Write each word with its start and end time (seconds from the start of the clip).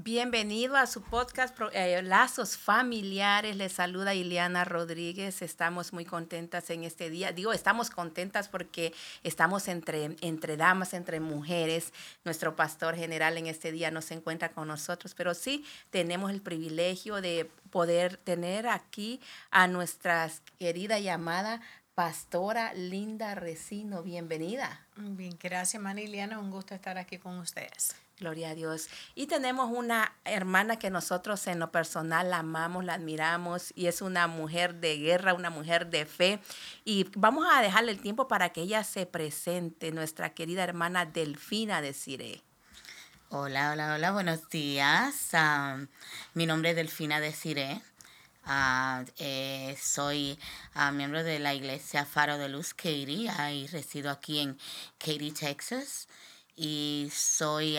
Bienvenido 0.00 0.76
a 0.76 0.86
su 0.86 1.02
podcast 1.02 1.58
eh, 1.72 2.00
Lazos 2.02 2.56
Familiares. 2.56 3.56
Les 3.56 3.72
saluda 3.72 4.14
Ileana 4.14 4.64
Rodríguez. 4.64 5.42
Estamos 5.42 5.92
muy 5.92 6.04
contentas 6.04 6.70
en 6.70 6.84
este 6.84 7.10
día. 7.10 7.32
Digo, 7.32 7.52
estamos 7.52 7.90
contentas 7.90 8.48
porque 8.48 8.94
estamos 9.24 9.66
entre, 9.66 10.14
entre 10.20 10.56
damas, 10.56 10.94
entre 10.94 11.18
mujeres. 11.18 11.92
Nuestro 12.24 12.54
pastor 12.54 12.94
general 12.94 13.38
en 13.38 13.48
este 13.48 13.72
día 13.72 13.90
no 13.90 14.00
se 14.00 14.14
encuentra 14.14 14.50
con 14.50 14.68
nosotros, 14.68 15.16
pero 15.16 15.34
sí 15.34 15.64
tenemos 15.90 16.30
el 16.30 16.42
privilegio 16.42 17.20
de 17.20 17.50
poder 17.70 18.18
tener 18.18 18.68
aquí 18.68 19.20
a 19.50 19.66
nuestra 19.66 20.30
querida 20.60 21.00
y 21.00 21.08
amada 21.08 21.60
Pastora 21.96 22.72
Linda 22.72 23.34
Recino. 23.34 24.04
Bienvenida. 24.04 24.86
Bien, 24.94 25.36
gracias, 25.42 25.82
Maniliana. 25.82 26.38
Un 26.38 26.52
gusto 26.52 26.76
estar 26.76 26.98
aquí 26.98 27.18
con 27.18 27.36
ustedes. 27.40 27.96
Gloria 28.20 28.50
a 28.50 28.54
Dios. 28.56 28.88
Y 29.14 29.26
tenemos 29.26 29.70
una 29.70 30.12
hermana 30.24 30.76
que 30.76 30.90
nosotros 30.90 31.46
en 31.46 31.60
lo 31.60 31.70
personal 31.70 32.30
la 32.30 32.38
amamos, 32.38 32.84
la 32.84 32.94
admiramos 32.94 33.72
y 33.76 33.86
es 33.86 34.02
una 34.02 34.26
mujer 34.26 34.74
de 34.74 34.98
guerra, 34.98 35.34
una 35.34 35.50
mujer 35.50 35.88
de 35.88 36.04
fe. 36.04 36.40
Y 36.84 37.06
vamos 37.14 37.46
a 37.48 37.62
dejarle 37.62 37.92
el 37.92 38.00
tiempo 38.00 38.26
para 38.26 38.48
que 38.48 38.62
ella 38.62 38.82
se 38.82 39.06
presente, 39.06 39.92
nuestra 39.92 40.30
querida 40.30 40.64
hermana 40.64 41.06
Delfina 41.06 41.80
de 41.80 41.92
Cire. 41.92 42.42
Hola, 43.30 43.72
hola, 43.72 43.94
hola, 43.94 44.10
buenos 44.10 44.48
días. 44.48 45.28
Ah, 45.34 45.78
mi 46.34 46.46
nombre 46.46 46.70
es 46.70 46.76
Delfina 46.76 47.20
de 47.20 47.32
Cire. 47.32 47.82
Eh, 49.18 49.76
soy 49.80 50.38
miembro 50.94 51.22
de 51.22 51.38
la 51.38 51.54
iglesia 51.54 52.04
Faro 52.04 52.38
de 52.38 52.48
Luz 52.48 52.74
Katy 52.74 53.28
y 53.52 53.66
resido 53.68 54.10
aquí 54.10 54.40
en 54.40 54.58
Katy, 54.98 55.30
Texas 55.32 56.08
y 56.58 57.10
soy 57.14 57.78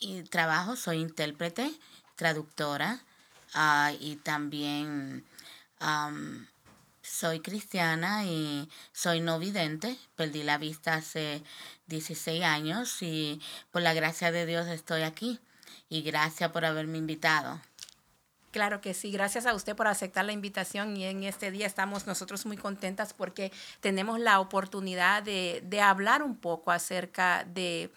y 0.00 0.22
trabajo, 0.24 0.76
soy 0.76 0.98
intérprete, 0.98 1.72
traductora 2.16 3.00
ah, 3.54 3.92
y 4.00 4.16
también 4.16 5.24
soy 7.02 7.40
cristiana 7.40 8.24
y 8.24 8.68
soy 8.92 9.20
no 9.20 9.38
vidente. 9.38 9.98
Perdí 10.16 10.42
la 10.42 10.58
vista 10.58 10.94
hace 10.94 11.42
16 11.86 12.42
años 12.42 13.02
y 13.02 13.40
por 13.70 13.82
la 13.82 13.92
gracia 13.92 14.32
de 14.32 14.46
Dios 14.46 14.66
estoy 14.68 15.02
aquí. 15.02 15.38
Y 15.90 16.02
gracias 16.02 16.50
por 16.50 16.64
haberme 16.64 16.98
invitado. 16.98 17.60
Claro 18.54 18.80
que 18.80 18.94
sí, 18.94 19.10
gracias 19.10 19.46
a 19.46 19.54
usted 19.54 19.74
por 19.74 19.88
aceptar 19.88 20.24
la 20.24 20.30
invitación 20.30 20.96
y 20.96 21.02
en 21.06 21.24
este 21.24 21.50
día 21.50 21.66
estamos 21.66 22.06
nosotros 22.06 22.46
muy 22.46 22.56
contentas 22.56 23.12
porque 23.12 23.50
tenemos 23.80 24.20
la 24.20 24.38
oportunidad 24.38 25.24
de, 25.24 25.80
hablar 25.82 26.22
un 26.22 26.36
poco 26.36 26.70
acerca 26.70 27.42
de, 27.52 27.90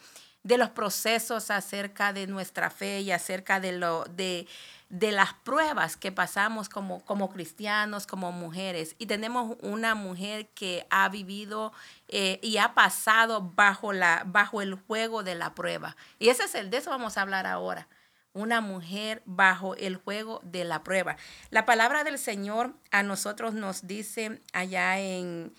los 0.43 0.71
procesos, 0.71 1.51
acerca 1.51 2.11
de 2.11 2.25
nuestra 2.25 2.71
fe 2.71 3.01
y 3.01 3.11
acerca 3.11 3.59
de, 3.59 3.73
lo, 3.73 4.05
de, 4.05 4.47
las 4.89 5.35
pruebas 5.35 5.95
que 5.95 6.11
pasamos 6.11 6.69
como, 6.69 7.05
como 7.05 7.29
cristianos, 7.29 8.07
como 8.07 8.31
mujeres. 8.31 8.95
Y 8.97 9.05
tenemos 9.05 9.57
una 9.61 9.93
mujer 9.93 10.47
que 10.55 10.87
ha 10.89 11.07
vivido 11.09 11.71
eh, 12.07 12.39
y 12.41 12.57
ha 12.57 12.73
pasado 12.73 13.41
bajo, 13.55 13.93
la, 13.93 14.23
bajo 14.25 14.63
el 14.63 14.73
juego 14.73 15.21
de 15.21 15.35
la 15.35 15.53
prueba. 15.53 15.95
Y 16.17 16.29
ese 16.29 16.45
es 16.45 16.55
el, 16.55 16.71
de 16.71 16.77
eso 16.77 16.89
vamos 16.89 17.15
a 17.15 17.21
hablar 17.21 17.45
ahora 17.45 17.87
una 18.33 18.61
mujer 18.61 19.21
bajo 19.25 19.75
el 19.75 19.97
juego 19.97 20.41
de 20.43 20.63
la 20.63 20.83
prueba. 20.83 21.17
La 21.49 21.65
palabra 21.65 22.03
del 22.03 22.19
Señor 22.19 22.73
a 22.91 23.03
nosotros 23.03 23.53
nos 23.53 23.87
dice 23.87 24.41
allá 24.53 24.99
en, 24.99 25.53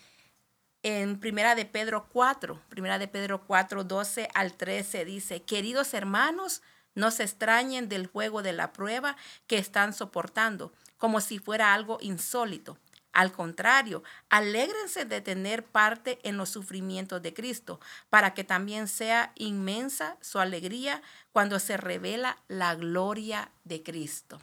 en 0.83 1.19
Primera 1.19 1.55
de 1.55 1.65
Pedro 1.65 2.09
4, 2.13 2.61
Primera 2.69 2.99
de 2.99 3.09
Pedro 3.09 3.45
4, 3.47 3.85
12 3.85 4.29
al 4.35 4.55
13 4.55 5.05
dice, 5.05 5.43
queridos 5.43 5.95
hermanos, 5.95 6.63
no 6.95 7.11
se 7.11 7.23
extrañen 7.23 7.89
del 7.89 8.07
juego 8.07 8.43
de 8.43 8.53
la 8.53 8.73
prueba 8.73 9.17
que 9.47 9.59
están 9.59 9.93
soportando, 9.93 10.73
como 10.97 11.21
si 11.21 11.39
fuera 11.39 11.75
algo 11.75 11.99
insólito 12.01 12.79
al 13.19 13.33
contrario, 13.33 14.05
alégrense 14.31 15.05
de 15.05 15.21
tener 15.21 15.65
parte 15.65 16.21
en 16.23 16.37
los 16.37 16.51
sufrimientos 16.51 17.21
de 17.21 17.35
Cristo, 17.35 17.81
para 18.11 18.33
que 18.33 18.45
también 18.45 18.87
sea 18.87 19.33
inmensa 19.35 20.17
su 20.21 20.39
alegría 20.39 21.03
cuando 21.33 21.59
se 21.59 21.77
revela 21.77 22.39
la 22.47 22.77
gloria 22.77 23.51
de 23.65 23.83
Cristo. 23.83 24.39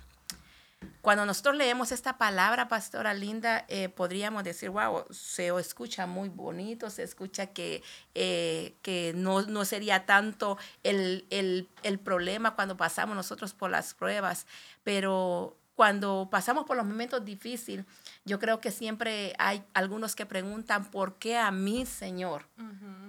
Cuando 1.02 1.26
nosotros 1.26 1.56
leemos 1.56 1.94
esta 1.94 2.18
palabra, 2.18 2.68
pastora 2.68 3.14
Linda, 3.14 3.64
eh, 3.70 3.88
podríamos 3.88 4.44
decir, 4.44 4.72
wow, 4.72 5.06
se 5.10 5.58
escucha 5.58 6.06
muy 6.06 6.28
bonito, 6.28 6.90
se 6.90 7.04
escucha 7.04 7.54
que, 7.54 7.82
eh, 8.14 8.76
que 8.82 9.14
no, 9.16 9.44
no, 9.44 9.64
sería 9.64 10.06
tanto 10.06 10.58
el, 10.84 11.26
el, 11.30 11.70
el 11.84 11.98
problema 11.98 12.56
cuando 12.56 12.76
pasamos 12.76 13.16
nosotros 13.16 13.54
por 13.54 13.72
las 13.72 13.94
pruebas, 13.94 14.48
pero 14.84 15.56
cuando 15.76 16.30
pasamos 16.32 16.66
por 16.66 16.78
los 16.78 16.86
momentos 16.86 17.24
difíciles, 17.26 17.86
yo 18.24 18.40
creo 18.40 18.62
que 18.62 18.72
siempre 18.72 19.34
hay 19.38 19.64
algunos 19.74 20.16
que 20.16 20.26
preguntan, 20.26 20.86
¿por 20.86 21.16
qué 21.16 21.38
a 21.38 21.52
mí, 21.52 21.86
Señor? 21.86 22.48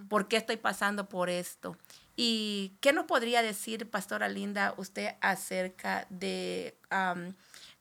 ¿Por 0.09 0.29
qué 0.29 0.37
estoy 0.37 0.57
pasando 0.57 1.09
por 1.09 1.31
esto? 1.31 1.77
¿Y 2.17 2.73
qué 2.81 2.93
nos 2.93 3.05
podría 3.05 3.43
decir, 3.43 3.89
Pastora 3.89 4.29
Linda, 4.29 4.75
usted 4.79 5.15
acerca 5.21 6.07
de 6.11 6.77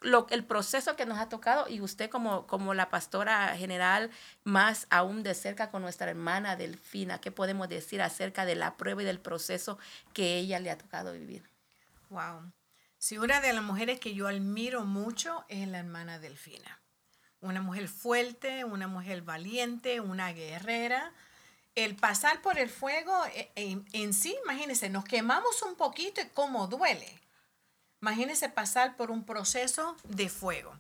lo, 0.02 0.28
el 0.30 0.44
proceso 0.44 0.96
que 0.96 1.06
nos 1.06 1.18
ha 1.20 1.30
tocado 1.30 1.68
y 1.68 1.82
usted 1.82 2.10
como, 2.10 2.46
como 2.46 2.74
la 2.74 2.90
pastora 2.90 3.56
general, 3.58 4.12
más 4.44 4.88
aún 4.90 5.24
de 5.24 5.34
cerca 5.34 5.72
con 5.72 5.82
nuestra 5.82 6.10
hermana 6.10 6.56
Delfina, 6.56 7.20
¿qué 7.20 7.32
podemos 7.32 7.70
decir 7.70 8.02
acerca 8.02 8.46
de 8.46 8.56
la 8.56 8.76
prueba 8.76 9.02
y 9.02 9.06
del 9.06 9.20
proceso 9.20 9.80
que 10.14 10.38
ella 10.38 10.60
le 10.60 10.70
ha 10.70 10.78
tocado 10.78 11.14
vivir? 11.14 11.44
Wow. 12.10 12.52
Sí, 13.06 13.20
una 13.20 13.40
de 13.40 13.54
las 13.54 13.64
mujeres 13.64 14.00
que 14.00 14.16
yo 14.16 14.28
admiro 14.28 14.84
mucho 14.84 15.46
es 15.48 15.68
la 15.68 15.78
hermana 15.78 16.18
Delfina. 16.18 16.80
Una 17.40 17.62
mujer 17.62 17.88
fuerte, 17.88 18.66
una 18.66 18.88
mujer 18.88 19.22
valiente, 19.22 20.00
una 20.00 20.34
guerrera. 20.34 21.14
El 21.76 21.96
pasar 21.96 22.42
por 22.42 22.58
el 22.58 22.68
fuego 22.68 23.14
en, 23.54 23.86
en 23.94 24.12
sí, 24.12 24.36
imagínense, 24.44 24.90
nos 24.90 25.06
quemamos 25.06 25.62
un 25.62 25.76
poquito 25.76 26.20
y 26.20 26.30
cómo 26.30 26.66
duele. 26.66 27.22
Imagínense 28.02 28.50
pasar 28.50 28.98
por 28.98 29.12
un 29.12 29.24
proceso 29.24 29.96
de 30.06 30.28
fuego. 30.28 30.74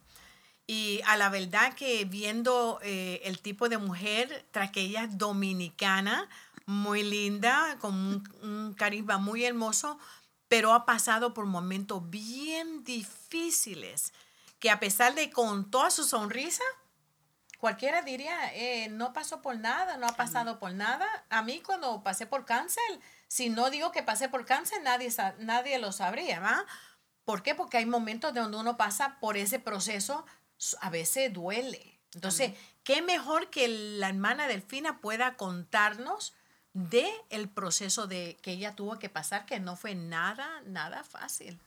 Y 0.65 1.01
a 1.05 1.17
la 1.17 1.29
verdad 1.29 1.75
que 1.75 2.05
viendo 2.05 2.79
eh, 2.81 3.21
el 3.25 3.39
tipo 3.39 3.69
de 3.69 3.77
mujer, 3.77 4.47
tras 4.49 4.71
que 4.71 4.81
ella 4.81 5.03
es 5.03 5.15
dominicana, 5.15 6.27
muy 6.65 7.03
linda, 7.03 7.77
con 7.79 7.93
un, 7.93 8.23
un 8.41 8.73
carisma 8.73 9.19
muy 9.19 9.45
hermoso, 9.45 9.99
pero 10.47 10.73
ha 10.73 10.85
pasado 10.85 11.33
por 11.33 11.45
momentos 11.45 12.09
bien 12.09 12.83
difíciles, 12.83 14.13
que 14.59 14.69
a 14.69 14.79
pesar 14.79 15.15
de 15.15 15.29
con 15.31 15.69
toda 15.69 15.91
su 15.91 16.03
sonrisa, 16.03 16.63
cualquiera 17.57 18.01
diría, 18.01 18.53
eh, 18.53 18.89
no 18.89 19.13
pasó 19.13 19.41
por 19.41 19.57
nada, 19.57 19.97
no 19.97 20.07
ha 20.07 20.15
pasado 20.15 20.59
por 20.59 20.73
nada. 20.73 21.07
A 21.29 21.41
mí 21.41 21.61
cuando 21.61 22.03
pasé 22.03 22.25
por 22.25 22.45
cáncer, 22.45 22.83
si 23.27 23.49
no 23.49 23.69
digo 23.69 23.91
que 23.91 24.03
pasé 24.03 24.29
por 24.29 24.45
cáncer, 24.45 24.81
nadie, 24.83 25.11
nadie 25.39 25.79
lo 25.79 25.91
sabría, 25.91 26.39
¿va? 26.39 26.65
¿Por 27.23 27.41
qué? 27.41 27.55
Porque 27.55 27.77
hay 27.77 27.85
momentos 27.85 28.33
donde 28.33 28.57
uno 28.57 28.77
pasa 28.77 29.17
por 29.19 29.35
ese 29.35 29.59
proceso, 29.59 30.25
a 30.79 30.89
veces 30.89 31.33
duele. 31.33 31.99
Entonces, 32.13 32.53
¿qué 32.83 33.01
mejor 33.01 33.49
que 33.49 33.67
la 33.67 34.09
hermana 34.09 34.47
Delfina 34.47 35.01
pueda 35.01 35.35
contarnos 35.35 36.33
de 36.75 37.09
el 37.29 37.47
proceso 37.47 38.05
de 38.05 38.37
que 38.41 38.51
ella 38.51 38.75
tuvo 38.75 38.99
que 38.99 39.09
pasar, 39.09 39.45
que 39.45 39.61
no 39.61 39.77
fue 39.77 39.95
nada, 39.95 40.61
nada 40.65 41.03
fácil. 41.05 41.57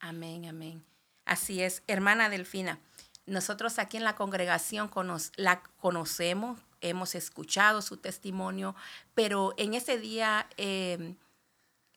Amén, 0.00 0.46
amén. 0.46 0.82
Así 1.26 1.62
es, 1.62 1.82
hermana 1.86 2.30
Delfina. 2.30 2.78
Nosotros 3.26 3.78
aquí 3.78 3.98
en 3.98 4.04
la 4.04 4.16
congregación 4.16 4.90
la 5.36 5.62
conocemos, 5.78 6.58
hemos 6.80 7.14
escuchado 7.14 7.82
su 7.82 7.98
testimonio, 7.98 8.74
pero 9.14 9.52
en 9.58 9.74
ese 9.74 9.98
día 9.98 10.48
eh, 10.56 11.14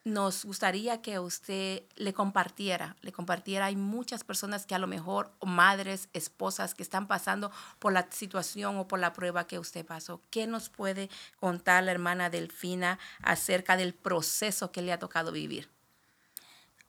nos 0.05 0.45
gustaría 0.45 1.01
que 1.01 1.17
usted 1.17 1.81
le 1.95 2.13
compartiera, 2.13 2.95
le 3.01 3.11
compartiera. 3.11 3.65
Hay 3.65 3.75
muchas 3.75 4.23
personas 4.23 4.67
que 4.67 4.75
a 4.75 4.79
lo 4.79 4.85
mejor, 4.85 5.31
madres, 5.43 6.09
esposas, 6.13 6.75
que 6.75 6.83
están 6.83 7.07
pasando 7.07 7.51
por 7.79 7.91
la 7.91 8.07
situación 8.11 8.77
o 8.77 8.87
por 8.87 8.99
la 8.99 9.13
prueba 9.13 9.47
que 9.47 9.57
usted 9.57 9.83
pasó. 9.83 10.21
¿Qué 10.29 10.45
nos 10.45 10.69
puede 10.69 11.09
contar 11.39 11.83
la 11.83 11.91
hermana 11.91 12.29
Delfina 12.29 12.99
acerca 13.23 13.77
del 13.77 13.95
proceso 13.95 14.71
que 14.71 14.83
le 14.83 14.93
ha 14.93 14.99
tocado 14.99 15.31
vivir? 15.31 15.69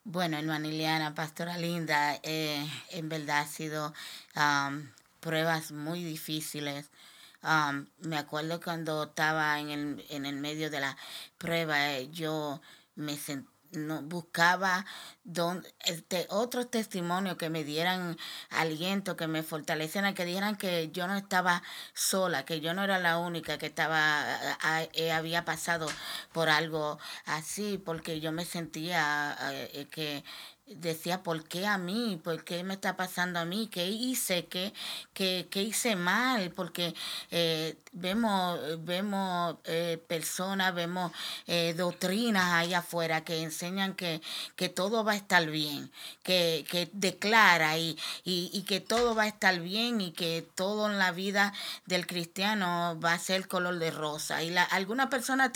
Bueno, 0.05 0.37
hermana 0.37 0.69
Liliana, 0.69 1.15
pastora 1.15 1.57
Linda, 1.57 2.21
eh, 2.23 2.69
en 2.91 3.09
verdad 3.09 3.41
ha 3.41 3.47
sido 3.47 3.95
pruebas 5.21 5.73
muy 5.73 6.05
difíciles. 6.05 6.91
me 8.01 8.19
acuerdo 8.19 8.61
cuando 8.61 9.05
estaba 9.05 9.59
en 9.59 9.71
el, 9.71 10.05
en 10.11 10.27
el 10.27 10.37
medio 10.37 10.71
de 10.71 10.81
la 10.81 10.97
prueba, 11.39 11.95
eh, 11.95 12.11
yo 12.13 12.61
me, 12.97 13.17
no 13.73 14.03
buscaba 14.03 14.85
don, 15.25 15.65
este, 15.85 16.27
otros 16.31 16.71
testimonios 16.71 17.37
que 17.37 17.51
me 17.51 17.65
dieran 17.65 18.17
aliento, 18.51 19.17
que 19.17 19.27
me 19.27 19.43
fortalecieran, 19.43 20.15
que 20.15 20.25
dijeran 20.25 20.57
que 20.57 20.91
yo 20.93 21.07
no 21.07 21.17
estaba 21.17 21.63
sola, 21.95 22.45
que 22.45 22.61
yo 22.61 22.75
no 22.75 22.85
era 22.85 22.99
la 22.99 23.19
única 23.19 23.59
que 23.59 23.67
estaba, 23.67 24.25
eh, 24.93 25.13
había 25.13 25.45
pasado 25.45 25.87
por 26.33 26.49
algo 26.49 26.99
así, 27.25 27.79
porque 27.79 28.21
yo 28.21 28.33
me 28.33 28.45
sentía 28.45 29.37
eh, 29.53 29.87
que 29.91 30.25
decía, 30.67 31.23
¿por 31.23 31.45
qué 31.45 31.67
a 31.67 31.79
mí? 31.79 32.21
¿Por 32.23 32.45
qué 32.45 32.65
me 32.65 32.75
está 32.75 32.97
pasando 32.97 33.39
a 33.39 33.45
mí? 33.45 33.69
¿Qué 33.69 33.87
hice? 33.87 34.47
¿Qué, 34.47 34.73
qué, 35.15 35.47
qué 35.51 35.63
hice 35.63 35.95
mal? 35.97 36.51
Porque 36.51 36.95
eh, 37.31 37.77
vemos, 37.97 38.59
vemos 38.85 39.57
eh, 39.65 40.03
personas, 40.07 40.75
vemos 40.75 41.13
eh, 41.47 41.75
doctrinas 41.77 42.53
ahí 42.53 42.75
afuera 42.75 43.25
que 43.25 43.43
enseñan 43.43 43.95
que, 43.95 44.21
que 44.55 44.69
todo 44.69 45.05
va 45.05 45.13
a 45.13 45.17
estar 45.17 45.47
bien, 45.51 45.91
que, 46.23 46.65
que 46.71 46.89
declara 46.93 47.79
y, 47.79 47.99
y, 48.25 48.51
y, 48.53 48.63
que 48.63 48.81
todo 48.81 49.15
va 49.15 49.25
a 49.25 49.29
estar 49.29 49.61
bien 49.61 50.01
y 50.01 50.13
que 50.13 50.47
todo 50.55 50.91
en 50.91 50.99
la 50.99 51.13
vida 51.13 51.53
del 51.87 52.07
cristiano 52.07 52.99
va 53.03 53.13
a 53.13 53.19
ser 53.19 53.49
color 53.49 53.79
de 53.79 53.91
rosa. 53.91 54.43
Y 54.43 54.51
la, 54.51 54.63
algunas 54.63 55.09
personas 55.09 55.51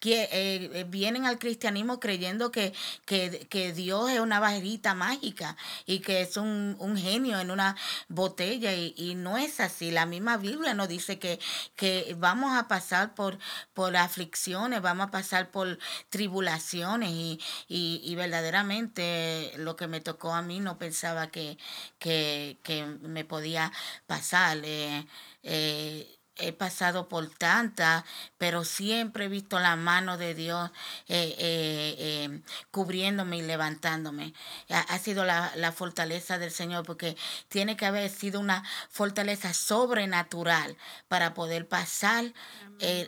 que 0.00 0.86
vienen 0.88 1.26
al 1.26 1.38
cristianismo 1.38 2.00
creyendo 2.00 2.50
que, 2.50 2.72
que, 3.06 3.46
que 3.48 3.72
Dios 3.72 4.10
es 4.10 4.20
una 4.20 4.40
varita 4.40 4.94
mágica 4.94 5.56
y 5.86 6.00
que 6.00 6.22
es 6.22 6.36
un, 6.36 6.96
genio 6.96 7.40
en 7.40 7.50
una 7.50 7.76
botella 8.08 8.74
y, 8.74 9.14
no 9.14 9.38
es 9.38 9.60
así. 9.60 9.90
La 9.90 10.06
misma 10.06 10.36
Biblia 10.36 10.74
nos 10.74 10.88
dice 10.88 11.18
que, 11.18 11.38
que 11.76 12.14
vamos 12.18 12.56
a 12.56 12.68
pasar 12.68 13.14
por, 13.14 13.38
por 13.74 13.96
aflicciones, 13.96 14.82
vamos 14.82 15.08
a 15.08 15.10
pasar 15.10 15.50
por 15.50 15.78
tribulaciones 16.10 17.10
y, 17.10 17.40
y, 17.68 18.14
verdaderamente 18.14 19.52
lo 19.56 19.76
que 19.76 19.88
me 19.88 20.00
tocó 20.00 20.34
a 20.34 20.42
mí 20.42 20.60
no 20.60 20.78
pensaba 20.78 21.28
que, 21.30 21.58
que, 21.98 22.58
que 22.62 22.84
me 22.86 23.24
podía 23.24 23.72
pasar. 24.06 24.58
Eh, 24.64 25.06
eh, 25.42 26.18
he 26.36 26.52
pasado 26.52 27.08
por 27.08 27.28
tantas, 27.28 28.04
pero 28.38 28.64
siempre 28.64 29.26
he 29.26 29.28
visto 29.28 29.58
la 29.60 29.76
mano 29.76 30.16
de 30.16 30.34
Dios 30.34 30.70
eh, 31.08 31.34
eh, 31.38 31.96
eh, 31.98 32.40
cubriéndome 32.70 33.38
y 33.38 33.42
levantándome. 33.42 34.32
Ha, 34.70 34.98
sido 34.98 35.24
la, 35.24 35.72
fortaleza 35.72 36.38
del 36.38 36.50
Señor 36.50 36.84
porque 36.84 37.16
tiene 37.48 37.76
que 37.76 37.86
haber 37.86 38.10
sido 38.10 38.40
una 38.40 38.64
fortaleza 38.90 39.52
sobrenatural 39.54 40.76
para 41.08 41.34
poder 41.34 41.68
pasar 41.68 42.32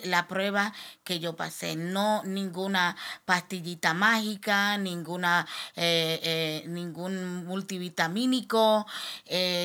la 0.05 0.29
prueba 0.29 0.73
que 1.03 1.19
yo 1.19 1.35
pasé. 1.35 1.75
No 1.77 2.23
ninguna 2.25 2.97
pastillita 3.25 3.93
mágica, 3.93 4.79
ninguna 4.79 5.47
ningún 6.67 7.45
multivitamínico, 7.45 8.87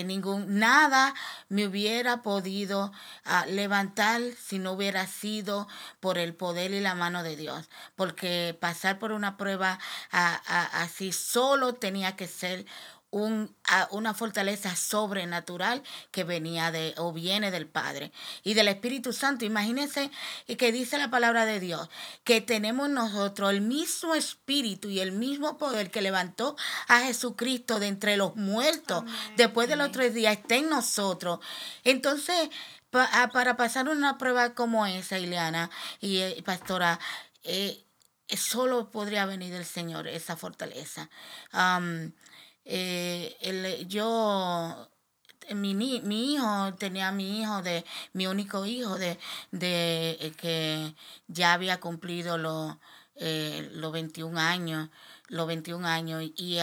ningún 0.05 0.59
nada 0.59 1.13
me 1.49 1.67
hubiera 1.67 2.21
podido 2.21 2.91
uh, 3.25 3.48
levantar 3.49 4.21
si 4.41 4.59
no 4.59 4.73
hubiera 4.73 5.07
sido 5.07 5.67
por 5.99 6.17
el 6.17 6.33
poder 6.33 6.71
y 6.71 6.79
la 6.79 6.95
mano 6.95 7.23
de 7.23 7.35
Dios. 7.35 7.69
Porque 7.95 8.57
pasar 8.59 8.99
por 8.99 9.11
una 9.11 9.37
prueba 9.37 9.79
así 10.11 11.11
solo 11.11 11.73
tenía 11.73 12.15
que 12.15 12.27
ser 12.27 12.65
un, 13.11 13.55
una 13.91 14.13
fortaleza 14.13 14.75
sobrenatural 14.75 15.81
que 16.11 16.23
venía 16.23 16.71
de 16.71 16.93
o 16.97 17.11
viene 17.11 17.49
del 17.51 17.67
Padre 17.67 18.11
y 18.43 18.53
del 18.53 18.67
Espíritu 18.67 19.13
Santo. 19.13 19.45
Imagínense 19.45 20.11
que 20.57 20.71
dice 20.71 20.97
la 20.97 21.09
palabra 21.09 21.45
de 21.45 21.59
Dios, 21.59 21.89
que 22.23 22.41
tenemos 22.41 22.89
nosotros 22.89 23.49
el 23.51 23.61
mismo 23.61 24.15
Espíritu 24.15 24.89
y 24.89 24.99
el 24.99 25.11
mismo 25.11 25.57
poder 25.57 25.89
que 25.89 26.01
levantó 26.01 26.55
a 26.87 27.01
Jesucristo 27.01 27.79
de 27.79 27.87
entre 27.87 28.17
los 28.17 28.35
muertos 28.35 29.03
después 29.35 29.67
de 29.67 29.75
los 29.75 29.91
tres 29.91 30.13
días, 30.13 30.37
está 30.37 30.55
en 30.55 30.69
nosotros. 30.69 31.39
Entonces, 31.83 32.49
Ah, 32.91 33.29
para 33.31 33.55
pasar 33.55 33.87
una 33.87 34.17
prueba 34.17 34.55
como 34.55 34.85
esa, 34.87 35.19
Ileana 35.19 35.69
y 36.01 36.17
eh, 36.19 36.41
pastora, 36.43 36.99
eh, 37.43 37.85
solo 38.35 38.89
podría 38.89 39.25
venir 39.27 39.53
del 39.53 39.65
Señor 39.65 40.07
esa 40.07 40.35
fortaleza. 40.35 41.09
Eh, 42.65 43.85
yo 43.87 44.89
mi, 45.55 45.75
mi 45.75 46.33
hijo, 46.33 46.73
tenía 46.75 47.11
mi 47.11 47.41
hijo, 47.41 47.61
de 47.61 47.85
mi 48.13 48.25
único 48.27 48.65
hijo, 48.65 48.97
de, 48.97 49.19
de 49.51 50.33
que 50.37 50.95
ya 51.27 51.53
había 51.53 51.79
cumplido 51.79 52.37
los, 52.39 52.75
los 53.15 53.91
21 53.91 54.39
años, 54.39 54.89
los 55.27 55.47
21 55.47 55.87
años, 55.87 56.23
y 56.35 56.59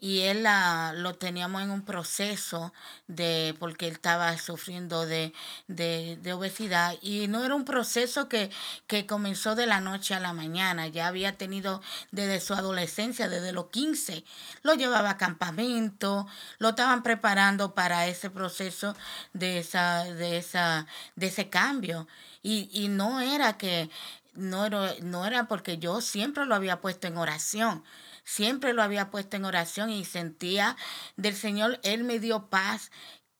y 0.00 0.20
él 0.20 0.46
lo 0.94 1.14
teníamos 1.14 1.62
en 1.62 1.70
un 1.70 1.82
proceso 1.82 2.72
de 3.06 3.54
porque 3.58 3.86
él 3.86 3.92
estaba 3.92 4.36
sufriendo 4.38 5.04
de, 5.04 5.34
de, 5.68 6.18
de 6.22 6.32
obesidad 6.32 6.96
y 7.02 7.28
no 7.28 7.44
era 7.44 7.54
un 7.54 7.66
proceso 7.66 8.28
que, 8.28 8.50
que, 8.86 9.06
comenzó 9.06 9.54
de 9.54 9.66
la 9.66 9.80
noche 9.80 10.14
a 10.14 10.20
la 10.20 10.32
mañana, 10.32 10.88
ya 10.88 11.06
había 11.06 11.36
tenido 11.36 11.82
desde 12.12 12.40
su 12.40 12.54
adolescencia, 12.54 13.28
desde 13.28 13.52
los 13.52 13.66
15, 13.66 14.24
lo 14.62 14.74
llevaba 14.74 15.10
a 15.10 15.16
campamento, 15.18 16.26
lo 16.58 16.70
estaban 16.70 17.02
preparando 17.02 17.74
para 17.74 18.06
ese 18.06 18.30
proceso 18.30 18.96
de, 19.34 19.58
esa, 19.58 20.04
de, 20.04 20.38
esa, 20.38 20.86
de 21.16 21.26
ese 21.26 21.50
cambio 21.50 22.08
y, 22.42 22.70
y 22.72 22.88
no 22.88 23.20
era 23.20 23.58
que 23.58 23.90
no 24.34 24.64
era, 24.64 24.94
no 25.02 25.26
era 25.26 25.48
porque 25.48 25.76
yo 25.78 26.00
siempre 26.00 26.46
lo 26.46 26.54
había 26.54 26.80
puesto 26.80 27.06
en 27.06 27.18
oración 27.18 27.84
siempre 28.30 28.72
lo 28.72 28.82
había 28.82 29.10
puesto 29.10 29.36
en 29.36 29.44
oración 29.44 29.90
y 29.90 30.04
sentía 30.04 30.76
del 31.16 31.34
Señor, 31.34 31.80
Él 31.82 32.04
me 32.04 32.20
dio 32.20 32.46
paz 32.46 32.90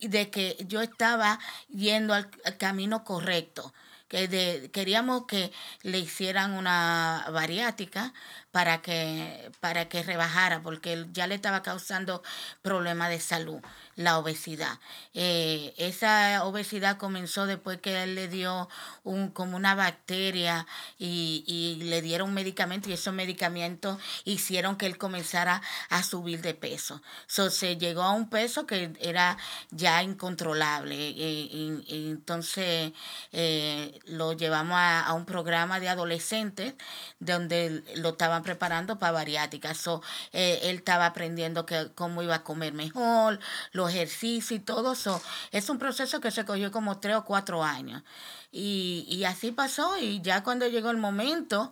de 0.01 0.31
que 0.31 0.57
yo 0.67 0.81
estaba 0.81 1.39
yendo 1.69 2.13
al, 2.13 2.29
camino 2.59 3.05
correcto. 3.05 3.73
Que 4.09 4.27
de, 4.27 4.71
queríamos 4.73 5.27
que 5.27 5.53
le 5.83 6.01
hicieran 6.01 6.55
una 6.55 7.25
bariátrica 7.33 8.13
para 8.51 8.83
que, 8.83 9.53
para 9.61 9.89
que 9.89 10.03
rebajara, 10.03 10.63
porque 10.63 11.07
ya 11.13 11.29
le 11.29 11.37
estaba 11.37 11.63
causando 11.63 12.25
problemas 12.61 13.11
de 13.11 13.21
salud 13.21 13.61
la 14.01 14.19
obesidad. 14.19 14.79
Eh, 15.15 15.75
esa 15.77 16.45
obesidad 16.45 16.97
comenzó 16.97 17.47
después 17.47 17.81
que 17.81 18.03
él 18.03 18.15
le 18.15 18.29
dio 18.29 18.69
un, 19.05 19.31
como 19.31 19.57
una 19.57 19.75
bacteria 19.75 20.67
y, 20.99 21.45
y 21.47 21.85
le 21.85 22.01
dieron 22.01 22.33
medicamentos 22.33 22.91
y 22.91 22.95
esos 22.95 23.13
medicamentos 23.13 23.99
hicieron 24.25 24.77
que 24.77 24.87
él 24.87 24.97
comenzara 24.97 25.61
a 25.91 26.03
subir 26.03 26.41
de 26.41 26.55
peso. 26.55 27.03
So, 27.27 27.51
se 27.51 27.77
llegó 27.77 28.03
a 28.03 28.13
un 28.13 28.31
peso 28.31 28.67
que 28.67 28.93
era 29.01 29.37
ya 29.71 30.03
incontrolable. 30.03 30.97
Y, 30.97 32.11
entonces 32.11 32.93
eh, 33.33 33.99
lo 34.07 34.33
llevamos 34.33 34.77
a, 34.77 35.05
a, 35.05 35.15
un 35.15 35.25
programa 35.27 35.81
de 35.81 35.89
adolescentes 35.89 36.75
donde 37.19 37.83
lo 37.97 38.11
estaban 38.11 38.43
preparando 38.43 38.99
para 38.99 39.13
bariátrica. 39.13 39.75
So, 39.75 40.03
eh, 40.33 40.61
él 40.65 40.77
estaba 40.77 41.07
aprendiendo 41.07 41.67
que, 41.67 41.91
cómo 41.95 42.23
iba 42.23 42.37
a 42.37 42.45
comer 42.45 42.73
mejor, 42.73 43.39
los 43.73 43.90
ejercicio 43.91 44.57
y 44.57 44.61
todo 44.61 44.93
eso. 44.93 45.21
Es 45.53 45.69
un 45.69 45.79
proceso 45.79 46.21
que 46.21 46.31
se 46.31 46.45
cogió 46.45 46.73
como 46.73 46.99
tres 46.99 47.17
o 47.17 47.25
cuatro 47.25 47.63
años. 47.63 48.03
Y, 48.53 49.07
y 49.09 49.25
así 49.25 49.53
pasó 49.53 49.97
y 49.99 50.21
ya 50.23 50.43
cuando 50.43 50.67
llegó 50.67 50.91
el 50.91 50.97
momento 50.97 51.71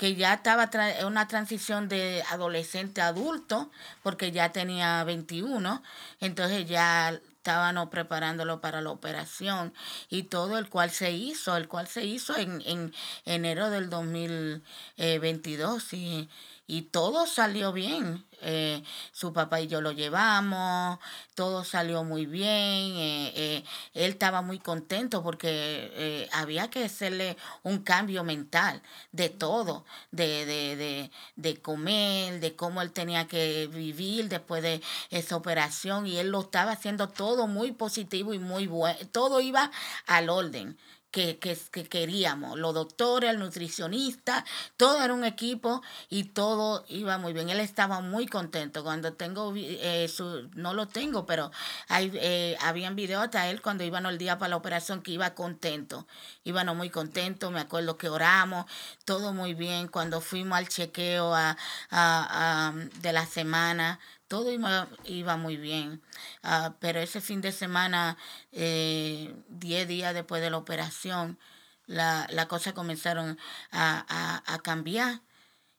que 0.00 0.14
ya 0.14 0.32
estaba 0.32 0.70
en 0.72 1.04
una 1.04 1.28
transición 1.28 1.88
de 1.88 2.24
adolescente 2.30 3.02
a 3.02 3.08
adulto, 3.08 3.70
porque 4.02 4.32
ya 4.32 4.50
tenía 4.50 5.04
21, 5.04 5.82
entonces 6.20 6.66
ya 6.66 7.10
estaban 7.10 7.90
preparándolo 7.90 8.62
para 8.62 8.80
la 8.80 8.92
operación 8.92 9.74
y 10.08 10.22
todo 10.22 10.56
el 10.56 10.70
cual 10.70 10.90
se 10.90 11.12
hizo, 11.12 11.54
el 11.54 11.68
cual 11.68 11.86
se 11.86 12.06
hizo 12.06 12.34
en, 12.36 12.62
en 12.64 12.94
enero 13.26 13.68
del 13.68 13.90
2022 13.90 15.92
y, 15.92 16.30
y 16.66 16.82
todo 16.82 17.26
salió 17.26 17.72
bien. 17.72 18.24
Eh, 18.42 18.82
su 19.12 19.32
papá 19.32 19.60
y 19.60 19.66
yo 19.66 19.80
lo 19.80 19.92
llevamos, 19.92 20.98
todo 21.34 21.64
salió 21.64 22.04
muy 22.04 22.26
bien, 22.26 22.48
eh, 22.48 23.32
eh, 23.36 23.64
él 23.94 24.12
estaba 24.12 24.42
muy 24.42 24.58
contento 24.58 25.22
porque 25.22 26.28
había 26.32 26.68
que 26.70 26.84
hacerle 26.84 27.36
un 27.62 27.78
cambio 27.80 28.24
mental 28.24 28.82
de 29.12 29.28
todo, 29.28 29.84
de, 30.10 30.46
de, 30.46 30.76
de, 30.76 31.10
de 31.36 31.60
comer, 31.60 32.40
de 32.40 32.56
cómo 32.56 32.82
él 32.82 32.92
tenía 32.92 33.26
que 33.26 33.66
vivir 33.66 34.28
después 34.28 34.62
de 34.62 34.80
esa 35.10 35.36
operación 35.36 36.06
y 36.06 36.16
él 36.18 36.30
lo 36.30 36.40
estaba 36.40 36.72
haciendo 36.72 37.08
todo 37.08 37.46
muy 37.46 37.72
positivo 37.72 38.34
y 38.34 38.38
muy 38.38 38.66
bueno, 38.66 38.98
todo 39.12 39.40
iba 39.40 39.70
al 40.06 40.30
orden 40.30 40.76
que, 41.10 41.38
que, 41.38 41.84
queríamos. 41.88 42.58
Los 42.58 42.74
doctores, 42.74 43.30
el 43.30 43.38
nutricionista, 43.38 44.44
todo 44.76 45.02
era 45.02 45.12
un 45.12 45.24
equipo 45.24 45.82
y 46.08 46.24
todo 46.24 46.84
iba 46.88 47.18
muy 47.18 47.32
bien. 47.32 47.50
Él 47.50 47.60
estaba 47.60 48.00
muy 48.00 48.26
contento. 48.26 48.84
Cuando 48.84 49.12
tengo, 49.12 49.52
eh, 49.56 50.08
su, 50.08 50.48
no 50.54 50.74
lo 50.74 50.86
tengo, 50.86 51.26
pero 51.26 51.50
hay, 51.88 52.10
eh, 52.14 52.56
habían 52.60 52.96
videos 52.96 53.24
hasta 53.24 53.48
él 53.48 53.60
cuando 53.60 53.84
iban 53.84 54.06
el 54.06 54.18
día 54.18 54.38
para 54.38 54.50
la 54.50 54.56
operación 54.56 55.02
que 55.02 55.12
iba 55.12 55.34
contento. 55.34 56.06
Íbamos 56.44 56.76
muy 56.76 56.90
contentos, 56.90 57.50
me 57.52 57.60
acuerdo 57.60 57.96
que 57.96 58.08
oramos, 58.08 58.66
todo 59.04 59.32
muy 59.32 59.54
bien. 59.54 59.88
Cuando 59.88 60.20
fuimos 60.20 60.58
al 60.58 60.68
chequeo 60.68 61.34
a, 61.34 61.56
a, 61.90 62.72
de 63.00 63.12
la 63.12 63.26
semana, 63.26 63.98
todo 64.30 64.52
iba, 64.52 64.88
iba 65.04 65.36
muy 65.36 65.56
bien. 65.56 66.02
Ah, 66.44 66.76
pero 66.80 67.00
ese 67.00 67.20
fin 67.20 67.40
de 67.40 67.52
semana, 67.52 68.16
eh, 68.52 69.34
diez 69.48 69.88
días 69.88 70.14
después 70.14 70.40
de 70.40 70.50
la 70.50 70.58
operación, 70.58 71.38
las 71.86 72.32
la 72.32 72.46
cosas 72.48 72.72
comenzaron 72.74 73.38
a, 73.72 74.42
a, 74.46 74.58
cambiar. 74.62 75.22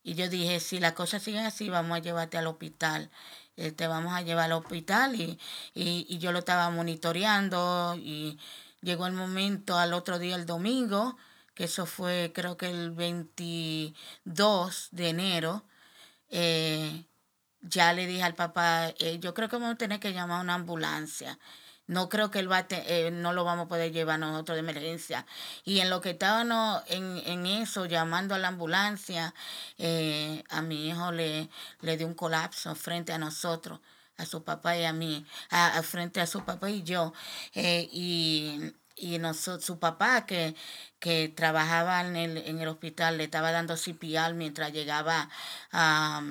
Y 0.03 0.15
yo 0.15 0.29
dije, 0.29 0.60
si 0.60 0.79
las 0.79 0.93
cosas 0.93 1.24
siguen 1.24 1.46
así, 1.46 1.70
vamos 1.70 1.98
a 1.98 2.01
llevarte 2.01 2.38
al 2.38 2.48
hospital. 2.48 3.10
Eh, 3.55 3.72
te 3.72 3.88
vamos 3.88 4.13
a 4.13 4.22
llevar 4.22 4.46
al 4.46 4.53
hospital 4.53 5.15
y, 5.15 5.39
y, 5.74 6.05
y 6.10 6.17
yo 6.20 6.31
lo 6.34 6.39
estaba 6.39 6.70
monitoreando 6.72 7.96
y 7.98 8.38
llegó 8.81 9.08
el 9.08 9.13
momento 9.13 9.77
al 9.77 9.93
otro 9.93 10.20
día, 10.20 10.36
el 10.36 10.46
domingo, 10.46 11.17
que 11.55 11.65
eso 11.65 11.86
fue 11.86 12.31
creo 12.36 12.58
que 12.58 12.70
el 12.70 12.91
22 12.91 14.89
de 14.91 15.10
enero. 15.10 15.63
Eh, 16.29 17.05
ya 17.61 17.93
le 17.93 18.07
dije 18.07 18.23
al 18.23 18.35
papá, 18.35 18.89
eh, 18.99 19.19
yo 19.19 19.33
creo 19.33 19.49
que 19.49 19.57
vamos 19.57 19.73
a 19.75 19.77
tener 19.77 19.99
que 19.99 20.13
llamar 20.13 20.39
a 20.39 20.41
una 20.41 20.55
ambulancia. 20.55 21.39
No 21.87 22.09
creo 22.09 22.31
que 22.31 22.39
él 22.39 22.51
va 22.51 22.65
eh, 22.69 23.11
no 23.11 23.33
lo 23.33 23.43
vamos 23.43 23.65
a 23.65 23.67
poder 23.69 23.91
llevar 23.91 24.19
nosotros 24.19 24.55
de 24.55 24.59
emergencia. 24.61 25.25
Y 25.65 25.79
en 25.79 25.89
lo 25.89 25.99
que 26.01 26.11
estábamos 26.11 26.83
en, 26.87 27.17
en 27.25 27.45
eso, 27.45 27.85
llamando 27.85 28.35
a 28.35 28.39
la 28.39 28.47
ambulancia, 28.49 29.33
eh, 29.77 30.43
a 30.49 30.61
mi 30.61 30.87
hijo 30.89 31.11
le, 31.11 31.49
le 31.81 31.97
dio 31.97 32.07
un 32.07 32.13
colapso 32.13 32.75
frente 32.75 33.11
a 33.13 33.17
nosotros, 33.17 33.79
a 34.17 34.25
su 34.25 34.43
papá 34.43 34.77
y 34.77 34.85
a 34.85 34.93
mí, 34.93 35.25
a, 35.49 35.81
frente 35.83 36.21
a 36.21 36.27
su 36.27 36.45
papá 36.45 36.69
y 36.69 36.83
yo. 36.83 37.13
y 37.55 38.73
y 39.01 39.17
nosotros, 39.17 39.65
su 39.65 39.79
papá 39.79 40.25
que, 40.25 40.55
que 41.01 41.29
trabajaba 41.29 42.00
en 42.01 42.15
el, 42.15 42.38
en 42.38 42.60
el 42.60 42.67
hospital 42.67 43.17
le 43.17 43.24
estaba 43.24 43.51
dando 43.51 43.75
CPR 43.75 44.36
mientras 44.36 44.72
llegaba 44.72 45.29
a, 45.72 46.22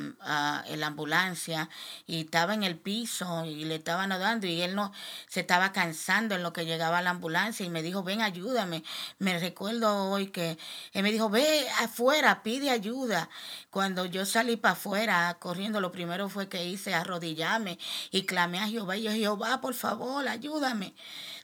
la 0.77 0.87
ambulancia 0.87 1.69
y 2.07 2.21
estaba 2.21 2.55
en 2.55 2.63
el 2.63 2.77
piso 2.77 3.45
y 3.45 3.65
le 3.65 3.75
estaban 3.75 4.11
dando 4.11 4.47
y 4.47 4.63
él 4.63 4.77
no 4.77 4.93
se 5.29 5.41
estaba 5.41 5.73
cansando 5.73 6.37
en 6.37 6.45
lo 6.45 6.53
que 6.53 6.65
llegaba 6.65 6.99
a 6.99 7.03
la 7.03 7.11
ambulancia 7.11 7.67
y 7.67 7.69
me 7.69 7.83
dijo 7.83 8.05
ven 8.05 8.23
ayúdame 8.23 8.85
me 9.19 9.39
recuerdo 9.41 10.09
hoy 10.09 10.29
que 10.29 10.57
él 10.93 11.03
me 11.03 11.11
dijo 11.11 11.29
ve 11.29 11.69
afuera 11.81 12.45
pide 12.45 12.71
ayuda 12.71 13.29
cuando 13.71 14.07
yo 14.07 14.25
salí 14.25 14.57
para 14.57 14.75
afuera 14.75 15.37
corriendo 15.41 15.81
lo 15.81 15.91
primero 15.91 16.29
fue 16.29 16.49
que 16.49 16.65
hice 16.65 16.95
arrodillarme 16.95 17.77
y 18.13 18.23
clamé 18.23 18.61
a 18.61 18.69
Jehová 18.69 18.97
y 18.97 19.03
yo 19.03 19.11
Jehová 19.11 19.61
por 19.61 19.75
favor 19.75 20.29
ayúdame 20.29 20.95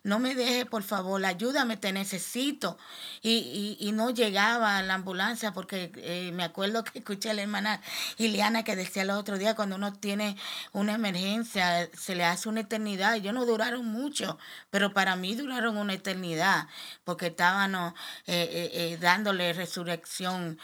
no 0.06 0.20
me 0.20 0.36
deje, 0.36 0.66
por 0.66 0.84
favor, 0.84 1.24
ayúdame, 1.26 1.76
te 1.76 1.92
necesito. 1.92 2.78
Y, 3.22 3.76
y, 3.80 3.88
y 3.88 3.92
no 3.92 4.10
llegaba 4.10 4.78
a 4.78 4.82
la 4.82 4.94
ambulancia 4.94 5.52
porque 5.52 5.90
eh, 5.96 6.30
me 6.32 6.44
acuerdo 6.44 6.84
que 6.84 6.98
escuché 6.98 7.30
a 7.30 7.34
la 7.34 7.42
hermana 7.42 7.80
Ileana 8.18 8.62
que 8.62 8.76
decía 8.76 9.02
el 9.02 9.10
otro 9.10 9.38
día, 9.38 9.54
cuando 9.54 9.76
uno 9.76 9.92
tiene 9.92 10.36
una 10.72 10.94
emergencia, 10.94 11.88
se 11.96 12.14
le 12.14 12.24
hace 12.24 12.48
una 12.48 12.60
eternidad. 12.60 13.16
Yo 13.16 13.32
no 13.32 13.46
duraron 13.46 13.86
mucho, 13.86 14.38
pero 14.70 14.92
para 14.92 15.16
mí 15.16 15.34
duraron 15.34 15.76
una 15.76 15.94
eternidad 15.94 16.68
porque 17.04 17.26
estaban 17.28 17.74
eh, 17.74 17.92
eh, 18.26 18.98
dándole 19.00 19.52
resurrección 19.52 20.58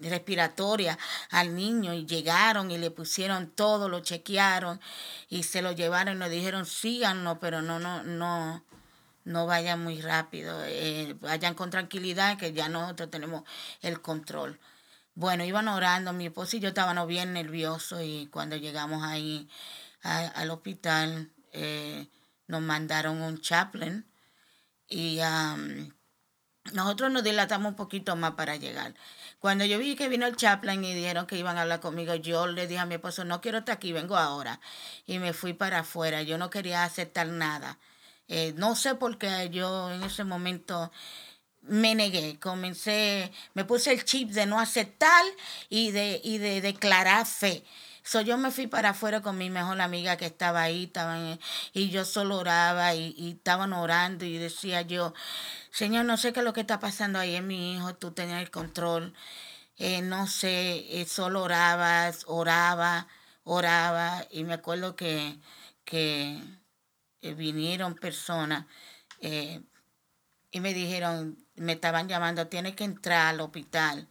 respiratoria 0.00 0.98
al 1.30 1.54
niño 1.54 1.94
y 1.94 2.06
llegaron 2.06 2.70
y 2.70 2.78
le 2.78 2.90
pusieron 2.90 3.50
todo, 3.50 3.88
lo 3.88 4.00
chequearon 4.00 4.80
y 5.28 5.42
se 5.42 5.62
lo 5.62 5.72
llevaron 5.72 6.16
y 6.16 6.18
nos 6.18 6.30
dijeron 6.30 6.66
síganos, 6.66 7.38
pero 7.40 7.62
no, 7.62 7.78
no, 7.78 8.02
no, 8.02 8.62
no 9.26 9.44
vayan 9.44 9.82
muy 9.82 10.00
rápido, 10.00 10.64
eh, 10.64 11.16
vayan 11.20 11.54
con 11.54 11.68
tranquilidad 11.68 12.38
que 12.38 12.52
ya 12.52 12.68
nosotros 12.68 13.10
tenemos 13.10 13.42
el 13.82 14.00
control. 14.00 14.58
Bueno, 15.14 15.44
iban 15.44 15.66
orando, 15.68 16.12
mi 16.12 16.26
esposo 16.26 16.56
y 16.56 16.60
yo 16.60 16.68
estábamos 16.68 17.08
bien 17.08 17.32
nerviosos 17.32 18.02
y 18.04 18.28
cuando 18.30 18.56
llegamos 18.56 19.02
ahí 19.02 19.48
al 20.02 20.50
hospital 20.50 21.32
eh, 21.52 22.08
nos 22.46 22.62
mandaron 22.62 23.20
un 23.20 23.40
chaplain 23.40 24.06
y 24.88 25.18
nosotros 26.72 27.10
nos 27.10 27.24
dilatamos 27.24 27.70
un 27.70 27.76
poquito 27.76 28.14
más 28.14 28.32
para 28.32 28.54
llegar. 28.54 28.94
Cuando 29.40 29.64
yo 29.64 29.78
vi 29.80 29.96
que 29.96 30.08
vino 30.08 30.26
el 30.26 30.36
chaplain 30.36 30.84
y 30.84 30.94
dijeron 30.94 31.26
que 31.26 31.36
iban 31.36 31.58
a 31.58 31.62
hablar 31.62 31.80
conmigo, 31.80 32.14
yo 32.14 32.46
le 32.46 32.68
dije 32.68 32.78
a 32.78 32.86
mi 32.86 32.94
esposo, 32.94 33.24
no 33.24 33.40
quiero 33.40 33.58
estar 33.58 33.76
aquí, 33.76 33.92
vengo 33.92 34.16
ahora. 34.16 34.60
Y 35.04 35.18
me 35.18 35.32
fui 35.32 35.52
para 35.52 35.80
afuera, 35.80 36.22
yo 36.22 36.38
no 36.38 36.48
quería 36.48 36.84
aceptar 36.84 37.26
nada. 37.26 37.78
Eh, 38.28 38.54
no 38.56 38.74
sé 38.76 38.94
por 38.94 39.18
qué 39.18 39.50
yo 39.50 39.90
en 39.92 40.02
ese 40.02 40.24
momento 40.24 40.90
me 41.62 41.94
negué, 41.94 42.38
comencé, 42.38 43.32
me 43.54 43.64
puse 43.64 43.92
el 43.92 44.04
chip 44.04 44.30
de 44.30 44.46
no 44.46 44.60
aceptar 44.60 45.24
y 45.68 45.90
de, 45.90 46.20
y 46.22 46.38
de 46.38 46.60
declarar 46.60 47.26
fe. 47.26 47.64
So, 48.02 48.20
yo 48.20 48.38
me 48.38 48.52
fui 48.52 48.68
para 48.68 48.90
afuera 48.90 49.20
con 49.20 49.36
mi 49.36 49.50
mejor 49.50 49.80
amiga 49.80 50.16
que 50.16 50.26
estaba 50.26 50.62
ahí, 50.62 50.84
estaban, 50.84 51.40
y 51.72 51.90
yo 51.90 52.04
solo 52.04 52.38
oraba 52.38 52.94
y, 52.94 53.14
y 53.18 53.32
estaban 53.32 53.72
orando 53.72 54.24
y 54.24 54.38
decía 54.38 54.82
yo, 54.82 55.12
Señor, 55.72 56.04
no 56.04 56.16
sé 56.16 56.32
qué 56.32 56.40
es 56.40 56.44
lo 56.44 56.52
que 56.52 56.60
está 56.60 56.78
pasando 56.78 57.18
ahí 57.18 57.34
en 57.34 57.48
mi 57.48 57.74
hijo, 57.74 57.94
tú 57.96 58.12
tenías 58.12 58.40
el 58.40 58.50
control, 58.52 59.12
eh, 59.78 60.02
no 60.02 60.26
sé, 60.28 61.00
eh, 61.00 61.06
solo 61.06 61.42
orabas, 61.42 62.24
oraba, 62.28 63.08
oraba 63.44 64.24
y 64.30 64.44
me 64.44 64.54
acuerdo 64.54 64.96
que, 64.96 65.36
que 65.84 66.40
eh, 67.22 67.34
vinieron 67.34 67.94
personas 67.94 68.66
y 69.20 70.60
me 70.60 70.72
dijeron, 70.72 71.36
me 71.56 71.72
estaban 71.72 72.08
llamando, 72.08 72.46
tienes 72.46 72.76
que 72.76 72.84
entrar 72.84 73.26
al 73.26 73.40
hospital. 73.40 74.06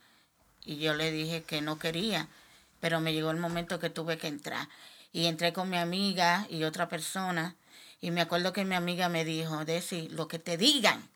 Y 0.63 0.77
yo 0.77 0.93
le 0.93 1.11
dije 1.11 1.43
que 1.43 1.61
no 1.61 1.79
quería 1.79 2.27
pero 2.85 3.01
me 3.01 3.13
llegó 3.13 3.31
el 3.31 3.37
momento 3.37 3.79
que 3.79 3.89
tuve 3.89 4.19
que 4.19 4.27
entrar. 4.27 4.69
Y 5.11 5.25
entré 5.25 5.53
con 5.53 5.71
mi 5.71 5.77
amiga 5.77 6.45
y 6.51 6.65
otra 6.65 6.87
persona. 6.87 7.55
Y 7.99 8.11
me 8.11 8.21
acuerdo 8.21 8.53
que 8.53 8.63
mi 8.63 8.75
amiga 8.75 9.09
me 9.09 9.25
dijo, 9.25 9.65
Desi, 9.65 10.07
lo 10.09 10.27
que 10.27 10.37
te 10.37 10.55
digan, 10.55 11.09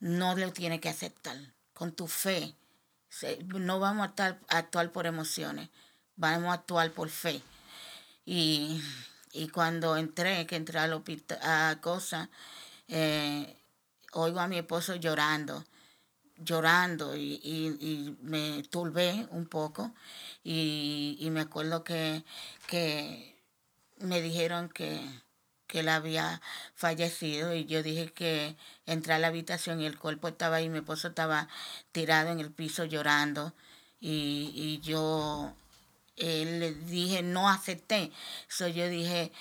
no 0.00 0.34
lo 0.34 0.52
tienes 0.52 0.80
que 0.80 0.88
aceptar. 0.88 1.36
Con 1.72 1.92
tu 1.92 2.08
fe. 2.08 2.56
No 3.44 3.78
vamos 3.78 4.08
a, 4.18 4.38
actuar 4.48 4.90
por 4.90 5.06
emociones, 5.06 5.68
vamos 6.16 6.50
a 6.50 6.54
actuar 6.54 6.90
por 6.90 7.10
fe. 7.10 7.42
Y, 8.26 8.82
cuando 9.52 9.96
entré, 9.96 10.46
que 10.46 10.56
entré 10.56 10.78
al 10.78 10.92
hospital, 10.92 11.38
a 11.42 11.80
cosa, 11.80 12.30
eh, 12.88 13.56
oigo 14.12 14.40
a 14.40 14.48
mi 14.48 14.58
esposo 14.58 14.96
llorando 14.96 15.64
llorando 16.44 17.16
y, 17.16 17.40
y, 17.44 18.16
me 18.22 18.62
turbé 18.64 19.26
un 19.30 19.46
poco 19.46 19.92
y, 20.44 21.16
y 21.20 21.30
me 21.30 21.40
acuerdo 21.40 21.84
que, 21.84 22.24
que 22.66 23.36
me 23.98 24.20
dijeron 24.20 24.68
que, 24.68 25.00
que 25.66 25.80
él 25.80 25.88
había 25.88 26.40
fallecido 26.74 27.54
y 27.54 27.66
yo 27.66 27.82
dije 27.82 28.12
que 28.12 28.56
entré 28.86 29.14
a 29.14 29.18
la 29.18 29.28
habitación 29.28 29.80
y 29.80 29.86
el 29.86 29.98
cuerpo 29.98 30.28
estaba 30.28 30.56
ahí, 30.56 30.68
mi 30.68 30.78
esposo 30.78 31.08
estaba 31.08 31.48
tirado 31.92 32.30
en 32.30 32.40
el 32.40 32.50
piso 32.50 32.84
llorando 32.84 33.54
y, 34.00 34.52
y 34.54 34.80
yo 34.80 35.54
le 36.16 36.74
dije, 36.74 37.22
no 37.22 37.48
acepté. 37.48 38.10
So 38.48 38.68
yo 38.68 38.88
dije, 38.88 39.32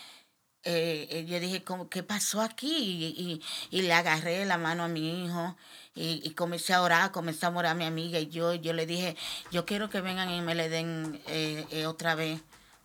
eh, 0.64 1.08
eh, 1.10 1.26
yo 1.28 1.40
dije, 1.40 1.64
¿qué 1.90 2.04
pasó 2.04 2.42
aquí? 2.42 2.70
Y, 3.18 3.42
y, 3.72 3.82
le 3.82 3.94
agarré 3.94 4.46
la 4.46 4.58
mano 4.60 4.84
a 4.84 4.88
mi 4.88 5.26
hijo 5.26 5.58
y, 5.96 6.22
y, 6.24 6.32
comencé 6.36 6.74
a 6.74 6.84
orar, 6.84 7.12
comencé 7.12 7.48
a 7.48 7.50
orar 7.50 7.72
a 7.72 7.76
mi 7.76 7.86
amiga 7.86 8.20
y 8.20 8.28
yo, 8.30 8.54
yo 8.54 8.72
le 8.74 8.86
dije, 8.86 9.16
yo 9.52 9.66
quiero 9.66 9.90
que 9.90 10.02
vengan 10.02 10.30
y 10.30 10.42
me 10.42 10.54
le 10.54 10.70
den 10.70 11.20
eh, 11.28 11.66
eh 11.72 11.86
otra 11.88 12.16
vez. 12.16 12.42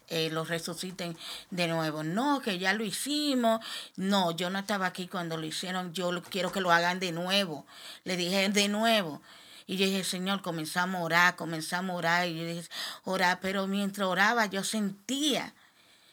Eh, 0.09 0.31
lo 0.31 0.45
resuciten 0.45 1.17
de 1.51 1.67
nuevo. 1.67 2.05
No, 2.05 2.41
que 2.41 2.59
ya 2.59 2.73
lo 2.73 2.85
hicimos. 2.85 3.61
No, 3.97 4.31
yo 4.31 4.51
no 4.51 4.61
estaba 4.61 4.87
aquí 4.87 5.09
cuando 5.09 5.37
lo 5.37 5.47
hicieron. 5.47 5.93
Yo 5.93 6.23
quiero 6.31 6.53
que 6.53 6.61
lo 6.61 6.71
hagan 6.71 7.01
de 7.01 7.11
nuevo. 7.13 7.67
Le 8.05 8.17
dije 8.17 8.49
de 8.49 8.69
nuevo. 8.69 9.21
Y 9.67 9.77
yo 9.77 9.87
dije, 9.87 10.05
Señor, 10.05 10.43
comenzamos 10.43 11.01
a 11.01 11.05
orar, 11.05 11.37
comenzamos 11.37 11.95
a 11.95 11.99
orar. 11.99 12.29
Y 12.29 12.39
yo 12.39 12.47
dije, 12.47 12.69
orar. 13.05 13.41
Pero 13.41 13.67
mientras 13.67 14.07
oraba, 14.07 14.47
yo 14.47 14.63
sentía 14.65 15.55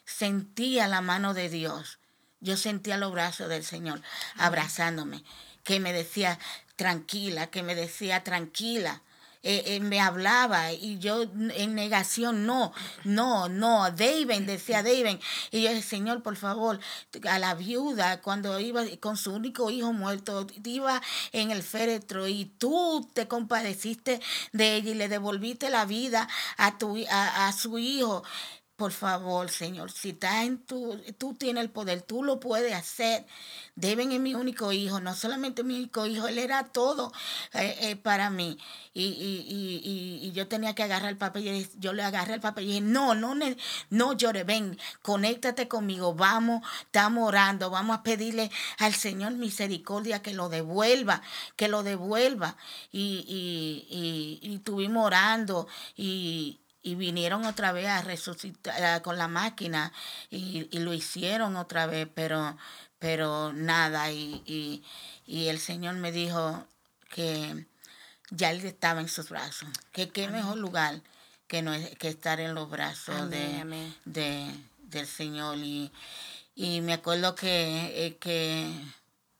sentía 0.04 0.88
la 0.88 1.00
mano 1.00 1.34
de 1.34 1.48
Dios. 1.48 1.98
Yo 2.40 2.56
sentía 2.56 2.96
los 2.96 3.12
brazos 3.12 3.48
del 3.48 3.64
Señor 3.64 4.02
abrazándome, 4.36 5.24
que 5.62 5.80
me 5.80 5.92
decía 5.92 6.38
tranquila, 6.76 7.46
que 7.46 7.62
me 7.62 7.74
decía 7.74 8.22
tranquila. 8.22 9.02
Eh, 9.44 9.62
eh, 9.66 9.80
me 9.80 10.00
hablaba 10.00 10.72
y 10.72 10.98
yo 10.98 11.22
en 11.22 11.74
negación, 11.74 12.46
no, 12.46 12.72
no, 13.04 13.48
no, 13.50 13.90
David, 13.90 14.42
decía 14.46 14.82
David. 14.82 15.18
Y 15.50 15.62
yo 15.62 15.68
decía, 15.68 15.82
Señor, 15.82 16.22
por 16.22 16.36
favor, 16.36 16.80
a 17.28 17.38
la 17.38 17.54
viuda 17.54 18.22
cuando 18.22 18.58
iba 18.58 18.82
con 19.00 19.16
su 19.18 19.32
único 19.34 19.70
hijo 19.70 19.92
muerto, 19.92 20.46
iba 20.64 21.02
en 21.32 21.50
el 21.50 21.62
féretro 21.62 22.26
y 22.26 22.46
tú 22.46 23.08
te 23.12 23.28
compadeciste 23.28 24.20
de 24.52 24.76
ella 24.76 24.90
y 24.90 24.94
le 24.94 25.08
devolviste 25.08 25.68
la 25.68 25.84
vida 25.84 26.26
a, 26.56 26.78
tu, 26.78 26.96
a, 27.10 27.46
a 27.46 27.52
su 27.52 27.78
hijo. 27.78 28.24
Por 28.76 28.90
favor, 28.90 29.50
Señor, 29.50 29.92
si 29.92 30.10
está 30.10 30.42
en 30.42 30.58
tu, 30.58 31.00
tú 31.16 31.34
tienes 31.34 31.62
el 31.62 31.70
poder, 31.70 32.02
tú 32.02 32.24
lo 32.24 32.40
puedes 32.40 32.74
hacer. 32.74 33.24
Deben 33.76 34.10
es 34.10 34.18
mi 34.18 34.34
único 34.34 34.72
hijo, 34.72 34.98
no 35.00 35.14
solamente 35.14 35.62
mi 35.62 35.76
único 35.76 36.06
hijo, 36.06 36.26
él 36.26 36.38
era 36.38 36.64
todo 36.64 37.12
eh, 37.52 37.76
eh, 37.82 37.96
para 37.96 38.30
mí. 38.30 38.58
Y, 38.92 39.04
y, 39.04 40.20
y, 40.26 40.32
yo 40.32 40.48
tenía 40.48 40.74
que 40.74 40.82
agarrar 40.82 41.10
el 41.10 41.16
papel, 41.16 41.46
y 41.46 41.70
yo 41.78 41.92
le 41.92 42.02
agarré 42.02 42.34
el 42.34 42.40
papel 42.40 42.64
y 42.64 42.66
dije, 42.68 42.80
no, 42.80 43.14
no, 43.14 43.36
no 43.90 44.12
llore, 44.14 44.42
ven, 44.42 44.76
conéctate 45.02 45.68
conmigo, 45.68 46.14
vamos, 46.14 46.66
estamos 46.82 47.28
orando, 47.28 47.70
vamos 47.70 47.98
a 47.98 48.02
pedirle 48.02 48.50
al 48.78 48.94
Señor 48.94 49.34
misericordia 49.34 50.20
que 50.20 50.34
lo 50.34 50.48
devuelva, 50.48 51.22
que 51.54 51.68
lo 51.68 51.84
devuelva. 51.84 52.56
Y, 52.90 53.24
y, 53.88 54.38
y, 54.42 54.54
estuvimos 54.56 55.06
orando 55.06 55.68
y 55.96 56.58
y 56.84 56.96
vinieron 56.96 57.46
otra 57.46 57.72
vez 57.72 57.88
a 57.88 58.02
resucitar 58.02 59.00
con 59.00 59.16
la 59.16 59.26
máquina 59.26 59.90
y, 60.30 60.68
lo 60.78 60.92
hicieron 60.92 61.56
otra 61.56 61.86
vez, 61.86 62.06
pero, 62.14 62.58
pero 62.98 63.54
nada. 63.54 64.12
Y, 64.12 64.84
el 65.26 65.58
Señor 65.58 65.94
me 65.94 66.12
dijo 66.12 66.66
que 67.08 67.66
ya 68.30 68.50
él 68.50 68.62
estaba 68.64 69.00
en 69.00 69.08
sus 69.08 69.30
brazos, 69.30 69.68
que 69.92 70.10
qué 70.10 70.28
mejor 70.28 70.58
lugar 70.58 71.00
que, 71.46 71.62
no 71.62 71.72
que 71.98 72.08
estar 72.08 72.38
en 72.38 72.54
los 72.54 72.68
brazos 72.68 73.30
de, 73.30 73.90
de, 74.04 74.54
del 74.82 75.06
Señor. 75.06 75.56
Y, 75.56 75.90
y 76.54 76.82
me 76.82 76.92
acuerdo 76.92 77.34
que, 77.34 78.06
eh, 78.06 78.16
que 78.18 78.70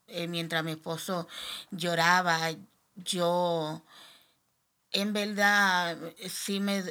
eh, 0.08 0.28
mientras 0.28 0.64
mi 0.64 0.72
esposo 0.72 1.28
lloraba, 1.70 2.38
yo 2.96 3.82
en 4.92 5.12
verdad 5.12 5.98
sí 6.28 6.60
me 6.60 6.82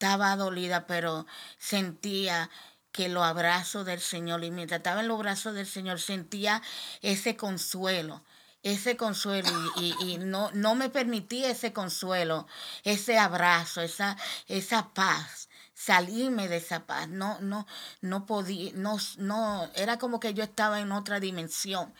estaba 0.00 0.34
dolida, 0.34 0.86
pero 0.86 1.26
sentía 1.58 2.48
que 2.90 3.10
los 3.10 3.22
abrazos 3.22 3.84
del 3.84 4.00
Señor, 4.00 4.42
y 4.42 4.50
mientras 4.50 4.78
estaba 4.78 5.02
en 5.02 5.08
los 5.08 5.18
brazos 5.18 5.54
del 5.54 5.66
Señor, 5.66 6.00
sentía 6.00 6.62
ese 7.02 7.36
consuelo, 7.36 8.24
ese 8.62 8.96
consuelo, 8.96 9.50
y, 9.76 9.94
y, 10.00 10.16
no, 10.16 10.50
no 10.52 10.74
me 10.74 10.88
permitía 10.88 11.50
ese 11.50 11.74
consuelo, 11.74 12.46
ese 12.82 13.18
abrazo, 13.18 13.82
esa, 13.82 14.16
esa 14.48 14.94
paz 14.94 15.50
salirme 15.74 16.48
de 16.48 16.56
esa 16.56 16.86
paz. 16.86 17.08
No, 17.08 17.38
no, 17.40 17.66
no 18.00 18.24
podía, 18.24 18.72
no, 18.74 18.96
no, 19.18 19.70
era 19.74 19.98
como 19.98 20.18
que 20.18 20.32
yo 20.32 20.44
estaba 20.44 20.80
en 20.80 20.92
otra 20.92 21.20
dimensión. 21.20 21.92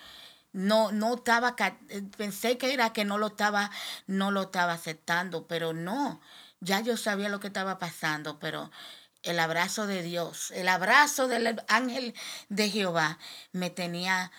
No, 0.52 0.90
no 0.90 1.16
estaba, 1.16 1.54
pensé 2.16 2.56
que 2.56 2.72
era 2.72 2.94
que 2.94 3.04
no 3.04 3.18
lo 3.18 3.28
estaba, 3.28 3.70
no 4.06 4.30
lo 4.30 4.42
estaba 4.42 4.72
aceptando, 4.72 5.46
pero 5.46 5.74
no 5.74 6.20
ya 6.60 6.80
yo 6.80 6.96
sabía 6.96 7.28
lo 7.28 7.40
que 7.40 7.48
estaba 7.48 7.78
pasando, 7.78 8.38
pero 8.38 8.70
el 9.22 9.38
abrazo 9.38 9.86
de 9.86 10.02
Dios, 10.02 10.50
el 10.52 10.68
abrazo 10.68 11.28
del 11.28 11.60
ángel 11.68 12.14
de 12.48 12.70
Jehová 12.70 13.18
me 13.52 13.68
tenía, 13.68 14.32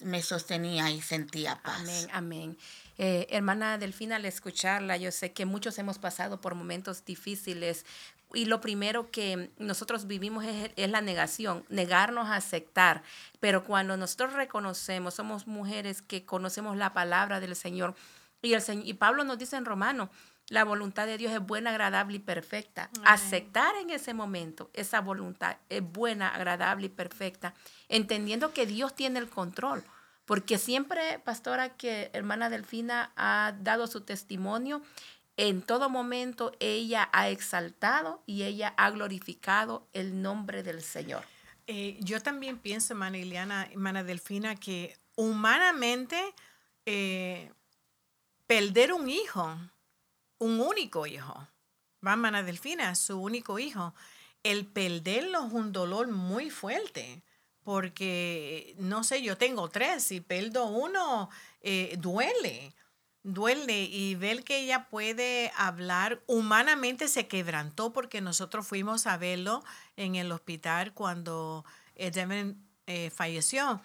me 0.00 0.22
sostenía 0.22 0.90
y 0.90 1.00
sentía 1.00 1.60
paz. 1.62 1.80
Amén, 1.80 2.08
amén. 2.12 2.58
Eh, 2.98 3.26
hermana 3.30 3.78
Delfina, 3.78 4.16
al 4.16 4.24
escucharla, 4.26 4.96
yo 4.96 5.10
sé 5.10 5.32
que 5.32 5.46
muchos 5.46 5.78
hemos 5.78 5.98
pasado 5.98 6.40
por 6.40 6.54
momentos 6.54 7.04
difíciles 7.04 7.84
y 8.32 8.44
lo 8.44 8.60
primero 8.60 9.10
que 9.10 9.50
nosotros 9.58 10.06
vivimos 10.06 10.44
es, 10.44 10.88
la 10.88 11.00
negación, 11.00 11.64
negarnos 11.68 12.28
a 12.28 12.36
aceptar. 12.36 13.02
Pero 13.40 13.64
cuando 13.64 13.96
nosotros 13.96 14.34
reconocemos, 14.34 15.14
somos 15.14 15.46
mujeres 15.46 16.02
que 16.02 16.24
conocemos 16.24 16.76
la 16.76 16.92
palabra 16.92 17.40
del 17.40 17.56
Señor. 17.56 17.96
Y, 18.42 18.54
el, 18.54 18.62
y 18.84 18.94
Pablo 18.94 19.24
nos 19.24 19.38
dice 19.38 19.56
en 19.56 19.64
Romano 19.64 20.10
la 20.50 20.64
voluntad 20.64 21.06
de 21.06 21.16
Dios 21.16 21.32
es 21.32 21.40
buena, 21.40 21.70
agradable 21.70 22.16
y 22.16 22.18
perfecta. 22.18 22.90
Aceptar 23.04 23.76
en 23.76 23.90
ese 23.90 24.14
momento 24.14 24.68
esa 24.74 25.00
voluntad 25.00 25.56
es 25.68 25.80
buena, 25.80 26.28
agradable 26.28 26.86
y 26.86 26.90
perfecta, 26.90 27.54
entendiendo 27.88 28.52
que 28.52 28.66
Dios 28.66 28.94
tiene 28.94 29.20
el 29.20 29.28
control. 29.28 29.84
Porque 30.24 30.58
siempre, 30.58 31.20
pastora, 31.20 31.76
que 31.76 32.10
hermana 32.12 32.50
Delfina 32.50 33.12
ha 33.16 33.54
dado 33.60 33.86
su 33.86 34.00
testimonio, 34.00 34.82
en 35.36 35.62
todo 35.62 35.88
momento 35.88 36.52
ella 36.58 37.08
ha 37.12 37.28
exaltado 37.28 38.22
y 38.26 38.42
ella 38.42 38.74
ha 38.76 38.90
glorificado 38.90 39.86
el 39.92 40.20
nombre 40.20 40.64
del 40.64 40.82
Señor. 40.82 41.24
Eh, 41.68 41.96
yo 42.00 42.20
también 42.20 42.58
pienso, 42.58 42.94
hermana 42.94 43.18
Iliana, 43.18 43.68
hermana 43.70 44.02
Delfina, 44.02 44.56
que 44.56 44.98
humanamente 45.14 46.20
eh, 46.86 47.52
perder 48.48 48.92
un 48.92 49.08
hijo 49.08 49.56
un 50.40 50.60
único 50.60 51.06
hijo. 51.06 51.46
Hermana 52.02 52.42
Delfina, 52.42 52.94
su 52.96 53.20
único 53.20 53.58
hijo. 53.58 53.94
El 54.42 54.66
perderlo 54.66 55.46
es 55.46 55.52
un 55.52 55.72
dolor 55.72 56.08
muy 56.08 56.50
fuerte, 56.50 57.22
porque, 57.62 58.74
no 58.78 59.04
sé, 59.04 59.22
yo 59.22 59.36
tengo 59.36 59.68
tres, 59.68 60.02
si 60.02 60.20
perdo 60.20 60.64
uno, 60.66 61.28
eh, 61.60 61.96
duele, 61.98 62.74
duele. 63.22 63.82
Y 63.82 64.14
ver 64.14 64.42
que 64.42 64.60
ella 64.60 64.88
puede 64.88 65.52
hablar, 65.56 66.22
humanamente 66.26 67.06
se 67.06 67.28
quebrantó 67.28 67.92
porque 67.92 68.22
nosotros 68.22 68.66
fuimos 68.66 69.06
a 69.06 69.18
verlo 69.18 69.62
en 69.96 70.16
el 70.16 70.32
hospital 70.32 70.94
cuando 70.94 71.66
Devin 71.94 72.66
eh, 72.86 73.10
falleció 73.10 73.80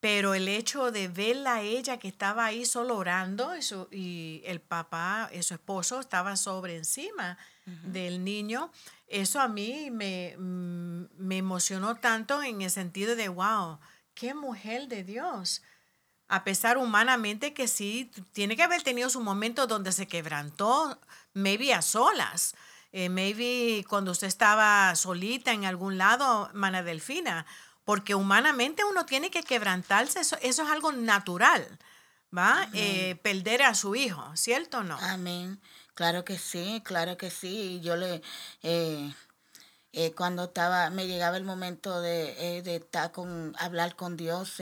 pero 0.00 0.34
el 0.34 0.48
hecho 0.48 0.92
de 0.92 1.08
verla 1.08 1.56
a 1.56 1.62
ella 1.62 1.98
que 1.98 2.08
estaba 2.08 2.44
ahí 2.44 2.64
solo 2.64 2.96
orando 2.96 3.52
y, 3.90 4.42
el 4.44 4.60
papá, 4.60 5.30
su 5.40 5.54
esposo, 5.54 6.00
estaba 6.00 6.36
sobre 6.36 6.76
encima 6.76 7.38
del 7.64 8.22
niño, 8.22 8.70
eso 9.08 9.40
a 9.40 9.48
mí 9.48 9.90
me, 9.90 10.36
mm, 10.38 11.06
me, 11.18 11.38
emocionó 11.38 11.96
tanto 11.96 12.42
en 12.42 12.62
el 12.62 12.70
sentido 12.70 13.16
de, 13.16 13.28
wow, 13.28 13.78
qué 14.14 14.34
mujer 14.34 14.86
de 14.86 15.02
Dios. 15.02 15.62
A 16.28 16.44
pesar 16.44 16.78
humanamente 16.78 17.54
que 17.54 17.68
sí, 17.68 18.10
tiene 18.32 18.56
que 18.56 18.62
haber 18.62 18.82
tenido 18.82 19.10
su 19.10 19.20
momento 19.20 19.66
donde 19.66 19.92
se 19.92 20.06
quebrantó, 20.06 21.00
maybe 21.34 21.72
a 21.72 21.82
solas. 21.82 22.54
Eh, 22.92 23.08
maybe 23.08 23.84
cuando 23.88 24.10
usted 24.10 24.26
estaba 24.26 24.94
solita 24.96 25.52
en 25.52 25.64
algún 25.64 25.98
lado, 25.98 26.50
Mana 26.54 26.82
Delfina, 26.82 27.46
porque 27.86 28.16
humanamente 28.16 28.84
uno 28.84 29.06
tiene 29.06 29.30
que 29.30 29.44
quebrantarse, 29.44 30.18
eso, 30.18 30.36
es 30.42 30.58
algo 30.58 30.90
natural, 30.90 31.78
¿va? 32.36 32.68
Eh, 32.74 33.14
perder 33.22 33.62
a 33.62 33.76
su 33.76 33.94
hijo, 33.94 34.36
¿cierto 34.36 34.78
o 34.78 34.82
no? 34.82 34.98
Amén. 35.00 35.60
Claro 35.94 36.24
que 36.24 36.36
sí, 36.36 36.82
claro 36.84 37.16
que 37.16 37.30
sí. 37.30 37.80
Yo 37.84 37.94
le, 37.94 38.22
eh, 38.64 39.14
eh, 39.92 40.12
cuando 40.16 40.46
estaba, 40.46 40.90
me 40.90 41.06
llegaba 41.06 41.36
el 41.36 41.44
momento 41.44 42.00
de, 42.00 42.60
de 42.64 42.76
estar 42.76 43.12
con, 43.12 43.54
hablar 43.56 43.94
con 43.94 44.16
Dios, 44.16 44.54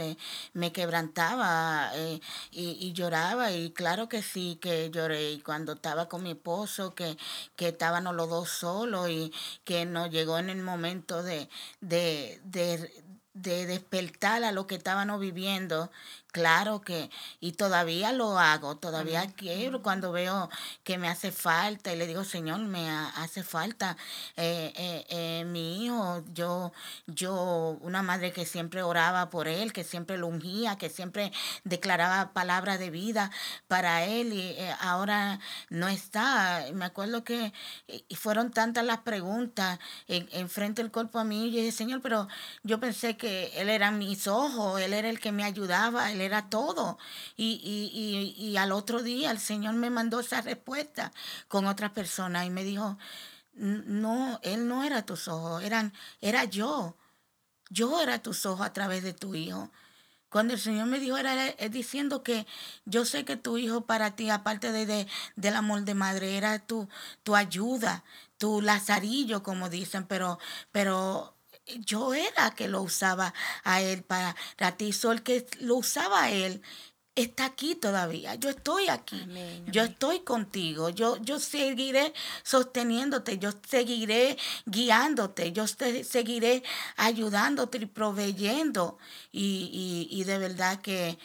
me 0.53 0.71
quebrantaba 0.71 1.93
y, 1.97 2.21
y, 2.53 2.93
lloraba 2.93 3.53
y 3.53 3.71
claro 3.71 4.07
que 4.07 4.23
sí 4.23 4.59
que 4.61 4.91
lloré. 4.91 5.33
Y 5.33 5.41
cuando 5.41 5.73
estaba 5.73 6.09
con 6.11 6.23
mi 6.23 6.33
esposo, 6.33 6.95
que, 6.95 7.17
que 7.57 7.69
estábamos 7.69 8.15
los 8.15 8.29
dos 8.29 8.51
solos 8.51 9.09
y 9.09 9.33
que 9.65 9.87
nos 9.87 10.11
llegó 10.11 10.37
en 10.37 10.51
el 10.51 10.63
momento 10.63 11.23
de, 11.23 11.49
de, 11.81 12.39
de 12.45 13.04
de 13.35 13.67
despertar 13.67 14.45
a 14.45 14.53
lo 14.53 14.67
que 14.67 14.77
estábamos 14.77 15.21
viviendo 15.21 15.91
Claro 16.35 16.81
que, 16.81 17.11
y 17.39 17.53
todavía 17.53 18.11
lo 18.13 18.41
hago, 18.41 18.77
todavía 18.77 19.25
quiero 19.37 19.83
cuando 19.83 20.11
veo 20.11 20.51
que 20.83 20.99
me 20.99 21.07
hace 21.09 21.31
falta 21.31 21.93
y 21.93 21.97
le 21.97 22.09
digo, 22.09 22.25
Señor, 22.25 22.59
me 22.59 22.91
hace 22.91 23.45
falta 23.45 23.97
eh, 24.37 24.73
eh, 24.75 25.07
eh, 25.11 25.45
mi 25.45 25.85
hijo, 25.85 26.25
yo, 26.33 26.73
yo, 27.07 27.79
una 27.83 28.03
madre 28.03 28.33
que 28.33 28.47
siempre 28.47 28.83
oraba 28.83 29.31
por 29.31 29.47
él, 29.47 29.73
que 29.73 29.85
siempre 29.85 30.19
lo 30.19 30.27
ungía, 30.27 30.77
que 30.77 30.91
siempre 30.91 31.31
declaraba 31.63 32.33
palabras 32.33 32.81
de 32.81 32.91
vida 32.91 33.31
para 33.69 34.05
él 34.05 34.33
y 34.33 34.57
ahora 34.81 35.39
no 35.71 35.87
está. 35.87 36.65
Me 36.73 36.85
acuerdo 36.85 37.23
que 37.23 37.53
fueron 38.17 38.51
tantas 38.51 38.85
las 38.85 38.99
preguntas 39.03 39.79
en, 40.09 40.29
en 40.33 40.49
frente 40.49 40.83
del 40.83 40.91
cuerpo 40.91 41.21
a 41.21 41.25
mí 41.25 41.47
y 41.47 41.51
dije, 41.53 41.71
Señor, 41.71 42.03
pero 42.03 42.27
yo 42.65 42.81
pensé 42.81 43.17
que 43.17 43.53
él 43.55 43.69
era 43.69 43.93
mis 43.93 44.27
ojos, 44.27 44.81
él 44.81 44.95
era 44.95 45.09
el 45.09 45.21
que 45.21 45.31
me 45.31 45.45
ayudaba, 45.45 46.11
él 46.11 46.24
era 46.25 46.49
todo. 46.51 46.99
Y, 47.37 47.61
y, 47.63 48.37
y, 48.39 48.51
y 48.51 48.57
al 48.57 48.73
otro 48.73 49.03
día 49.03 49.31
el 49.31 49.39
Señor 49.39 49.75
me 49.75 49.91
mandó 49.91 50.21
esa 50.21 50.41
respuesta 50.41 51.13
con 51.49 51.67
otra 51.67 51.93
persona 51.93 52.45
y 52.45 52.51
me 52.51 52.65
dijo, 52.65 52.99
no, 53.55 54.41
Él 54.43 54.69
no 54.69 54.85
era 54.85 55.07
tus 55.07 55.29
ojos, 55.29 55.63
eran, 55.63 55.93
era 56.21 56.45
yo. 56.45 56.97
Yo 57.71 58.01
era 58.01 58.23
tus 58.23 58.47
ojos 58.47 58.67
a 58.67 58.73
través 58.73 59.03
de 59.03 59.15
tu 59.15 59.35
hijo. 59.35 59.71
Cuando 60.29 60.55
el 60.55 60.61
Señor 60.61 60.87
me 60.87 60.99
dijo, 60.99 61.17
era 61.17 61.53
diciendo 61.71 62.23
que 62.23 62.47
yo 62.85 63.05
sé 63.05 63.25
que 63.25 63.37
tu 63.37 63.57
hijo 63.57 63.83
para 63.83 64.17
ti, 64.17 64.31
aparte 64.31 64.73
de, 64.73 64.85
de 64.85 65.07
del 65.37 65.55
amor 65.55 65.83
de 65.83 65.95
madre, 65.95 66.37
era 66.37 66.59
tu, 66.59 66.89
tu 67.23 67.37
ayuda, 67.37 68.05
tu 68.37 68.61
lazarillo, 68.61 69.43
como 69.45 69.69
dicen, 69.71 70.07
pero, 70.07 70.41
pero 70.73 71.34
yo 71.67 72.15
era 72.15 72.51
que 72.55 72.69
lo 72.69 72.83
usaba 72.83 73.35
a 73.63 73.81
él 73.81 74.03
para, 74.03 74.37
para 74.57 74.77
ti, 74.77 74.91
el 75.11 75.23
que 75.23 75.47
lo 75.61 75.77
usaba 75.77 76.25
a 76.25 76.31
él 76.31 76.63
está 77.15 77.45
aquí 77.47 77.75
todavía. 77.75 78.35
Yo 78.35 78.51
estoy 78.51 78.89
aquí. 78.89 79.27
Yo 79.67 79.83
estoy 79.85 80.21
contigo. 80.21 80.89
Yo, 80.89 81.17
yo 81.19 81.39
seguiré 81.39 82.13
sosteniéndote. 82.43 83.39
Yo 83.39 83.51
seguiré 83.67 84.37
guiándote. 84.67 85.53
Yo 85.53 85.67
seguiré 85.67 86.63
ayudándote 86.97 87.79
y 87.79 87.87
proveyendo. 87.87 88.99
Y, 89.31 90.09
y, 90.11 90.21
y 90.21 90.25
de 90.25 90.39
verdad 90.39 90.81
que 90.81 91.19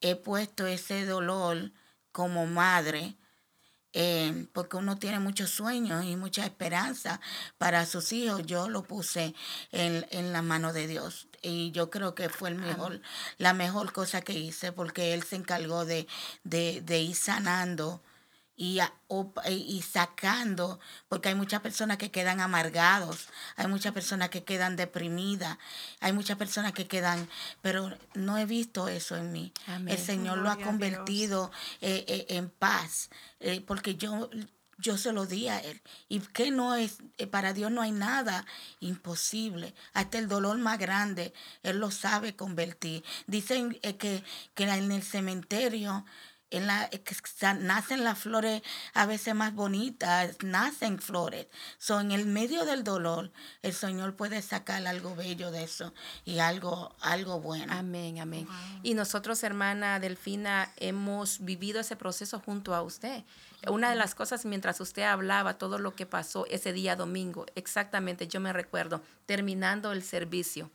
he 0.00 0.16
puesto 0.16 0.66
ese 0.66 1.04
dolor 1.04 1.72
como 2.12 2.46
madre 2.46 3.16
eh, 3.92 4.46
porque 4.52 4.76
uno 4.76 4.98
tiene 4.98 5.18
muchos 5.18 5.50
sueños 5.50 6.04
y 6.04 6.16
mucha 6.16 6.44
esperanza 6.44 7.20
para 7.58 7.86
sus 7.86 8.12
hijos. 8.12 8.42
Yo 8.46 8.68
lo 8.68 8.82
puse 8.82 9.34
en, 9.72 10.06
en 10.10 10.32
la 10.32 10.42
mano 10.42 10.72
de 10.72 10.86
Dios 10.86 11.28
y 11.42 11.70
yo 11.70 11.90
creo 11.90 12.14
que 12.14 12.28
fue 12.28 12.50
el 12.50 12.56
mejor, 12.56 13.00
la 13.38 13.52
mejor 13.52 13.92
cosa 13.92 14.20
que 14.20 14.32
hice 14.32 14.72
porque 14.72 15.14
Él 15.14 15.22
se 15.22 15.36
encargó 15.36 15.84
de, 15.84 16.06
de, 16.44 16.80
de 16.82 17.00
ir 17.00 17.16
sanando 17.16 18.02
y, 18.58 18.80
y 19.48 19.82
sacando, 19.82 20.80
porque 21.08 21.28
hay 21.28 21.36
muchas 21.36 21.60
personas 21.60 21.96
que 21.96 22.10
quedan 22.10 22.40
amargados, 22.40 23.28
hay 23.54 23.68
muchas 23.68 23.92
personas 23.92 24.30
que 24.30 24.42
quedan 24.42 24.74
deprimidas, 24.74 25.56
hay 26.00 26.12
muchas 26.12 26.36
personas 26.36 26.72
que 26.72 26.88
quedan, 26.88 27.28
pero 27.62 27.96
no 28.14 28.36
he 28.36 28.44
visto 28.46 28.88
eso 28.88 29.16
en 29.16 29.30
mí. 29.32 29.52
El 29.86 29.98
Señor 29.98 30.38
lo 30.38 30.50
ha 30.50 30.56
convertido 30.56 31.52
eh, 31.80 32.04
eh, 32.08 32.26
en 32.30 32.50
paz, 32.50 33.10
eh, 33.38 33.62
porque 33.64 33.94
yo 33.94 34.28
yo 34.80 34.96
se 34.96 35.12
lo 35.12 35.26
di 35.26 35.48
a 35.48 35.58
él. 35.58 35.82
Y 36.08 36.20
que 36.20 36.52
no 36.52 36.76
es, 36.76 36.98
para 37.32 37.52
Dios 37.52 37.72
no 37.72 37.82
hay 37.82 37.90
nada 37.90 38.46
imposible. 38.78 39.74
Hasta 39.92 40.18
el 40.18 40.28
dolor 40.28 40.56
más 40.58 40.78
grande, 40.78 41.34
Él 41.64 41.80
lo 41.80 41.90
sabe 41.90 42.36
convertir. 42.36 43.02
Dicen 43.26 43.74
que, 43.98 44.22
que 44.54 44.64
en 44.64 44.92
el 44.92 45.02
cementerio 45.02 46.06
en 46.50 46.66
la, 46.66 46.90
nacen 47.60 48.04
las 48.04 48.18
flores 48.18 48.62
a 48.94 49.06
veces 49.06 49.34
más 49.34 49.54
bonitas, 49.54 50.36
nacen 50.42 50.98
flores. 50.98 51.46
son 51.78 51.98
en 52.12 52.20
el 52.20 52.26
medio 52.26 52.64
del 52.64 52.84
dolor, 52.84 53.32
el 53.62 53.72
Señor 53.72 54.14
puede 54.14 54.40
sacar 54.42 54.86
algo 54.86 55.14
bello 55.14 55.50
de 55.50 55.64
eso 55.64 55.92
y 56.24 56.38
algo, 56.38 56.94
algo 57.00 57.40
bueno. 57.40 57.72
Amén, 57.72 58.20
amén. 58.20 58.46
Y 58.82 58.94
nosotros, 58.94 59.42
hermana 59.42 60.00
Delfina, 60.00 60.72
hemos 60.76 61.44
vivido 61.44 61.80
ese 61.80 61.96
proceso 61.96 62.40
junto 62.40 62.74
a 62.74 62.82
usted. 62.82 63.24
Una 63.66 63.90
de 63.90 63.96
las 63.96 64.14
cosas 64.14 64.44
mientras 64.44 64.80
usted 64.80 65.02
hablaba, 65.02 65.58
todo 65.58 65.78
lo 65.78 65.94
que 65.94 66.06
pasó 66.06 66.46
ese 66.46 66.72
día 66.72 66.96
domingo, 66.96 67.46
exactamente, 67.56 68.28
yo 68.28 68.40
me 68.40 68.52
recuerdo, 68.52 69.02
terminando 69.26 69.92
el 69.92 70.02
servicio 70.02 70.70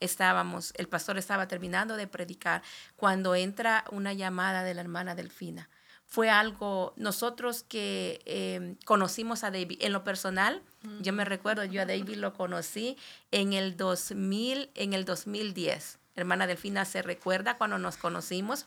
estábamos, 0.00 0.72
el 0.76 0.88
pastor 0.88 1.18
estaba 1.18 1.48
terminando 1.48 1.96
de 1.96 2.06
predicar 2.06 2.62
cuando 2.96 3.34
entra 3.34 3.84
una 3.90 4.12
llamada 4.12 4.62
de 4.62 4.74
la 4.74 4.80
hermana 4.80 5.14
Delfina. 5.14 5.68
Fue 6.04 6.30
algo, 6.30 6.94
nosotros 6.96 7.64
que 7.64 8.22
em, 8.26 8.76
conocimos 8.84 9.42
a 9.42 9.50
David, 9.50 9.78
en 9.80 9.92
lo 9.92 10.04
personal, 10.04 10.62
yo 11.00 11.12
me 11.12 11.24
recuerdo, 11.24 11.64
yo 11.64 11.82
a 11.82 11.86
David 11.86 12.14
lo 12.14 12.32
conocí 12.32 12.96
en 13.32 13.54
el 13.54 13.76
2000, 13.76 14.70
en 14.76 14.92
el 14.92 15.04
2010. 15.04 15.98
Hermana 16.14 16.46
Delfina 16.46 16.84
se 16.84 17.02
recuerda 17.02 17.58
cuando 17.58 17.78
nos 17.78 17.96
conocimos. 17.96 18.66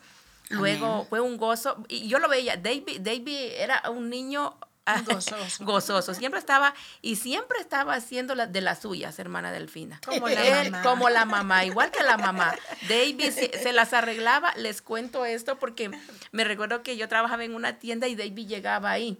Luego 0.50 1.06
fue 1.08 1.20
un 1.20 1.38
gozo, 1.38 1.82
y 1.88 2.08
yo 2.08 2.18
lo 2.18 2.28
veía, 2.28 2.56
David, 2.56 3.00
David 3.00 3.38
era 3.56 3.88
un 3.88 4.10
niño 4.10 4.58
Gozoso. 5.04 5.64
Gozoso. 5.64 6.14
Siempre 6.14 6.40
estaba, 6.40 6.74
y 7.02 7.16
siempre 7.16 7.58
estaba 7.60 7.94
haciendo 7.94 8.34
de 8.34 8.60
las 8.60 8.82
suyas, 8.82 9.18
hermana 9.18 9.52
Delfina. 9.52 10.00
Como 10.04 10.28
la 10.28 10.64
mamá. 10.64 10.82
Como 10.82 11.10
la 11.10 11.24
mamá, 11.24 11.64
igual 11.64 11.90
que 11.90 12.02
la 12.02 12.16
mamá. 12.16 12.54
David 12.88 13.30
se, 13.30 13.72
las 13.72 13.92
arreglaba. 13.92 14.52
Les 14.56 14.82
cuento 14.82 15.24
esto 15.24 15.58
porque 15.58 15.90
me 16.32 16.44
recuerdo 16.44 16.82
que 16.82 16.96
yo 16.96 17.08
trabajaba 17.08 17.44
en 17.44 17.54
una 17.54 17.78
tienda 17.78 18.08
y 18.08 18.16
David 18.16 18.48
llegaba 18.48 18.90
ahí. 18.90 19.18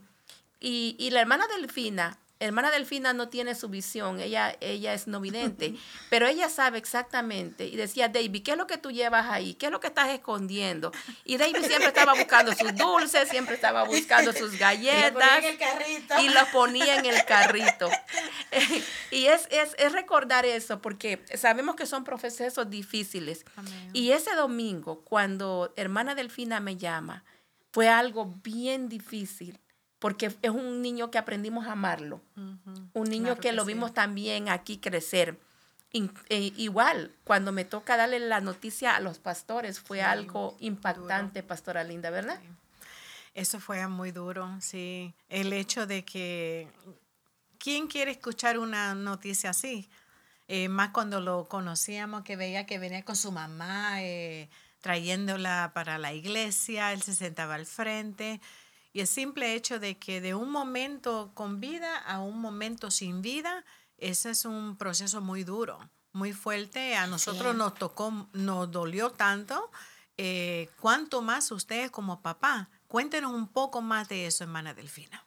Y, 0.60 0.96
y 0.98 1.10
la 1.10 1.20
hermana 1.20 1.46
Delfina 1.48 2.18
hermana 2.40 2.70
Delfina 2.70 3.12
no 3.12 3.28
tiene 3.28 3.54
su 3.54 3.68
visión, 3.68 4.18
ella, 4.18 4.56
ella 4.60 4.94
es 4.94 5.06
no 5.06 5.20
vidente, 5.20 5.74
pero 6.08 6.26
ella 6.26 6.48
sabe 6.48 6.78
exactamente. 6.78 7.66
Y 7.66 7.76
decía, 7.76 8.08
David, 8.08 8.42
¿qué 8.42 8.52
es 8.52 8.56
lo 8.56 8.66
que 8.66 8.78
tú 8.78 8.90
llevas 8.90 9.26
ahí? 9.30 9.54
¿Qué 9.54 9.66
es 9.66 9.72
lo 9.72 9.78
que 9.78 9.88
estás 9.88 10.08
escondiendo? 10.08 10.90
Y 11.24 11.36
David 11.36 11.58
siempre 11.66 11.88
estaba 11.88 12.14
buscando 12.14 12.54
sus 12.54 12.74
dulces, 12.74 13.28
siempre 13.28 13.54
estaba 13.54 13.84
buscando 13.84 14.32
sus 14.32 14.52
galletas. 14.58 15.44
Y 16.20 16.30
lo 16.30 16.46
ponía 16.50 16.96
en 16.96 17.04
el 17.04 17.24
carrito. 17.26 17.90
y 19.10 19.26
es, 19.26 19.46
es, 19.50 19.92
recordar 19.92 20.46
eso, 20.46 20.80
porque 20.80 21.22
sabemos 21.34 21.76
que 21.76 21.84
son 21.84 22.04
procesos 22.04 22.70
difíciles. 22.70 23.44
Y 23.92 24.12
ese 24.12 24.34
domingo, 24.34 25.02
cuando 25.04 25.74
hermana 25.76 26.14
Delfina 26.14 26.58
me 26.60 26.78
llama, 26.78 27.24
fue 27.70 27.88
algo 27.88 28.34
bien 28.42 28.88
difícil 28.88 29.60
porque 30.00 30.34
es 30.42 30.50
un 30.50 30.82
niño 30.82 31.10
que 31.10 31.18
aprendimos 31.18 31.66
a 31.66 31.72
amarlo, 31.72 32.20
un 32.34 33.08
niño 33.08 33.36
que, 33.36 33.52
lo 33.52 33.64
vimos 33.64 33.94
también 33.94 34.48
aquí 34.48 34.78
crecer. 34.78 35.38
E, 35.92 36.52
igual, 36.56 37.12
cuando 37.24 37.52
me 37.52 37.64
toca 37.64 37.96
darle 37.96 38.18
la 38.18 38.40
noticia 38.40 38.96
a 38.96 39.00
los 39.00 39.18
pastores, 39.18 39.78
fue 39.78 40.02
algo 40.02 40.56
impactante, 40.58 41.42
Pastora 41.42 41.84
Linda, 41.84 42.10
¿verdad? 42.10 42.40
Eso 43.34 43.60
fue 43.60 43.86
muy 43.88 44.10
duro, 44.10 44.56
sí. 44.60 45.12
El 45.28 45.52
hecho 45.52 45.86
de 45.86 46.04
que, 46.04 46.66
¿quién 47.58 47.86
quiere 47.86 48.12
escuchar 48.12 48.58
una 48.58 48.94
noticia 48.94 49.50
así? 49.50 49.88
Eh, 50.48 50.68
más 50.68 50.90
cuando 50.90 51.20
lo 51.20 51.46
conocíamos, 51.46 52.22
que 52.22 52.36
veía 52.36 52.64
que 52.64 52.78
venía 52.78 53.04
con 53.04 53.16
su 53.16 53.32
mamá, 53.32 54.02
eh, 54.02 54.48
trayéndola 54.80 55.72
para 55.74 55.98
la 55.98 56.14
iglesia, 56.14 56.92
él 56.94 57.02
se 57.02 57.14
sentaba 57.14 57.54
al 57.56 57.66
frente 57.66 58.40
y 58.92 59.00
el 59.00 59.06
simple 59.06 59.54
hecho 59.54 59.78
de 59.78 59.98
que 59.98 60.20
de 60.20 60.34
un 60.34 60.50
momento 60.50 61.30
con 61.34 61.60
vida 61.60 61.96
a 61.98 62.20
un 62.20 62.40
momento 62.40 62.90
sin 62.90 63.22
vida, 63.22 63.64
ese 63.98 64.30
es 64.30 64.44
un 64.44 64.76
proceso 64.76 65.20
muy 65.20 65.44
duro, 65.44 65.78
muy 66.12 66.32
fuerte. 66.32 66.96
A 66.96 67.06
nosotros 67.06 67.54
nos 67.54 67.74
tocó, 67.74 68.28
nos 68.32 68.70
dolió 68.70 69.10
tanto. 69.10 69.70
Eh, 70.16 70.68
¿Cuánto 70.80 71.22
más 71.22 71.50
ustedes 71.52 71.90
como 71.90 72.20
papá? 72.20 72.68
Cuéntenos 72.88 73.32
un 73.32 73.46
poco 73.46 73.80
más 73.80 74.08
de 74.08 74.26
eso, 74.26 74.44
hermana 74.44 74.74
Delfina. 74.74 75.24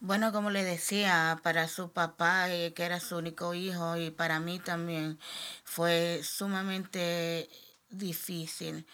Bueno, 0.00 0.32
como 0.32 0.50
le 0.50 0.64
decía, 0.64 1.40
para 1.42 1.68
su 1.68 1.90
papá, 1.90 2.50
eh, 2.50 2.72
que 2.74 2.84
era 2.84 3.00
su 3.00 3.16
único 3.16 3.54
hijo, 3.54 3.96
y 3.96 4.10
para 4.10 4.40
mí 4.40 4.58
también 4.58 5.18
fue 5.64 6.20
sumamente 6.22 7.48
difícil. 7.88 8.86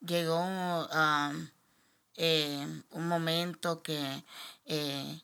llegó 0.00 0.88
eh, 2.22 2.66
un 2.90 3.08
momento 3.08 3.82
que 3.82 4.24
eh, 4.66 5.22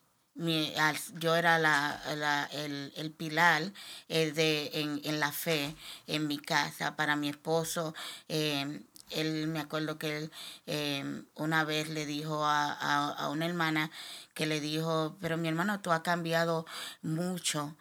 yo 1.19 1.35
era 1.35 1.59
la, 1.59 2.49
el, 2.51 3.13
pilar 3.15 3.71
eh, 4.09 4.31
de, 4.31 4.71
en, 4.73 5.19
la 5.19 5.31
fe 5.31 5.75
en 6.07 6.25
mi 6.25 6.39
casa 6.39 6.95
para 6.95 7.15
mi 7.15 7.29
esposo. 7.29 7.93
él 8.27 9.47
me 9.47 9.59
acuerdo 9.59 9.99
que 9.99 10.29
él 10.65 11.27
una 11.35 11.63
vez 11.65 11.89
le 11.89 12.07
dijo 12.07 12.43
a, 12.43 13.29
una 13.31 13.45
hermana 13.45 13.91
que 14.33 14.47
le 14.47 14.59
dijo, 14.59 15.17
pero 15.21 15.37
mi 15.37 15.49
hermano, 15.49 15.81
tú 15.81 15.91
has 15.91 16.01
cambiado 16.01 16.65
mucho. 17.03 17.75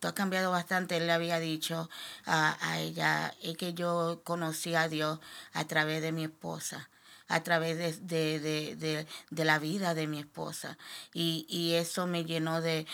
tú 0.00 0.08
has 0.08 0.14
cambiado 0.14 0.50
bastante, 0.50 0.96
él 0.96 1.06
le 1.06 1.12
había 1.12 1.38
dicho 1.38 1.88
a, 2.26 2.58
a 2.68 2.80
ella, 2.80 3.32
es 3.42 3.56
que 3.56 3.74
yo 3.74 4.22
conocí 4.24 4.74
a 4.74 4.88
Dios 4.88 5.20
a 5.52 5.66
través 5.68 6.02
de 6.02 6.10
mi 6.10 6.24
esposa 6.24 6.90
a 7.30 7.42
través 7.42 7.78
de, 7.78 8.40
de, 8.40 8.76
de, 8.76 9.06
de 9.30 9.44
la 9.44 9.58
vida 9.58 9.94
de 9.94 10.06
mi 10.06 10.18
esposa. 10.18 10.76
Y, 11.14 11.46
y 11.48 11.74
eso 11.74 12.06
me 12.06 12.24
llenó 12.24 12.60
de, 12.60 12.86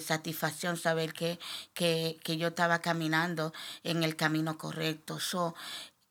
satisfacción 0.00 0.76
saber 0.76 1.12
que, 1.12 1.38
que, 1.74 2.18
que, 2.22 2.36
yo 2.36 2.48
estaba 2.48 2.78
caminando 2.78 3.52
en 3.82 4.04
el 4.04 4.14
camino 4.16 4.56
correcto. 4.56 5.18
So, 5.18 5.54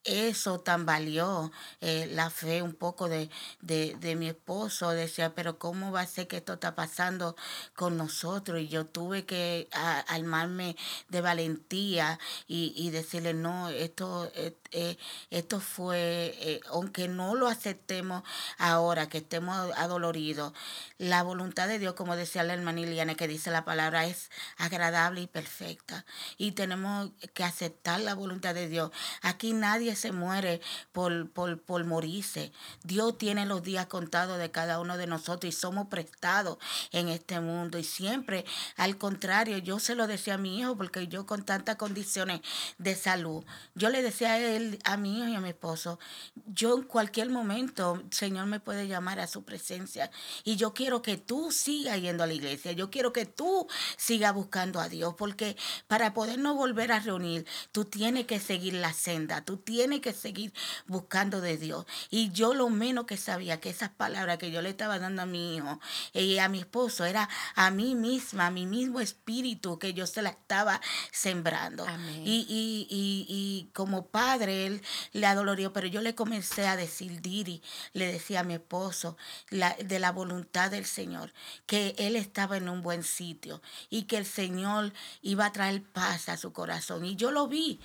eso 0.03 0.59
tambaleó 0.61 1.51
eh, 1.81 2.07
la 2.11 2.29
fe 2.29 2.61
un 2.61 2.73
poco 2.73 3.09
de, 3.09 3.29
de, 3.61 3.95
de, 3.99 4.15
mi 4.15 4.27
esposo. 4.29 4.89
Decía, 4.91 5.35
pero 5.35 5.59
¿cómo 5.59 5.91
va 5.91 6.01
a 6.01 6.07
ser 6.07 6.27
que 6.27 6.37
esto 6.37 6.53
está 6.53 6.75
pasando 6.75 7.35
con 7.75 7.97
nosotros? 7.97 8.59
Y 8.61 8.67
yo 8.67 8.85
tuve 8.85 9.25
que 9.25 9.67
armarme 10.07 10.75
de 11.09 11.21
valentía 11.21 12.19
y, 12.47 12.73
y 12.75 12.89
decirle, 12.91 13.33
no, 13.33 13.69
esto, 13.69 14.31
eh, 14.71 14.79
eh, 14.89 14.97
esto 15.29 15.59
fue, 15.59 16.61
aunque 16.69 17.07
no 17.07 17.35
lo 17.35 17.47
aceptemos 17.47 18.23
ahora, 18.57 19.09
que 19.09 19.19
estemos 19.19 19.71
adoloridos, 19.75 20.53
la 20.97 21.23
voluntad 21.23 21.67
de 21.67 21.79
Dios, 21.79 21.93
como 21.93 22.15
decía 22.15 22.43
la 22.43 22.53
hermana 22.53 22.81
Iliana, 22.81 23.15
que 23.15 23.27
dice 23.27 23.51
la 23.51 23.65
palabra, 23.65 24.05
es 24.05 24.29
agradable 24.57 25.21
y 25.21 25.27
perfecta. 25.27 26.05
Y 26.37 26.51
tenemos 26.53 27.11
que 27.33 27.43
aceptar 27.43 27.99
la 28.01 28.15
voluntad 28.15 28.53
de 28.53 28.67
Dios. 28.67 28.91
Aquí 29.21 29.53
nadie 29.53 29.95
se 29.95 30.11
muere 30.11 30.61
por, 30.91 31.29
por, 31.31 31.61
por 31.61 31.85
morirse. 31.85 32.51
Dios 32.83 33.17
tiene 33.17 33.45
los 33.45 33.63
días 33.63 33.85
contados 33.87 34.39
de 34.39 34.51
cada 34.51 34.79
uno 34.79 34.97
de 34.97 35.07
nosotros 35.07 35.53
y 35.53 35.57
somos 35.57 35.87
prestados 35.87 36.57
en 36.91 37.09
este 37.09 37.39
mundo. 37.39 37.77
Y 37.77 37.83
siempre, 37.83 38.45
al 38.75 38.97
contrario, 38.97 39.57
yo 39.57 39.79
se 39.79 39.95
lo 39.95 40.07
decía 40.07 40.35
a 40.35 40.37
mi 40.37 40.59
hijo, 40.59 40.75
porque 40.75 41.07
yo 41.07 41.25
con 41.25 41.43
tantas 41.43 41.77
condiciones 41.77 42.41
de 42.77 42.95
salud, 42.95 43.43
yo 43.75 43.89
le 43.89 44.01
decía 44.01 44.33
a 44.33 44.39
él, 44.39 44.58
a 44.83 44.97
mi 44.97 45.17
hijo 45.17 45.27
y 45.27 45.35
a 45.35 45.39
mi 45.39 45.49
esposo, 45.49 45.99
yo 46.47 46.77
en 46.77 46.83
cualquier 46.83 47.29
momento, 47.29 48.03
Señor 48.11 48.45
me 48.47 48.59
puede 48.59 48.87
llamar 48.87 49.19
a 49.19 49.27
su 49.27 49.43
presencia. 49.43 50.11
Y 50.43 50.55
yo 50.55 50.73
quiero 50.73 51.01
que 51.01 51.17
tú 51.17 51.51
sigas 51.51 51.99
yendo 52.01 52.23
a 52.23 52.27
la 52.27 52.33
iglesia. 52.33 52.71
Yo 52.71 52.89
quiero 52.89 53.13
que 53.13 53.25
tú 53.25 53.67
sigas 53.97 54.33
buscando 54.33 54.79
a 54.79 54.89
Dios, 54.89 55.15
porque 55.17 55.55
para 55.87 56.13
podernos 56.13 56.55
volver 56.55 56.91
a 56.91 56.99
reunir, 56.99 57.45
tú 57.71 57.85
tienes 57.85 58.25
que 58.25 58.39
seguir 58.39 58.73
la 58.73 58.93
senda, 58.93 59.43
tú 59.43 59.57
tienes 59.57 60.01
que 60.01 60.13
seguir 60.13 60.53
buscando 60.87 61.41
de 61.41 61.57
Dios. 61.57 61.85
Y 62.09 62.31
yo 62.31 62.53
lo 62.53 62.69
menos 62.69 63.05
que 63.05 63.17
sabía 63.17 63.59
que 63.59 63.69
esas 63.69 63.89
palabras 63.89 64.37
que 64.37 64.51
yo 64.51 64.61
le 64.61 64.69
estaba 64.69 64.99
dando 64.99 65.21
a 65.21 65.25
mi 65.25 65.55
hijo 65.55 65.79
y 66.13 66.37
a 66.37 66.49
mi 66.49 66.59
esposo 66.59 67.05
era 67.05 67.29
a 67.55 67.71
mí 67.71 67.95
misma, 67.95 68.47
a 68.47 68.51
mi 68.51 68.65
mismo 68.65 68.99
espíritu 68.99 69.79
que 69.79 69.93
yo 69.93 70.07
se 70.07 70.21
la 70.21 70.29
estaba 70.29 70.81
sembrando. 71.11 71.85
Y, 72.23 72.45
y, 72.49 72.87
y, 72.89 73.25
y, 73.29 73.69
como 73.73 74.07
padre, 74.07 74.48
él 74.49 74.81
le 75.13 75.25
adolorió, 75.25 75.71
pero 75.73 75.87
yo 75.87 76.01
le 76.01 76.15
comencé 76.15 76.67
a 76.67 76.75
decir, 76.75 77.21
Diri, 77.21 77.61
le 77.93 78.11
decía 78.11 78.41
a 78.41 78.43
mi 78.43 78.55
esposo, 78.55 79.17
la, 79.49 79.75
de 79.75 79.99
la 79.99 80.11
voluntad 80.11 80.71
del 80.71 80.85
Señor, 80.85 81.33
que 81.65 81.95
él 81.97 82.15
estaba 82.15 82.57
en 82.57 82.69
un 82.69 82.81
buen 82.81 83.03
sitio 83.03 83.61
y 83.89 84.03
que 84.03 84.17
el 84.17 84.25
Señor 84.25 84.93
iba 85.21 85.45
a 85.45 85.51
traer 85.51 85.83
paz 85.83 86.29
a 86.29 86.37
su 86.37 86.53
corazón. 86.53 87.05
Y 87.05 87.15
yo 87.15 87.31
lo 87.31 87.47
vi. 87.47 87.79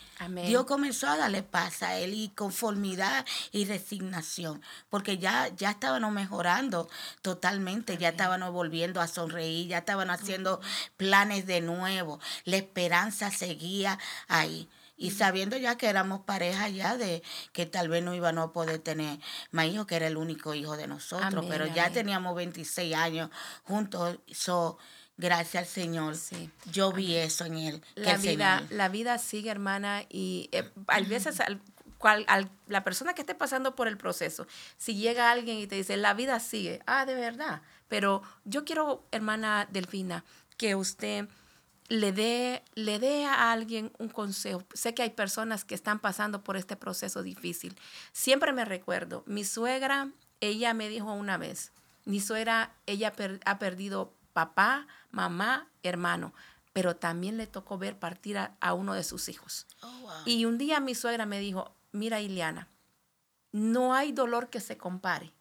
Dios 0.46 0.64
comenzó 0.64 1.08
a 1.08 1.16
darle 1.16 1.42
paz 1.42 1.82
a 1.82 1.96
él 1.98 2.14
y 2.14 2.28
conformidad 2.30 3.24
y 3.52 3.64
resignación, 3.64 4.62
porque 4.90 5.18
ya, 5.18 5.48
ya 5.56 5.70
estábamos 5.70 6.12
mejorando 6.12 6.88
totalmente, 7.22 7.98
ya 7.98 8.10
estábamos 8.10 8.52
volviendo 8.52 9.00
a 9.00 9.08
sonreír, 9.08 9.68
ya 9.68 9.78
estaban 9.78 10.10
haciendo 10.10 10.60
planes 10.96 11.46
de 11.46 11.60
nuevo, 11.60 12.20
la 12.44 12.56
esperanza 12.56 13.30
seguía 13.30 13.98
ahí. 14.28 14.68
Y 14.96 15.10
sabiendo 15.10 15.56
ya 15.56 15.76
que 15.76 15.88
éramos 15.88 16.20
pareja 16.20 16.68
ya 16.68 16.96
de 16.96 17.22
que 17.52 17.66
tal 17.66 17.88
vez 17.88 18.02
no 18.02 18.14
íbamos 18.14 18.48
a 18.48 18.52
poder 18.52 18.78
tener 18.78 19.18
más 19.50 19.66
hijos, 19.66 19.86
que 19.86 19.96
era 19.96 20.06
el 20.06 20.16
único 20.16 20.54
hijo 20.54 20.76
de 20.76 20.86
nosotros, 20.86 21.44
pero 21.48 21.66
ya 21.66 21.90
teníamos 21.90 22.34
26 22.36 22.94
años 22.94 23.30
juntos. 23.64 24.18
So, 24.30 24.78
gracias 25.16 25.64
al 25.64 25.68
Señor, 25.68 26.16
sí. 26.16 26.50
yo 26.70 26.92
vi 26.92 27.16
eso 27.16 27.44
en 27.44 27.58
él. 27.58 27.82
La 27.94 28.16
vida, 28.16 28.62
la 28.70 28.88
vida 28.88 29.18
sigue, 29.18 29.50
hermana, 29.50 30.04
y 30.08 30.48
eh, 30.52 30.70
a 30.86 31.00
veces 31.00 31.40
al, 31.40 31.60
cual, 31.98 32.26
la 32.66 32.84
persona 32.84 33.14
que 33.14 33.22
esté 33.22 33.34
pasando 33.34 33.74
por 33.74 33.88
el 33.88 33.96
proceso, 33.96 34.46
si 34.76 34.94
llega 34.94 35.30
alguien 35.30 35.58
y 35.58 35.66
te 35.66 35.76
dice, 35.76 35.96
la 35.96 36.14
vida 36.14 36.38
sigue, 36.40 36.82
ah, 36.86 37.06
de 37.06 37.14
verdad. 37.14 37.62
Pero 37.88 38.22
yo 38.44 38.64
quiero, 38.64 39.06
hermana 39.10 39.66
Delfina, 39.70 40.24
que 40.56 40.74
usted 40.74 41.28
le 41.88 42.12
dé, 42.12 42.62
le 42.74 42.98
dé 42.98 43.26
a 43.26 43.52
alguien 43.52 43.92
un 43.98 44.08
consejo. 44.08 44.62
Sé 44.72 44.94
que 44.94 45.02
hay 45.02 45.10
personas 45.10 45.64
que 45.64 45.74
están 45.74 45.98
pasando 45.98 46.42
por 46.42 46.56
este 46.56 46.76
proceso 46.76 47.22
difícil. 47.22 47.76
Siempre 48.12 48.52
me 48.52 48.64
recuerdo, 48.64 49.22
mi 49.26 49.44
suegra, 49.44 50.10
ella 50.40 50.74
me 50.74 50.88
dijo 50.88 51.12
una 51.12 51.36
vez, 51.36 51.72
mi 52.04 52.20
suegra, 52.20 52.74
ella 52.86 53.12
ha 53.44 53.58
perdido 53.58 54.14
papá, 54.32 54.86
mamá, 55.10 55.68
hermano, 55.82 56.34
pero 56.72 56.96
también 56.96 57.36
le 57.36 57.46
tocó 57.46 57.78
ver 57.78 57.98
partir 57.98 58.36
a, 58.38 58.74
uno 58.74 58.94
de 58.94 59.04
sus 59.04 59.28
hijos. 59.28 59.66
Oh, 59.80 60.10
y 60.26 60.44
un 60.44 60.58
día 60.58 60.80
mi 60.80 60.94
suegra 60.94 61.24
me 61.24 61.38
dijo, 61.38 61.74
mira 61.92 62.20
Ileana, 62.20 62.68
no 63.52 63.94
hay 63.94 64.12
dolor 64.12 64.50
que 64.50 64.60
se 64.60 64.76
compare 64.76 65.32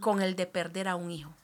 con 0.00 0.22
el 0.22 0.36
de 0.36 0.46
perder 0.46 0.88
a 0.88 0.96
un 0.96 1.10
hijo. 1.10 1.34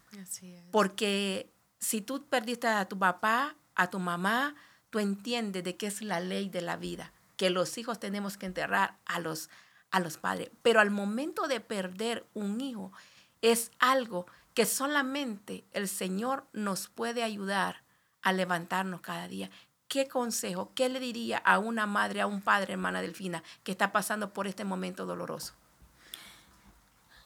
Porque 0.70 1.52
si 1.78 2.00
tú 2.00 2.24
perdiste 2.26 2.66
a 2.66 2.88
tu 2.88 2.98
papá, 2.98 3.54
a 3.78 3.88
tu 3.88 3.98
mamá, 3.98 4.54
tú 4.90 4.98
entiendes 4.98 5.64
de 5.64 5.76
qué 5.76 5.86
es 5.86 6.02
la 6.02 6.20
ley 6.20 6.50
de 6.50 6.60
la 6.60 6.76
vida, 6.76 7.12
que 7.36 7.48
los 7.48 7.78
hijos 7.78 7.98
tenemos 7.98 8.36
que 8.36 8.44
enterrar 8.44 8.98
a 9.06 9.20
los, 9.20 9.48
a 9.90 10.00
los 10.00 10.18
padres. 10.18 10.50
Pero 10.60 10.80
al 10.80 10.90
momento 10.90 11.48
de 11.48 11.60
perder 11.60 12.26
un 12.34 12.60
hijo, 12.60 12.92
es 13.40 13.70
algo 13.78 14.26
que 14.52 14.66
solamente 14.66 15.64
el 15.72 15.88
Señor 15.88 16.46
nos 16.52 16.88
puede 16.88 17.22
ayudar 17.22 17.84
a 18.20 18.32
levantarnos 18.32 19.00
cada 19.00 19.28
día. 19.28 19.48
¿Qué 19.86 20.08
consejo, 20.08 20.72
qué 20.74 20.88
le 20.88 21.00
diría 21.00 21.38
a 21.38 21.58
una 21.60 21.86
madre, 21.86 22.20
a 22.20 22.26
un 22.26 22.42
padre, 22.42 22.72
hermana 22.72 23.00
Delfina, 23.00 23.42
que 23.62 23.70
está 23.72 23.92
pasando 23.92 24.32
por 24.32 24.48
este 24.48 24.64
momento 24.64 25.06
doloroso? 25.06 25.54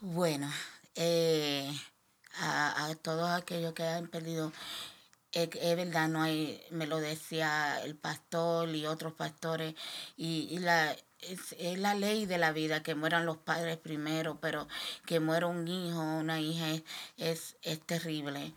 Bueno, 0.01 0.53
eh, 0.95 1.73
a, 2.39 2.95
todos 3.01 3.31
aquellos 3.31 3.73
que 3.73 3.85
han 3.85 4.09
perdido 4.09 4.53
es, 5.33 5.77
verdad, 5.77 6.09
no 6.09 6.23
hay, 6.23 6.63
me 6.71 6.87
lo 6.87 6.99
decía 7.01 7.81
el 7.83 7.97
pastor 7.97 8.69
y 8.75 8.87
otros 8.87 9.15
pastores, 9.15 9.75
y, 10.17 10.59
la, 10.59 10.95
es, 11.21 11.57
la 11.79 11.95
ley 11.95 12.27
de 12.27 12.39
la 12.39 12.53
vida, 12.53 12.83
que 12.83 12.95
mueran 12.95 13.27
los 13.27 13.39
padres 13.39 13.79
primero, 13.79 14.39
pero 14.41 14.69
que 15.07 15.21
muera 15.21 15.47
un 15.47 15.67
hijo 15.69 16.01
o 16.01 16.19
una 16.19 16.41
hija 16.41 16.67
es, 17.17 17.57
es, 17.63 17.81
terrible. 17.87 18.55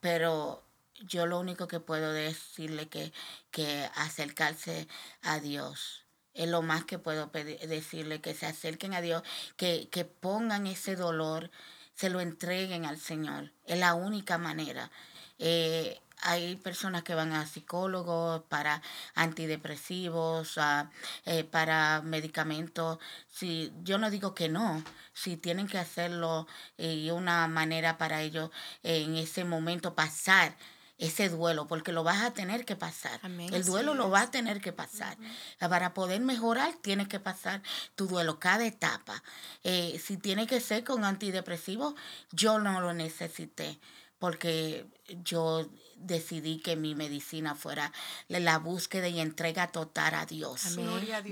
Pero 0.00 0.64
yo 1.06 1.26
lo 1.26 1.38
único 1.38 1.68
que 1.68 1.80
puedo 1.80 2.12
decirle 2.12 2.88
que, 2.88 3.12
que 3.50 3.88
acercarse 3.94 4.88
a 5.22 5.40
Dios. 5.40 6.04
Es 6.34 6.48
lo 6.48 6.60
más 6.62 6.84
que 6.84 6.98
puedo 6.98 7.28
decirle, 7.28 8.20
que 8.20 8.34
se 8.34 8.46
acerquen 8.46 8.94
a 8.94 9.00
Dios, 9.00 9.22
que, 9.56 9.88
que 9.90 10.04
pongan 10.04 10.66
ese 10.66 10.96
dolor, 10.96 11.50
se 11.94 12.10
lo 12.10 12.20
entreguen 12.20 12.84
al 12.84 12.98
Señor. 12.98 13.52
Es 13.64 13.78
la 13.78 13.94
única 13.94 14.36
manera. 14.36 14.90
Eh, 15.38 15.98
hay 16.22 16.56
personas 16.56 17.02
que 17.02 17.14
van 17.14 17.32
a 17.32 17.46
psicólogos 17.46 18.42
para 18.48 18.82
antidepresivos, 19.14 20.58
eh, 21.24 21.44
para 21.44 22.02
medicamentos. 22.02 22.98
Si, 23.30 23.72
yo 23.82 23.98
no 23.98 24.10
digo 24.10 24.34
que 24.34 24.48
no, 24.48 24.82
si 25.12 25.36
tienen 25.36 25.66
que 25.66 25.78
hacerlo 25.78 26.46
eh, 26.78 26.94
y 26.94 27.10
una 27.10 27.46
manera 27.48 27.98
para 27.98 28.22
ellos 28.22 28.50
en 28.82 29.16
ese 29.16 29.44
momento 29.44 29.94
pasar 29.94 30.56
ese 30.98 31.28
duelo, 31.28 31.66
porque 31.66 31.92
lo 31.92 32.02
vas 32.04 32.22
a 32.22 32.32
tener 32.32 32.64
que 32.64 32.74
pasar. 32.74 33.20
el 33.22 33.64
duelo 33.64 33.92
lo 33.92 34.08
vas 34.08 34.28
a 34.28 34.30
tener 34.30 34.62
que 34.62 34.72
pasar. 34.72 35.18
Para 35.58 35.92
poder 35.92 36.20
mejorar, 36.22 36.74
tienes 36.80 37.08
que 37.08 37.20
pasar 37.20 37.62
tu 37.94 38.06
duelo, 38.06 38.38
cada 38.38 38.64
etapa. 38.66 39.22
Eh, 39.62 40.00
si 40.02 40.16
tiene 40.16 40.46
que 40.46 40.60
ser 40.60 40.84
con 40.84 41.04
antidepresivos, 41.04 41.94
yo 42.32 42.58
no 42.58 42.80
lo 42.80 42.94
necesité 42.94 43.78
porque 44.18 44.86
yo 45.24 45.66
decidí 45.96 46.58
que 46.58 46.76
mi 46.76 46.94
medicina 46.94 47.54
fuera 47.54 47.92
la 48.28 48.58
búsqueda 48.58 49.08
y 49.08 49.20
entrega 49.20 49.68
total 49.68 50.14
a 50.14 50.26
Dios. 50.26 50.76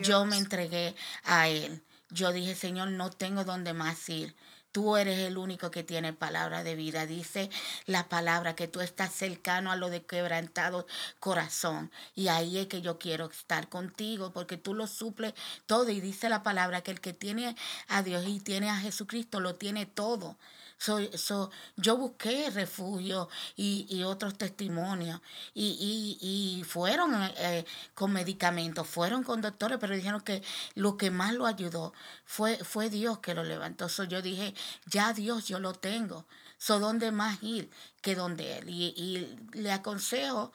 Yo 0.02 0.24
me 0.24 0.38
entregué 0.38 0.94
a 1.24 1.48
Él. 1.48 1.82
Yo 2.10 2.32
dije, 2.32 2.54
Señor, 2.54 2.90
no 2.90 3.10
tengo 3.10 3.44
dónde 3.44 3.72
más 3.72 4.08
ir. 4.08 4.34
Tú 4.74 4.96
eres 4.96 5.20
el 5.20 5.38
único 5.38 5.70
que 5.70 5.84
tiene 5.84 6.12
palabra 6.12 6.64
de 6.64 6.74
vida. 6.74 7.06
Dice 7.06 7.48
la 7.86 8.08
palabra 8.08 8.56
que 8.56 8.66
tú 8.66 8.80
estás 8.80 9.12
cercano 9.12 9.70
a 9.70 9.76
lo 9.76 9.88
de 9.88 10.04
quebrantado 10.04 10.88
corazón. 11.20 11.92
Y 12.16 12.26
ahí 12.26 12.58
es 12.58 12.66
que 12.66 12.82
yo 12.82 12.98
quiero 12.98 13.26
estar 13.26 13.68
contigo 13.68 14.32
porque 14.32 14.56
tú 14.56 14.74
lo 14.74 14.88
suples 14.88 15.34
todo. 15.66 15.90
Y 15.90 16.00
dice 16.00 16.28
la 16.28 16.42
palabra 16.42 16.80
que 16.80 16.90
el 16.90 17.00
que 17.00 17.12
tiene 17.12 17.54
a 17.86 18.02
Dios 18.02 18.24
y 18.26 18.40
tiene 18.40 18.68
a 18.68 18.76
Jesucristo 18.76 19.38
lo 19.38 19.54
tiene 19.54 19.86
todo. 19.86 20.36
So, 20.84 21.50
yo 21.76 21.96
busqué 21.96 22.50
refugio 22.50 23.28
y, 23.56 23.86
y 23.88 24.02
otros 24.02 24.36
testimonios 24.36 25.20
y, 25.54 26.18
y, 26.20 26.58
y 26.60 26.64
fueron 26.64 27.14
eh, 27.38 27.64
con 27.94 28.12
medicamentos, 28.12 28.86
fueron 28.86 29.22
con 29.22 29.40
doctores, 29.40 29.78
pero 29.80 29.94
dijeron 29.94 30.20
que 30.20 30.42
lo 30.74 30.96
que 30.96 31.10
más 31.10 31.32
lo 31.34 31.46
ayudó 31.46 31.94
fue, 32.26 32.56
fue 32.58 32.90
Dios 32.90 33.18
que 33.20 33.34
lo 33.34 33.44
levantó. 33.44 33.88
So, 33.88 34.04
yo 34.04 34.20
dije, 34.22 34.54
ya 34.86 35.12
Dios 35.12 35.46
yo 35.46 35.58
lo 35.58 35.72
tengo. 35.72 36.26
So, 36.58 36.78
¿dónde 36.78 37.12
más 37.12 37.42
ir 37.42 37.70
que 38.02 38.14
donde 38.14 38.58
Él? 38.58 38.68
Y, 38.68 38.94
y 38.96 39.36
le 39.58 39.72
aconsejo 39.72 40.52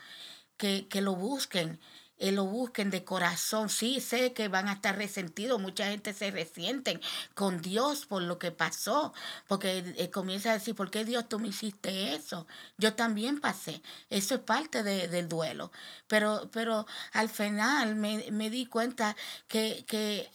que, 0.57 0.87
que 0.87 1.01
lo 1.01 1.15
busquen 1.15 1.79
eh, 2.19 2.31
lo 2.31 2.45
busquen 2.45 2.89
de 2.91 3.03
corazón. 3.03 3.69
Sí, 3.69 3.99
sé 4.01 4.33
que 4.33 4.47
van 4.47 4.67
a 4.67 4.73
estar 4.73 4.97
resentidos, 4.97 5.59
mucha 5.59 5.87
gente 5.87 6.13
se 6.13 6.31
resienten 6.31 7.01
con 7.33 7.61
Dios 7.61 8.05
por 8.05 8.21
lo 8.21 8.37
que 8.39 8.51
pasó, 8.51 9.13
porque 9.47 9.93
eh, 9.97 10.09
comienza 10.11 10.51
a 10.51 10.53
decir, 10.53 10.75
¿por 10.75 10.91
qué 10.91 11.05
Dios 11.05 11.27
tú 11.29 11.39
me 11.39 11.47
hiciste 11.49 12.13
eso? 12.15 12.47
Yo 12.77 12.93
también 12.93 13.39
pasé, 13.39 13.81
eso 14.09 14.35
es 14.35 14.41
parte 14.41 14.83
del 14.83 15.27
duelo, 15.29 15.71
pero, 16.07 16.49
pero 16.51 16.85
al 17.13 17.29
final 17.29 17.95
me, 17.95 18.25
me 18.31 18.49
di 18.49 18.65
cuenta 18.65 19.15
que, 19.47 19.85
que 19.87 20.29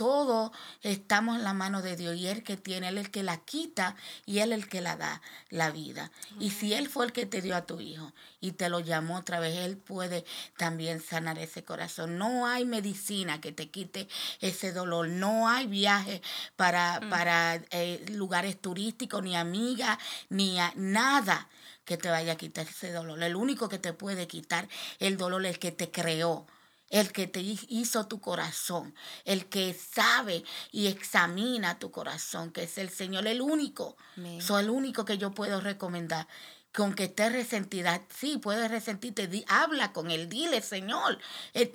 todo 0.00 0.50
estamos 0.80 1.36
en 1.36 1.44
la 1.44 1.52
mano 1.52 1.82
de 1.82 1.94
Dios 1.94 2.16
y 2.16 2.26
Él 2.26 2.42
que 2.42 2.56
tiene, 2.56 2.88
Él 2.88 2.96
el 2.96 3.10
que 3.10 3.22
la 3.22 3.36
quita 3.36 3.96
y 4.24 4.38
Él 4.38 4.54
el 4.54 4.66
que 4.66 4.80
la 4.80 4.96
da 4.96 5.20
la 5.50 5.70
vida. 5.70 6.10
Y 6.38 6.52
si 6.52 6.72
Él 6.72 6.88
fue 6.88 7.04
el 7.04 7.12
que 7.12 7.26
te 7.26 7.42
dio 7.42 7.54
a 7.54 7.66
tu 7.66 7.82
hijo 7.82 8.10
y 8.40 8.52
te 8.52 8.70
lo 8.70 8.80
llamó 8.80 9.18
otra 9.18 9.40
vez, 9.40 9.58
Él 9.58 9.76
puede 9.76 10.24
también 10.56 11.02
sanar 11.02 11.38
ese 11.38 11.64
corazón. 11.64 12.16
No 12.16 12.46
hay 12.46 12.64
medicina 12.64 13.42
que 13.42 13.52
te 13.52 13.68
quite 13.68 14.08
ese 14.40 14.72
dolor, 14.72 15.06
no 15.06 15.50
hay 15.50 15.66
viaje 15.66 16.22
para, 16.56 17.00
mm. 17.00 17.10
para 17.10 17.56
eh, 17.70 18.02
lugares 18.08 18.58
turísticos, 18.58 19.22
ni 19.22 19.36
amigas, 19.36 19.98
ni 20.30 20.56
nada 20.76 21.46
que 21.84 21.98
te 21.98 22.08
vaya 22.08 22.32
a 22.32 22.36
quitar 22.36 22.66
ese 22.66 22.90
dolor. 22.90 23.22
El 23.22 23.36
único 23.36 23.68
que 23.68 23.78
te 23.78 23.92
puede 23.92 24.26
quitar 24.26 24.66
el 24.98 25.18
dolor 25.18 25.44
es 25.44 25.50
el 25.52 25.58
que 25.58 25.72
te 25.72 25.90
creó 25.90 26.46
el 26.90 27.12
que 27.12 27.26
te 27.26 27.40
hizo 27.40 28.06
tu 28.06 28.20
corazón, 28.20 28.94
el 29.24 29.46
que 29.46 29.72
sabe 29.74 30.44
y 30.72 30.88
examina 30.88 31.78
tu 31.78 31.90
corazón, 31.90 32.50
que 32.50 32.64
es 32.64 32.78
el 32.78 32.90
Señor, 32.90 33.26
el 33.26 33.40
único. 33.40 33.96
Soy 34.40 34.64
el 34.64 34.70
único 34.70 35.04
que 35.04 35.16
yo 35.16 35.30
puedo 35.30 35.60
recomendar. 35.60 36.26
Que 36.72 36.82
aunque 36.82 37.04
esté 37.04 37.28
resentida, 37.30 38.00
sí, 38.16 38.38
puedes 38.38 38.70
resentirte, 38.70 39.44
habla 39.48 39.92
con 39.92 40.08
él, 40.12 40.28
dile, 40.28 40.62
Señor, 40.62 41.18
él, 41.52 41.72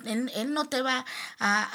no 0.54 0.70
te 0.70 0.80
va 0.80 1.04
a, 1.38 1.68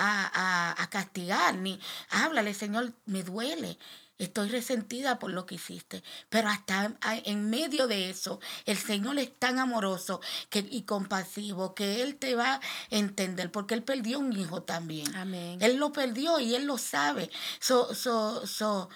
a, 0.74 0.82
a 0.82 0.90
castigar, 0.90 1.54
ni 1.54 1.80
háblale, 2.10 2.56
Señor, 2.56 2.94
me 3.06 3.22
duele, 3.22 3.78
estoy 4.24 4.50
resentida 4.50 5.20
por 5.20 5.32
lo 5.32 5.46
que 5.46 5.56
hiciste. 5.56 6.04
Pero 6.30 6.50
hasta 6.50 6.94
en 7.26 7.50
medio 7.50 7.88
de 7.88 8.10
eso, 8.10 8.40
el 8.66 8.78
Señor 8.78 9.18
es 9.20 9.38
tan 9.38 9.60
amoroso 9.60 10.22
que, 10.50 10.60
y 10.70 10.84
compasivo 10.84 11.74
que 11.74 12.02
Él 12.02 12.16
te 12.16 12.36
va 12.36 12.56
a 12.56 12.62
entender, 12.90 13.52
porque 13.52 13.74
Él 13.74 13.84
perdió 13.84 14.20
un 14.20 14.34
hijo 14.38 14.64
también. 14.64 15.14
Amén. 15.16 15.58
Él 15.62 15.78
lo 15.78 15.92
perdió 15.92 16.40
y 16.40 16.56
Él 16.56 16.66
lo 16.66 16.78
sabe. 16.78 17.30
So, 17.60 17.94
so, 17.94 18.46
so, 18.46 18.90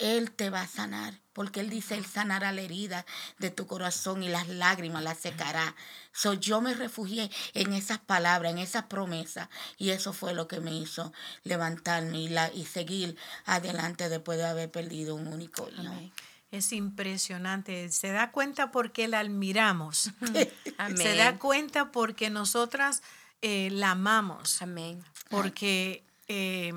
él 0.00 0.30
te 0.32 0.48
va 0.48 0.62
a 0.62 0.66
sanar, 0.66 1.20
porque 1.32 1.60
Él 1.60 1.70
dice, 1.70 1.94
Él 1.94 2.06
sanará 2.06 2.52
la 2.52 2.62
herida 2.62 3.04
de 3.38 3.50
tu 3.50 3.66
corazón 3.66 4.22
y 4.22 4.28
las 4.28 4.48
lágrimas 4.48 5.02
las 5.02 5.18
secará. 5.18 5.76
So, 6.12 6.34
yo 6.34 6.60
me 6.60 6.74
refugié 6.74 7.30
en 7.54 7.74
esas 7.74 7.98
palabras, 7.98 8.52
en 8.52 8.58
esas 8.58 8.84
promesas, 8.84 9.48
y 9.76 9.90
eso 9.90 10.12
fue 10.12 10.34
lo 10.34 10.48
que 10.48 10.60
me 10.60 10.74
hizo 10.74 11.12
levantarme 11.44 12.18
y, 12.18 12.28
la, 12.28 12.52
y 12.52 12.64
seguir 12.64 13.16
adelante 13.44 14.08
después 14.08 14.38
de 14.38 14.46
haber 14.46 14.70
perdido 14.70 15.14
un 15.14 15.28
único 15.28 15.68
hijo. 15.68 16.10
Es 16.50 16.72
impresionante. 16.72 17.90
Se 17.92 18.10
da 18.10 18.32
cuenta 18.32 18.72
porque 18.72 19.06
la 19.06 19.20
admiramos. 19.20 20.10
Se 20.96 21.14
da 21.14 21.38
cuenta 21.38 21.92
porque 21.92 22.30
nosotras 22.30 23.02
eh, 23.42 23.68
la 23.70 23.92
amamos. 23.92 24.62
Amén. 24.62 25.04
Porque 25.28 26.04
eh, 26.26 26.72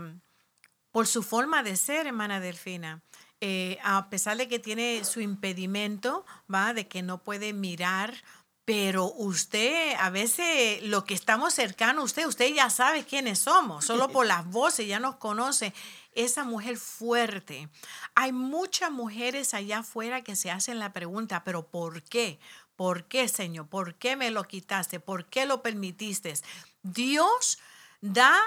por 0.92 1.08
su 1.08 1.24
forma 1.24 1.64
de 1.64 1.76
ser, 1.76 2.06
hermana 2.06 2.40
Delfina. 2.40 3.02
Eh, 3.46 3.78
a 3.84 4.10
pesar 4.10 4.38
de 4.38 4.48
que 4.48 4.58
tiene 4.58 5.04
su 5.04 5.20
impedimento, 5.20 6.26
¿va? 6.50 6.74
De 6.74 6.88
que 6.88 7.02
no 7.02 7.22
puede 7.24 7.52
mirar, 7.52 8.16
pero 8.64 9.12
usted, 9.18 9.96
a 10.00 10.10
veces 10.10 10.82
lo 10.84 11.04
que 11.04 11.14
estamos 11.14 11.54
cercanos, 11.54 12.06
usted, 12.06 12.26
usted 12.26 12.54
ya 12.54 12.70
sabe 12.70 13.04
quiénes 13.04 13.40
somos, 13.40 13.84
solo 13.84 14.08
por 14.08 14.26
las 14.26 14.50
voces 14.50 14.88
ya 14.88 15.02
nos 15.02 15.18
conoce. 15.18 15.74
Esa 16.16 16.46
mujer 16.46 16.78
fuerte. 16.78 17.68
Hay 18.16 18.32
muchas 18.32 18.92
mujeres 18.92 19.54
allá 19.54 19.80
afuera 19.80 20.24
que 20.24 20.38
se 20.38 20.50
hacen 20.50 20.80
la 20.80 20.94
pregunta, 20.94 21.44
pero 21.44 21.68
¿por 21.68 22.02
qué? 22.02 22.40
¿Por 22.78 23.10
qué, 23.10 23.28
Señor? 23.28 23.68
¿Por 23.68 23.96
qué 23.96 24.16
me 24.16 24.32
lo 24.32 24.46
quitaste? 24.46 25.02
¿Por 25.02 25.26
qué 25.26 25.46
lo 25.46 25.62
permitiste? 25.62 26.34
Dios 26.82 27.60
da 28.00 28.40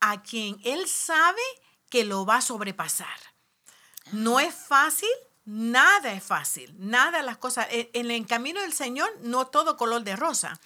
a 0.00 0.22
quien 0.24 0.58
Él 0.64 0.88
sabe 0.88 1.40
que 1.88 2.02
lo 2.02 2.26
va 2.26 2.38
a 2.38 2.42
sobrepasar. 2.42 3.29
No 4.12 4.40
es 4.40 4.54
fácil, 4.54 5.08
nada 5.44 6.12
es 6.12 6.22
fácil, 6.22 6.74
nada 6.78 7.18
de 7.18 7.24
las 7.24 7.36
cosas. 7.36 7.66
En 7.70 8.10
el 8.10 8.26
camino 8.26 8.60
del 8.60 8.72
Señor 8.72 9.08
no 9.22 9.46
todo 9.46 9.76
color 9.76 10.04
de 10.04 10.16
rosa. 10.16 10.60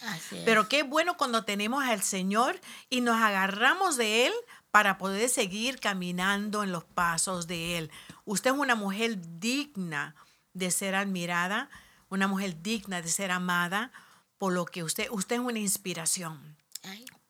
Pero 0.44 0.68
qué 0.68 0.82
bueno 0.82 1.16
cuando 1.16 1.44
tenemos 1.44 1.84
al 1.84 2.02
Señor 2.02 2.60
y 2.90 3.00
nos 3.00 3.20
agarramos 3.20 3.96
de 3.96 4.26
Él 4.26 4.32
para 4.70 4.98
poder 4.98 5.28
seguir 5.28 5.78
caminando 5.78 6.62
en 6.62 6.72
los 6.72 6.84
pasos 6.84 7.46
de 7.46 7.78
Él. 7.78 7.90
Usted 8.24 8.50
es 8.50 8.56
una 8.56 8.74
mujer 8.74 9.18
digna 9.38 10.16
de 10.52 10.70
ser 10.70 10.94
admirada, 10.94 11.70
una 12.08 12.26
mujer 12.28 12.62
digna 12.62 13.00
de 13.00 13.08
ser 13.08 13.30
amada 13.30 13.92
por 14.38 14.52
lo 14.52 14.64
que 14.66 14.82
usted, 14.82 15.08
usted 15.10 15.36
es 15.36 15.42
una 15.42 15.58
inspiración. 15.58 16.56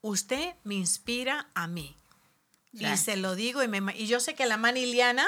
Usted 0.01 0.55
me 0.65 0.75
inspira 0.75 1.49
a 1.55 1.67
mí. 1.67 1.97
Y 2.73 2.97
se 2.97 3.17
lo 3.17 3.37
digo 3.37 3.63
y, 3.63 3.69
me, 3.69 3.97
y 3.97 4.07
yo 4.09 4.19
sé 4.19 4.35
que 4.35 4.47
la 4.47 4.57
maniliana 4.57 5.27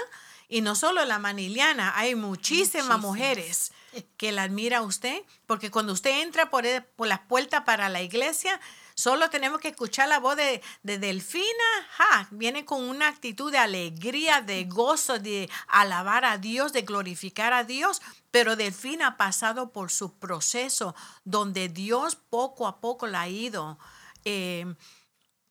y 0.48 0.60
no 0.60 0.74
solo 0.74 1.04
la 1.04 1.18
maniliana, 1.18 1.92
hay 1.96 2.14
muchísimas, 2.14 3.00
mujeres 3.00 3.72
que 4.16 4.32
la 4.32 4.44
admira 4.44 4.78
a 4.78 4.82
usted, 4.82 5.22
porque 5.46 5.70
cuando 5.70 5.92
usted 5.92 6.22
entra 6.22 6.50
por, 6.50 6.64
por 6.96 7.08
las 7.08 7.20
puertas 7.20 7.62
para 7.64 7.88
la 7.88 8.02
iglesia, 8.02 8.60
solo 8.94 9.28
tenemos 9.30 9.60
que 9.60 9.68
escuchar 9.68 10.08
la 10.08 10.20
voz 10.20 10.36
de, 10.36 10.62
Delfina, 10.82 11.44
ja, 11.90 12.28
viene 12.30 12.64
con 12.64 12.82
una 12.82 13.08
actitud 13.08 13.50
de 13.50 13.58
alegría, 13.58 14.40
de 14.40 14.64
gozo, 14.68 15.18
de 15.18 15.50
alabar 15.68 16.24
a 16.24 16.38
Dios, 16.38 16.72
de 16.72 16.82
glorificar 16.82 17.52
a 17.52 17.64
Dios, 17.64 18.00
pero 18.30 18.56
Delfina 18.56 19.08
ha 19.08 19.16
pasado 19.16 19.72
por 19.72 19.90
su 19.90 20.14
proceso 20.14 20.94
donde 21.24 21.68
Dios 21.68 22.16
poco 22.16 22.66
a 22.66 22.80
poco 22.80 23.06
la 23.06 23.22
ha 23.22 23.28
ido. 23.28 23.78
Eh, 24.24 24.74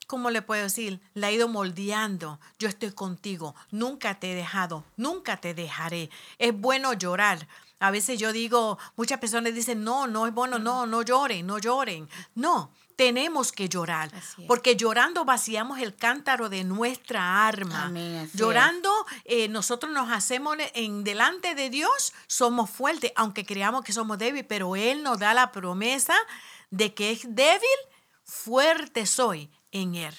¿cómo 0.07 0.29
le 0.29 0.41
puedo 0.41 0.63
decir? 0.63 0.99
La 1.13 1.29
he 1.29 1.33
ido 1.33 1.47
moldeando. 1.47 2.39
Yo 2.59 2.67
estoy 2.67 2.91
contigo. 2.91 3.55
Nunca 3.71 4.19
te 4.19 4.31
he 4.31 4.35
dejado. 4.35 4.83
Nunca 4.97 5.37
te 5.37 5.53
dejaré. 5.53 6.09
Es 6.39 6.59
bueno 6.59 6.93
llorar. 6.93 7.47
A 7.79 7.91
veces 7.91 8.19
yo 8.19 8.31
digo, 8.31 8.77
muchas 8.95 9.19
personas 9.19 9.53
dicen, 9.53 9.83
no, 9.83 10.07
no 10.07 10.27
es 10.27 10.33
bueno, 10.33 10.59
no, 10.59 10.85
no 10.85 11.01
lloren, 11.01 11.45
no 11.45 11.59
lloren. 11.59 12.09
No, 12.33 12.71
tenemos 12.95 13.51
que 13.51 13.67
llorar, 13.67 14.11
porque 14.47 14.75
llorando 14.77 15.25
vaciamos 15.25 15.79
el 15.79 15.95
cántaro 15.95 16.47
de 16.47 16.63
nuestra 16.63 17.45
arma. 17.45 17.91
llorando, 18.33 18.89
eh, 19.25 19.49
nosotros 19.49 19.91
nos 19.91 20.09
hacemos 20.11 20.55
en 20.73 21.03
delante 21.03 21.55
de 21.55 21.69
Dios, 21.69 22.13
somos 22.27 22.69
fuertes, 22.69 23.11
aunque 23.15 23.45
creamos 23.45 23.83
que 23.83 23.91
somos 23.91 24.17
débiles, 24.17 24.45
pero 24.47 24.75
Él 24.75 25.03
nos 25.03 25.19
da 25.19 25.33
la 25.33 25.51
promesa 25.51 26.15
de 26.71 26.93
que 26.93 27.11
es 27.11 27.35
débil, 27.35 27.69
fuerte 28.23 29.05
soy 29.05 29.51
en 29.75 29.95
Él. 29.95 30.13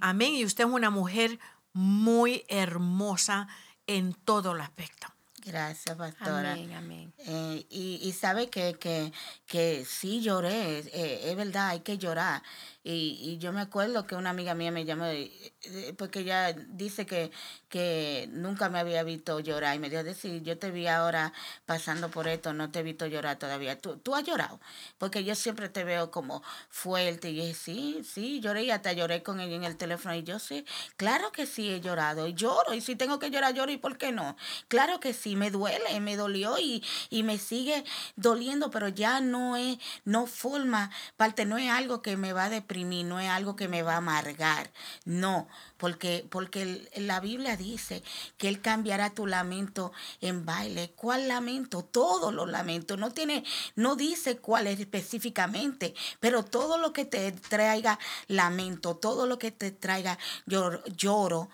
Amén. 0.00 0.34
Y 0.34 0.44
usted 0.44 0.64
es 0.64 0.70
una 0.70 0.90
mujer 0.90 1.38
muy 1.72 2.44
hermosa 2.48 3.48
en 3.88 4.14
todo 4.14 4.52
el 4.52 4.60
aspecto. 4.60 5.08
Gracias, 5.44 5.96
pastora. 5.96 6.52
Amén, 6.52 6.72
amén. 6.72 7.12
Eh, 7.18 7.66
y, 7.68 8.12
sabe 8.12 8.48
que, 8.48 8.74
que, 8.74 9.12
que 9.46 9.84
sí 9.84 10.20
lloré, 10.20 10.78
eh, 10.78 11.30
es 11.30 11.36
verdad, 11.36 11.70
hay 11.70 11.80
que 11.80 11.98
llorar. 11.98 12.44
Y, 12.84 13.18
y, 13.22 13.38
yo 13.38 13.52
me 13.52 13.60
acuerdo 13.60 14.06
que 14.06 14.16
una 14.16 14.30
amiga 14.30 14.54
mía 14.54 14.72
me 14.72 14.84
llamó, 14.84 15.04
eh, 15.06 15.94
porque 15.96 16.20
ella 16.20 16.52
dice 16.52 17.06
que, 17.06 17.30
que 17.68 18.28
nunca 18.32 18.68
me 18.68 18.80
había 18.80 19.04
visto 19.04 19.38
llorar. 19.38 19.76
Y 19.76 19.78
me 19.78 19.88
dijo, 19.88 20.02
decir, 20.02 20.42
yo 20.42 20.58
te 20.58 20.72
vi 20.72 20.88
ahora 20.88 21.32
pasando 21.64 22.10
por 22.10 22.26
esto, 22.26 22.52
no 22.52 22.70
te 22.72 22.80
he 22.80 22.82
visto 22.82 23.06
llorar 23.06 23.38
todavía. 23.38 23.78
¿Tú, 23.78 23.98
tú 23.98 24.16
has 24.16 24.24
llorado? 24.24 24.60
Porque 24.98 25.22
yo 25.22 25.36
siempre 25.36 25.68
te 25.68 25.84
veo 25.84 26.10
como 26.10 26.42
fuerte. 26.70 27.30
Y 27.30 27.36
dije, 27.36 27.54
sí, 27.54 28.02
sí, 28.04 28.40
lloré 28.40 28.64
y 28.64 28.70
hasta 28.72 28.92
lloré 28.92 29.22
con 29.22 29.38
ella 29.38 29.54
en 29.54 29.64
el 29.64 29.76
teléfono. 29.76 30.14
Y 30.16 30.24
yo 30.24 30.40
sí, 30.40 30.64
claro 30.96 31.30
que 31.30 31.46
sí 31.46 31.70
he 31.70 31.80
llorado. 31.80 32.26
Y 32.26 32.34
lloro. 32.34 32.74
Y 32.74 32.80
si 32.80 32.96
tengo 32.96 33.18
que 33.20 33.30
llorar, 33.30 33.54
lloro. 33.54 33.70
¿Y 33.70 33.76
por 33.76 33.96
qué 33.96 34.10
no? 34.10 34.36
Claro 34.68 34.98
que 34.98 35.12
sí, 35.14 35.36
me 35.36 35.50
duele, 35.52 36.00
me 36.00 36.16
dolió 36.16 36.58
y, 36.58 36.84
y 37.10 37.22
me 37.22 37.38
sigue 37.38 37.84
doliendo, 38.16 38.70
pero 38.70 38.88
ya 38.88 39.20
no 39.20 39.56
es, 39.56 39.78
no 40.04 40.26
forma 40.26 40.90
parte, 41.16 41.44
no 41.44 41.58
es 41.58 41.70
algo 41.70 42.02
que 42.02 42.16
me 42.16 42.32
va 42.32 42.44
a 42.46 42.50
no 42.74 43.20
es 43.20 43.28
algo 43.28 43.56
que 43.56 43.68
me 43.68 43.82
va 43.82 43.94
a 43.94 43.98
amargar, 43.98 44.70
no, 45.04 45.48
porque, 45.76 46.26
porque 46.28 46.88
la 46.96 47.20
Biblia 47.20 47.56
dice 47.56 48.02
que 48.38 48.48
Él 48.48 48.60
cambiará 48.60 49.10
tu 49.10 49.26
lamento 49.26 49.92
en 50.20 50.44
baile. 50.44 50.92
¿Cuál 50.96 51.28
lamento? 51.28 51.82
Todos 51.82 52.32
los 52.32 52.48
lamentos, 52.48 52.98
no 52.98 53.10
tiene, 53.10 53.44
no 53.76 53.96
dice 53.96 54.38
cuál 54.38 54.66
es 54.66 54.80
específicamente, 54.80 55.94
pero 56.20 56.44
todo 56.44 56.78
lo 56.78 56.92
que 56.92 57.04
te 57.04 57.32
traiga 57.32 57.98
lamento, 58.28 58.96
todo 58.96 59.26
lo 59.26 59.38
que 59.38 59.50
te 59.50 59.70
traiga 59.70 60.18
lloro 60.46 61.48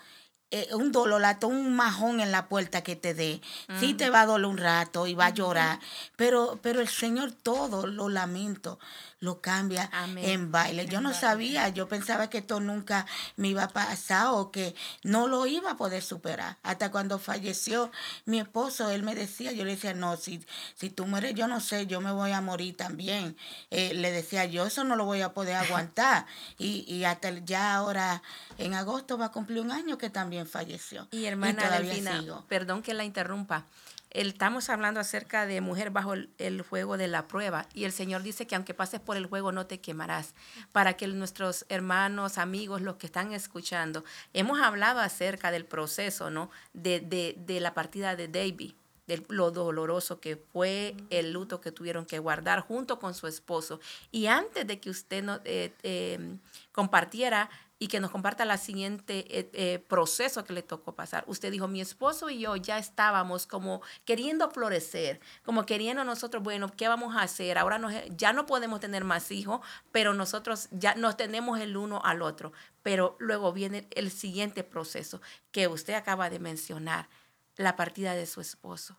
eh, 0.50 0.68
un 0.72 0.92
dolor, 0.92 1.22
un 1.42 1.76
majón 1.76 2.20
en 2.20 2.32
la 2.32 2.48
puerta 2.48 2.82
que 2.82 2.96
te 2.96 3.12
dé. 3.12 3.42
Sí 3.78 3.92
te 3.92 4.08
va 4.08 4.22
a 4.22 4.26
doler 4.26 4.46
un 4.46 4.56
rato 4.56 5.06
y 5.06 5.12
va 5.12 5.26
a 5.26 5.34
llorar, 5.34 5.78
pero, 6.16 6.58
pero 6.62 6.80
el 6.80 6.88
Señor 6.88 7.32
todo, 7.32 7.86
lo 7.86 8.08
lamento, 8.08 8.78
lo 9.20 9.40
cambia 9.40 9.90
en 10.16 10.52
baile. 10.52 10.86
Yo 10.86 11.00
no 11.00 11.12
sabía, 11.12 11.68
yo 11.68 11.88
pensaba 11.88 12.30
que 12.30 12.38
esto 12.38 12.60
nunca 12.60 13.06
me 13.36 13.48
iba 13.48 13.64
a 13.64 13.68
pasar 13.68 14.28
o 14.30 14.50
que 14.50 14.74
no 15.02 15.26
lo 15.26 15.46
iba 15.46 15.72
a 15.72 15.76
poder 15.76 16.02
superar. 16.02 16.56
Hasta 16.62 16.90
cuando 16.90 17.18
falleció 17.18 17.90
mi 18.24 18.38
esposo, 18.38 18.90
él 18.90 19.02
me 19.02 19.14
decía, 19.14 19.52
yo 19.52 19.64
le 19.64 19.72
decía, 19.72 19.94
no, 19.94 20.16
si, 20.16 20.44
si 20.74 20.90
tú 20.90 21.06
mueres, 21.06 21.34
yo 21.34 21.48
no 21.48 21.60
sé, 21.60 21.86
yo 21.86 22.00
me 22.00 22.12
voy 22.12 22.32
a 22.32 22.40
morir 22.40 22.76
también. 22.76 23.36
Eh, 23.70 23.94
le 23.94 24.12
decía, 24.12 24.44
yo 24.44 24.66
eso 24.66 24.84
no 24.84 24.96
lo 24.96 25.04
voy 25.04 25.22
a 25.22 25.32
poder 25.32 25.56
aguantar. 25.56 26.26
y, 26.58 26.84
y 26.92 27.04
hasta 27.04 27.30
ya 27.44 27.74
ahora, 27.74 28.22
en 28.58 28.74
agosto 28.74 29.18
va 29.18 29.26
a 29.26 29.32
cumplir 29.32 29.60
un 29.60 29.72
año 29.72 29.98
que 29.98 30.10
también 30.10 30.46
falleció. 30.46 31.08
Y 31.10 31.24
hermana 31.24 31.70
Delfina, 31.70 32.22
perdón 32.48 32.82
que 32.82 32.94
la 32.94 33.04
interrumpa. 33.04 33.66
Estamos 34.10 34.68
hablando 34.70 35.00
acerca 35.00 35.46
de 35.46 35.60
mujer 35.60 35.90
bajo 35.90 36.14
el, 36.14 36.62
juego 36.62 36.96
de 36.96 37.08
la 37.08 37.28
prueba 37.28 37.66
y 37.74 37.84
el 37.84 37.92
Señor 37.92 38.22
dice 38.22 38.46
que 38.46 38.54
aunque 38.54 38.74
pases 38.74 39.00
por 39.00 39.16
el 39.16 39.26
juego 39.26 39.52
no 39.52 39.66
te 39.66 39.80
quemarás. 39.80 40.34
Para 40.72 40.96
que 40.96 41.06
nuestros 41.06 41.66
hermanos, 41.68 42.38
amigos, 42.38 42.82
los 42.82 42.96
que 42.96 43.06
están 43.06 43.32
escuchando, 43.32 44.04
hemos 44.32 44.60
hablado 44.60 45.00
acerca 45.00 45.50
del 45.50 45.64
proceso, 45.64 46.30
¿no? 46.30 46.50
De, 46.72 47.00
de, 47.00 47.36
de 47.38 47.60
la 47.60 47.74
partida 47.74 48.16
de 48.16 48.28
David 48.28 48.72
de 49.08 49.24
lo 49.28 49.50
doloroso 49.50 50.20
que 50.20 50.36
fue 50.36 50.94
el 51.10 51.32
luto 51.32 51.60
que 51.60 51.72
tuvieron 51.72 52.04
que 52.04 52.18
guardar 52.18 52.60
junto 52.60 53.00
con 53.00 53.14
su 53.14 53.26
esposo. 53.26 53.80
Y 54.12 54.26
antes 54.26 54.66
de 54.66 54.78
que 54.78 54.90
usted 54.90 55.24
no, 55.24 55.40
eh, 55.44 55.72
eh, 55.82 56.36
compartiera 56.72 57.48
y 57.78 57.88
que 57.88 58.00
nos 58.00 58.10
comparta 58.10 58.44
la 58.44 58.58
siguiente 58.58 59.24
eh, 59.38 59.50
eh, 59.52 59.78
proceso 59.78 60.44
que 60.44 60.52
le 60.52 60.62
tocó 60.62 60.94
pasar. 60.94 61.24
Usted 61.28 61.52
dijo, 61.52 61.68
mi 61.68 61.80
esposo 61.80 62.28
y 62.28 62.40
yo 62.40 62.56
ya 62.56 62.78
estábamos 62.78 63.46
como 63.46 63.82
queriendo 64.04 64.50
florecer, 64.50 65.20
como 65.44 65.64
queriendo 65.64 66.02
nosotros, 66.02 66.42
bueno, 66.42 66.72
¿qué 66.76 66.88
vamos 66.88 67.14
a 67.16 67.22
hacer? 67.22 67.56
Ahora 67.56 67.80
ya 68.16 68.32
no 68.32 68.46
podemos 68.46 68.80
tener 68.80 69.04
más 69.04 69.30
hijos, 69.30 69.60
pero 69.92 70.12
nosotros 70.12 70.68
ya 70.72 70.94
nos 70.96 71.16
tenemos 71.16 71.60
el 71.60 71.76
uno 71.76 72.00
al 72.04 72.22
otro. 72.22 72.52
Pero 72.82 73.16
luego 73.20 73.52
viene 73.52 73.86
el 73.92 74.10
siguiente 74.10 74.64
proceso 74.64 75.20
que 75.52 75.68
usted 75.68 75.94
acaba 75.94 76.30
de 76.30 76.40
mencionar, 76.40 77.08
la 77.56 77.76
partida 77.76 78.14
de 78.14 78.26
su 78.26 78.40
esposo. 78.40 78.96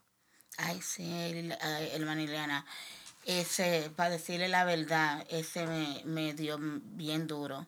Ay, 0.57 0.81
sí, 0.81 1.49
hermana 1.93 2.21
Ileana. 2.21 2.65
Ese, 3.25 3.91
para 3.95 4.09
decirle 4.11 4.49
la 4.49 4.65
verdad, 4.65 5.25
ese 5.29 5.65
me, 5.65 6.01
me 6.05 6.33
dio 6.33 6.57
bien 6.59 7.27
duro 7.27 7.67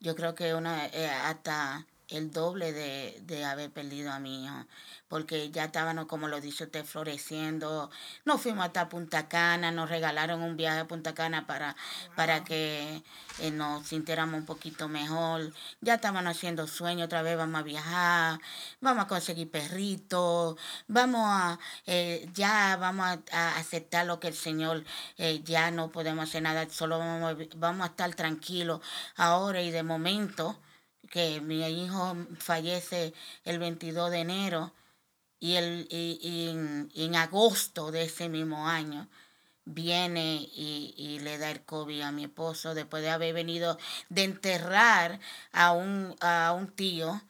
yo 0.00 0.14
creo 0.14 0.34
que 0.34 0.54
una 0.54 0.86
eh, 0.86 1.08
hasta 1.08 1.86
el 2.08 2.30
doble 2.30 2.72
de, 2.72 3.18
de, 3.22 3.44
haber 3.44 3.70
perdido 3.70 4.12
a 4.12 4.20
mi 4.20 4.44
hijo, 4.44 4.64
porque 5.08 5.50
ya 5.50 5.64
estábamos, 5.64 6.06
como 6.06 6.28
lo 6.28 6.40
dice 6.40 6.64
usted, 6.64 6.84
floreciendo. 6.84 7.90
Nos 8.24 8.40
fuimos 8.40 8.66
hasta 8.66 8.88
Punta 8.88 9.28
Cana, 9.28 9.72
nos 9.72 9.88
regalaron 9.90 10.42
un 10.42 10.56
viaje 10.56 10.80
a 10.80 10.88
Punta 10.88 11.14
Cana 11.14 11.46
para, 11.46 11.76
para 12.14 12.44
que 12.44 13.02
eh, 13.40 13.50
nos 13.50 13.86
sintiéramos 13.88 14.38
un 14.40 14.46
poquito 14.46 14.88
mejor. 14.88 15.52
Ya 15.80 15.94
estaban 15.94 16.26
haciendo 16.28 16.66
sueños, 16.68 17.06
otra 17.06 17.22
vez 17.22 17.36
vamos 17.36 17.60
a 17.60 17.64
viajar, 17.64 18.40
vamos 18.80 19.04
a 19.04 19.08
conseguir 19.08 19.50
perritos, 19.50 20.56
vamos 20.86 21.22
a, 21.24 21.58
eh, 21.86 22.28
ya 22.34 22.76
vamos 22.76 23.18
a, 23.32 23.56
aceptar 23.56 24.06
lo 24.06 24.20
que 24.20 24.28
el 24.28 24.34
Señor, 24.34 24.84
eh, 25.18 25.40
ya 25.44 25.70
no 25.72 25.90
podemos 25.90 26.28
hacer 26.28 26.42
nada, 26.42 26.68
solo 26.70 26.98
vamos, 26.98 27.36
vamos 27.56 27.84
a 27.84 27.90
estar 27.90 28.14
tranquilos 28.14 28.80
ahora 29.16 29.62
y 29.62 29.70
de 29.70 29.82
momento 29.82 30.56
que 31.10 31.40
mi 31.40 31.64
hijo 31.66 32.16
fallece 32.38 33.14
el 33.44 33.58
22 33.58 34.10
de 34.10 34.18
enero 34.18 34.72
y, 35.38 35.54
el, 35.54 35.86
y, 35.90 36.48
en, 36.94 37.16
agosto 37.16 37.90
de 37.90 38.04
ese 38.04 38.28
mismo 38.28 38.68
año 38.68 39.08
viene 39.64 40.48
y, 40.54 41.18
le 41.22 41.38
da 41.38 41.50
el 41.50 41.64
COVID 41.64 42.00
a 42.02 42.12
mi 42.12 42.24
esposo 42.24 42.74
después 42.74 43.02
de 43.02 43.10
haber 43.10 43.34
venido 43.34 43.78
de 44.08 44.24
enterrar 44.24 45.20
a 45.52 45.72
un, 45.72 46.14
a 46.20 46.52
un 46.56 46.68
tío 46.68 47.20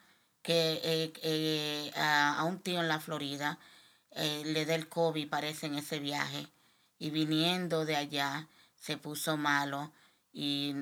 que 0.41 0.79
eh, 0.83 1.13
eh, 1.23 1.91
a, 1.95 2.43
un 2.45 2.59
tío 2.59 2.79
en 2.79 2.87
la 2.87 2.99
Florida 2.99 3.59
eh, 4.11 4.43
le 4.45 4.65
da 4.65 4.75
el 4.75 4.87
COVID 4.87 5.29
parece 5.29 5.65
en 5.65 5.75
ese 5.75 5.99
viaje. 5.99 6.47
Y 6.99 7.09
viniendo 7.09 7.85
de 7.85 7.95
allá 7.95 8.47
se 8.75 8.97
puso 8.97 9.37
malo 9.37 9.91
y 10.31 10.73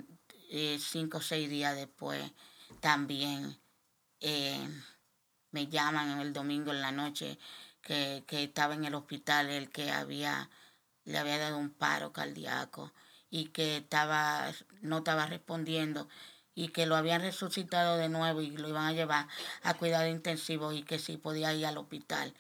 cinco 0.80 1.18
o 1.18 1.22
seis 1.22 1.50
días 1.50 1.76
después 1.76 2.32
también 2.80 3.58
eh, 4.20 4.68
me 5.52 5.68
llaman 5.68 6.20
el 6.20 6.34
domingo 6.34 6.72
en 6.72 6.82
la 6.82 6.92
noche 6.92 7.38
que, 7.82 8.24
estaba 8.30 8.74
en 8.74 8.86
el 8.86 8.96
hospital 8.96 9.50
el 9.50 9.70
que 9.70 9.92
había 9.92 10.50
le 11.06 11.18
había 11.20 11.38
dado 11.38 11.58
un 11.58 11.70
paro 11.70 12.12
cardíaco 12.12 12.92
y 13.30 13.50
que 13.50 13.78
estaba 13.78 14.52
no 14.82 15.00
estaba 15.00 15.28
respondiendo 15.28 16.08
y 16.56 16.70
que 16.70 16.86
lo 16.86 16.96
habían 16.96 17.22
resucitado 17.22 17.98
de 17.98 18.10
nuevo 18.10 18.42
y 18.42 18.50
lo 18.52 18.68
iban 18.70 18.86
a 18.86 18.94
llevar 18.94 19.28
a 19.62 19.74
cuidado 19.76 20.08
intensivo 20.08 20.72
y 20.72 20.84
que 20.84 21.00
sí 21.00 21.18
podía 21.18 21.54
ir 21.54 21.66
al 21.66 21.78
hospital 21.78 22.34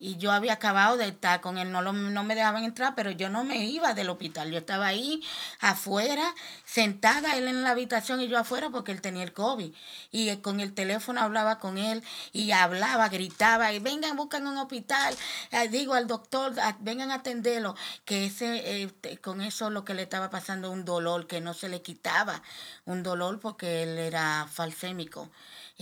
y 0.00 0.16
yo 0.16 0.32
había 0.32 0.54
acabado 0.54 0.96
de 0.96 1.08
estar 1.08 1.42
con 1.42 1.58
él, 1.58 1.70
no, 1.70 1.82
lo, 1.82 1.92
no 1.92 2.24
me 2.24 2.34
dejaban 2.34 2.64
entrar, 2.64 2.94
pero 2.94 3.10
yo 3.10 3.28
no 3.28 3.44
me 3.44 3.66
iba 3.66 3.92
del 3.92 4.08
hospital, 4.08 4.50
yo 4.50 4.58
estaba 4.58 4.86
ahí 4.86 5.22
afuera, 5.60 6.34
sentada 6.64 7.36
él 7.36 7.46
en 7.46 7.62
la 7.62 7.70
habitación 7.70 8.22
y 8.22 8.28
yo 8.28 8.38
afuera 8.38 8.70
porque 8.70 8.92
él 8.92 9.02
tenía 9.02 9.22
el 9.22 9.34
COVID. 9.34 9.74
Y 10.10 10.34
con 10.38 10.60
el 10.60 10.72
teléfono 10.72 11.20
hablaba 11.20 11.58
con 11.58 11.76
él 11.76 12.02
y 12.32 12.50
hablaba, 12.52 13.10
gritaba, 13.10 13.74
y 13.74 13.78
vengan, 13.78 14.16
buscan 14.16 14.46
un 14.46 14.56
hospital, 14.56 15.14
eh, 15.50 15.68
digo 15.68 15.92
al 15.92 16.06
doctor, 16.06 16.54
vengan 16.80 17.10
a 17.10 17.16
atenderlo, 17.16 17.76
que 18.06 18.24
ese, 18.24 18.82
este, 18.82 19.18
con 19.18 19.42
eso 19.42 19.68
lo 19.68 19.84
que 19.84 19.92
le 19.92 20.02
estaba 20.02 20.30
pasando 20.30 20.70
un 20.70 20.86
dolor 20.86 21.26
que 21.26 21.42
no 21.42 21.52
se 21.52 21.68
le 21.68 21.82
quitaba, 21.82 22.42
un 22.86 23.02
dolor 23.02 23.38
porque 23.38 23.82
él 23.82 23.98
era 23.98 24.48
falsémico. 24.50 25.28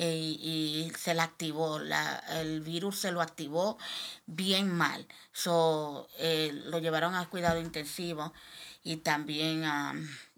Eh, 0.01 0.37
y 0.41 0.93
se 0.97 1.13
le 1.13 1.23
activó, 1.23 1.81
la, 1.81 2.23
el 2.41 2.61
virus 2.61 3.01
se 3.01 3.11
lo 3.11 3.21
activó 3.21 3.79
bien 4.27 4.73
mal. 4.73 5.05
So, 5.33 6.09
eh, 6.19 6.53
lo 6.67 6.79
llevaron 6.79 7.17
a 7.17 7.29
cuidado 7.29 7.61
intensivo 7.61 8.33
y 8.85 8.99
también 8.99 9.65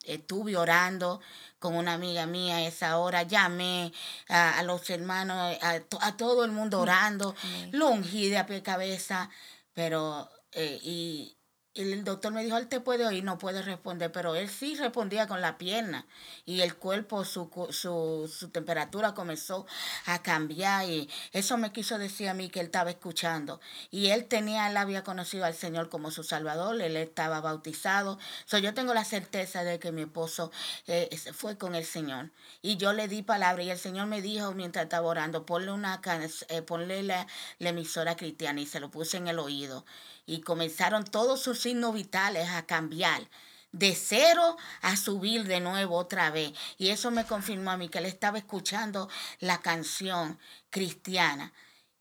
estuve 0.07 0.57
orando 0.57 1.21
con 1.59 1.75
una 1.75 1.93
amiga 1.93 2.25
mía 2.25 2.57
a 2.57 2.63
esa 2.63 2.97
hora, 2.97 3.23
llamé 3.25 3.93
a, 4.29 4.63
los 4.63 4.89
hermanos, 4.89 5.59
a, 5.61 6.17
todo 6.17 6.45
el 6.47 6.53
mundo 6.53 6.81
orando, 6.81 7.35
lo 7.71 7.89
ungí 7.89 8.31
de 8.31 8.39
a 8.39 8.47
pie 8.47 8.63
cabeza, 8.63 9.29
pero 9.75 10.31
eh, 10.53 10.81
y 10.83 11.37
el 11.75 12.03
doctor 12.05 12.33
me 12.33 12.43
dijo, 12.43 12.57
él 12.57 12.67
te 12.67 12.81
puede 12.81 13.07
oír, 13.07 13.23
no 13.23 13.39
puede 13.39 13.63
responder, 13.63 14.11
pero 14.11 14.35
él 14.35 14.49
sí 14.49 14.75
respondía 14.75 15.29
con 15.29 15.41
la 15.41 15.57
pierna 15.57 16.07
y 16.45 16.63
el 16.63 16.75
cuerpo, 16.75 17.25
su, 17.25 17.49
su, 17.71 18.33
su 18.33 18.49
temperatura 18.49 19.15
comenzó 19.15 19.67
a 20.07 20.21
cambiar 20.21 20.89
y 20.89 21.09
eso 21.33 21.57
me 21.59 21.73
quiso 21.73 21.99
decir 21.99 22.29
a 22.29 22.35
mí 22.35 22.49
que 22.51 22.61
él 22.61 22.67
estaba 22.67 22.91
escuchando. 22.91 23.61
Y 23.91 24.09
él 24.09 24.27
tenía, 24.27 24.69
él 24.69 24.77
había 24.77 25.05
conocido 25.05 25.45
al 25.45 25.55
Señor 25.55 25.89
como 25.91 26.11
su 26.11 26.25
Salvador, 26.25 26.81
él 26.81 26.97
estaba 26.97 27.41
bautizado. 27.41 28.19
So, 28.47 28.59
yo 28.59 28.75
tengo 28.75 28.93
la 28.93 29.05
certeza 29.05 29.63
de 29.63 29.79
que 29.79 29.93
mi 29.93 30.03
esposo 30.03 30.51
eh, 30.89 31.09
fue 31.33 31.57
con 31.57 31.75
el 31.77 31.85
Señor. 31.85 32.31
Y 32.63 32.79
yo 32.79 32.93
le 32.93 33.07
di 33.07 33.23
palabra 33.23 33.63
y 33.63 33.71
el 33.71 33.79
Señor 33.79 34.07
me 34.07 34.23
dijo 34.23 34.53
mientras 34.55 34.85
estaba 34.85 35.07
orando, 35.07 35.47
ponle, 35.47 35.71
una, 35.71 36.01
eh, 36.49 36.63
ponle 36.63 37.03
la, 37.05 37.27
la 37.59 37.69
emisora 37.69 38.17
cristiana 38.17 38.61
y 38.61 38.67
se 38.67 38.81
lo 38.81 38.91
puse 38.91 39.19
en 39.19 39.29
el 39.29 39.39
oído 39.39 39.85
y 40.31 40.43
comenzaron 40.43 41.05
todos 41.05 41.43
sus 41.43 41.61
signos 41.61 41.93
vitales 41.93 42.49
a 42.51 42.65
cambiar 42.65 43.29
de 43.73 43.97
cero 43.97 44.57
a 44.81 44.97
subir 44.97 45.43
de 45.45 45.59
nuevo 45.59 45.97
otra 45.97 46.31
vez. 46.31 46.53
Y 46.79 46.91
eso 46.91 47.11
me 47.11 47.25
confirmó 47.25 47.73
a 47.73 47.77
mí 47.77 47.89
que 47.89 47.99
él 47.99 48.07
estaba 48.07 48.39
escuchando 48.39 49.09
la 49.41 49.61
canción 49.61 50.39
cristiana. 50.71 51.53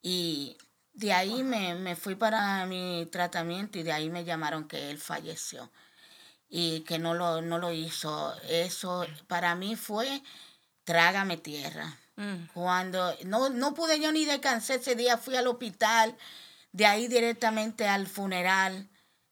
Y 0.04 0.58
de 0.94 1.12
ahí 1.12 1.42
me, 1.42 1.74
me, 1.74 1.96
fui 1.96 2.14
para 2.14 2.68
mi 2.68 3.08
tratamiento 3.12 3.80
y 3.80 3.84
de 3.84 3.94
ahí 3.94 4.12
me 4.12 4.24
llamaron 4.24 4.68
que 4.68 4.92
él 4.92 5.00
falleció 5.00 5.72
y 6.48 6.82
que 6.82 7.00
no 7.00 7.16
lo, 7.16 7.42
no 7.42 7.58
lo 7.58 7.74
hizo. 7.74 8.36
Eso 8.48 9.08
para 9.28 9.56
mí 9.56 9.76
fue 9.76 10.22
trágame 10.84 11.38
tierra. 11.38 11.98
Mm. 12.16 12.46
Cuando 12.54 13.16
no, 13.26 13.50
no 13.50 13.74
pude 13.74 14.00
yo 14.00 14.12
ni 14.12 14.26
descansar 14.26 14.76
ese 14.78 14.94
día, 14.94 15.18
fui 15.18 15.36
al 15.36 15.48
hospital 15.48 16.16
de 16.72 16.86
ahí 16.86 17.08
directamente 17.08 17.88
al 17.88 18.08
funeral, 18.08 18.90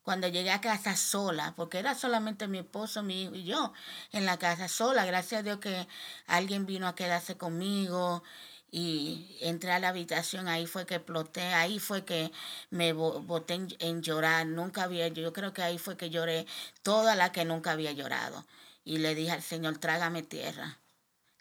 cuando 0.08 0.30
llegué 0.30 0.52
a 0.52 0.62
casa 0.62 0.96
sola, 0.96 1.54
porque 1.58 1.80
era 1.80 1.94
solamente 1.94 2.48
mi 2.48 2.60
esposo, 2.60 3.04
mi 3.04 3.24
hijo 3.24 3.36
y 3.36 3.44
yo 3.44 3.74
en 4.14 4.26
la 4.26 4.38
casa 4.38 4.70
sola. 4.70 5.04
Gracias 5.06 5.42
a 5.42 5.44
Dios 5.44 5.60
que 5.60 5.86
alguien 6.28 6.66
vino 6.66 6.88
a 6.88 6.96
quedarse 6.96 7.36
conmigo 7.36 8.24
y 8.72 9.38
entré 9.42 9.72
a 9.74 9.80
la 9.80 9.90
habitación, 9.90 10.48
ahí 10.48 10.66
fue 10.66 10.86
que 10.86 10.96
exploté, 10.96 11.42
ahí 11.42 11.80
fue 11.80 12.06
que 12.06 12.32
me 12.70 12.94
boté 12.94 13.56
en, 13.80 14.02
llorar, 14.02 14.46
nunca 14.46 14.84
había, 14.84 15.10
yo 15.10 15.34
creo 15.34 15.52
que 15.54 15.62
ahí 15.62 15.78
fue 15.78 15.98
que 15.98 16.10
lloré 16.10 16.46
toda 16.84 17.16
la 17.16 17.34
que 17.34 17.44
nunca 17.44 17.72
había 17.72 17.92
llorado. 17.92 18.46
Y 18.86 19.00
le 19.00 19.14
dije 19.14 19.32
al 19.32 19.42
Señor, 19.42 19.78
trágame 19.78 20.24
tierra, 20.24 20.80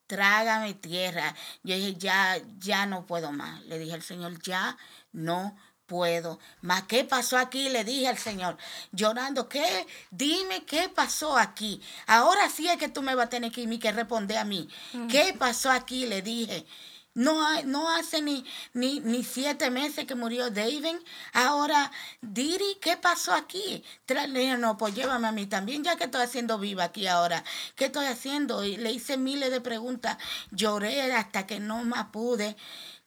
trágame 0.08 0.74
tierra. 0.74 1.36
Yo 1.62 1.76
dije, 1.76 1.94
ya, 1.94 2.36
ya 2.58 2.86
no 2.86 3.06
puedo 3.06 3.30
más. 3.30 3.62
Le 3.66 3.78
dije 3.78 3.94
al 3.94 4.02
Señor, 4.02 4.42
ya 4.42 4.76
no 5.12 5.56
puedo 5.86 6.38
más. 6.60 6.84
¿Qué 6.84 7.04
pasó 7.04 7.38
aquí? 7.38 7.68
Le 7.68 7.84
dije 7.84 8.08
al 8.08 8.18
Señor, 8.18 8.56
llorando, 8.92 9.48
¿qué? 9.48 9.86
Dime 10.10 10.64
qué 10.64 10.88
pasó 10.88 11.36
aquí. 11.38 11.80
Ahora 12.06 12.50
sí 12.50 12.68
es 12.68 12.76
que 12.76 12.88
tú 12.88 13.02
me 13.02 13.14
vas 13.14 13.26
a 13.26 13.30
tener 13.30 13.52
que, 13.52 13.78
que 13.78 13.92
responder 13.92 14.38
a 14.38 14.44
mí. 14.44 14.68
Mm. 14.92 15.08
¿Qué 15.08 15.34
pasó 15.38 15.70
aquí? 15.70 16.06
Le 16.06 16.22
dije. 16.22 16.66
No, 17.14 17.62
no 17.62 17.88
hace 17.88 18.20
ni, 18.20 18.44
ni, 18.74 19.00
ni, 19.00 19.24
siete 19.24 19.70
meses 19.70 20.04
que 20.04 20.14
murió 20.14 20.50
David. 20.50 20.96
Ahora, 21.32 21.90
Diri, 22.20 22.76
¿qué 22.78 22.98
pasó 22.98 23.32
aquí? 23.32 23.82
Le 24.06 24.38
dije, 24.38 24.58
no, 24.58 24.76
pues 24.76 24.94
llévame 24.94 25.26
a 25.26 25.32
mí 25.32 25.46
también, 25.46 25.82
ya 25.82 25.96
que 25.96 26.04
estoy 26.04 26.20
haciendo 26.20 26.58
viva 26.58 26.84
aquí 26.84 27.06
ahora. 27.06 27.42
¿Qué 27.74 27.86
estoy 27.86 28.04
haciendo? 28.04 28.62
Y 28.66 28.76
le 28.76 28.92
hice 28.92 29.16
miles 29.16 29.50
de 29.50 29.62
preguntas. 29.62 30.18
Lloré 30.50 31.10
hasta 31.14 31.46
que 31.46 31.58
no 31.58 31.82
más 31.84 32.08
pude. 32.08 32.54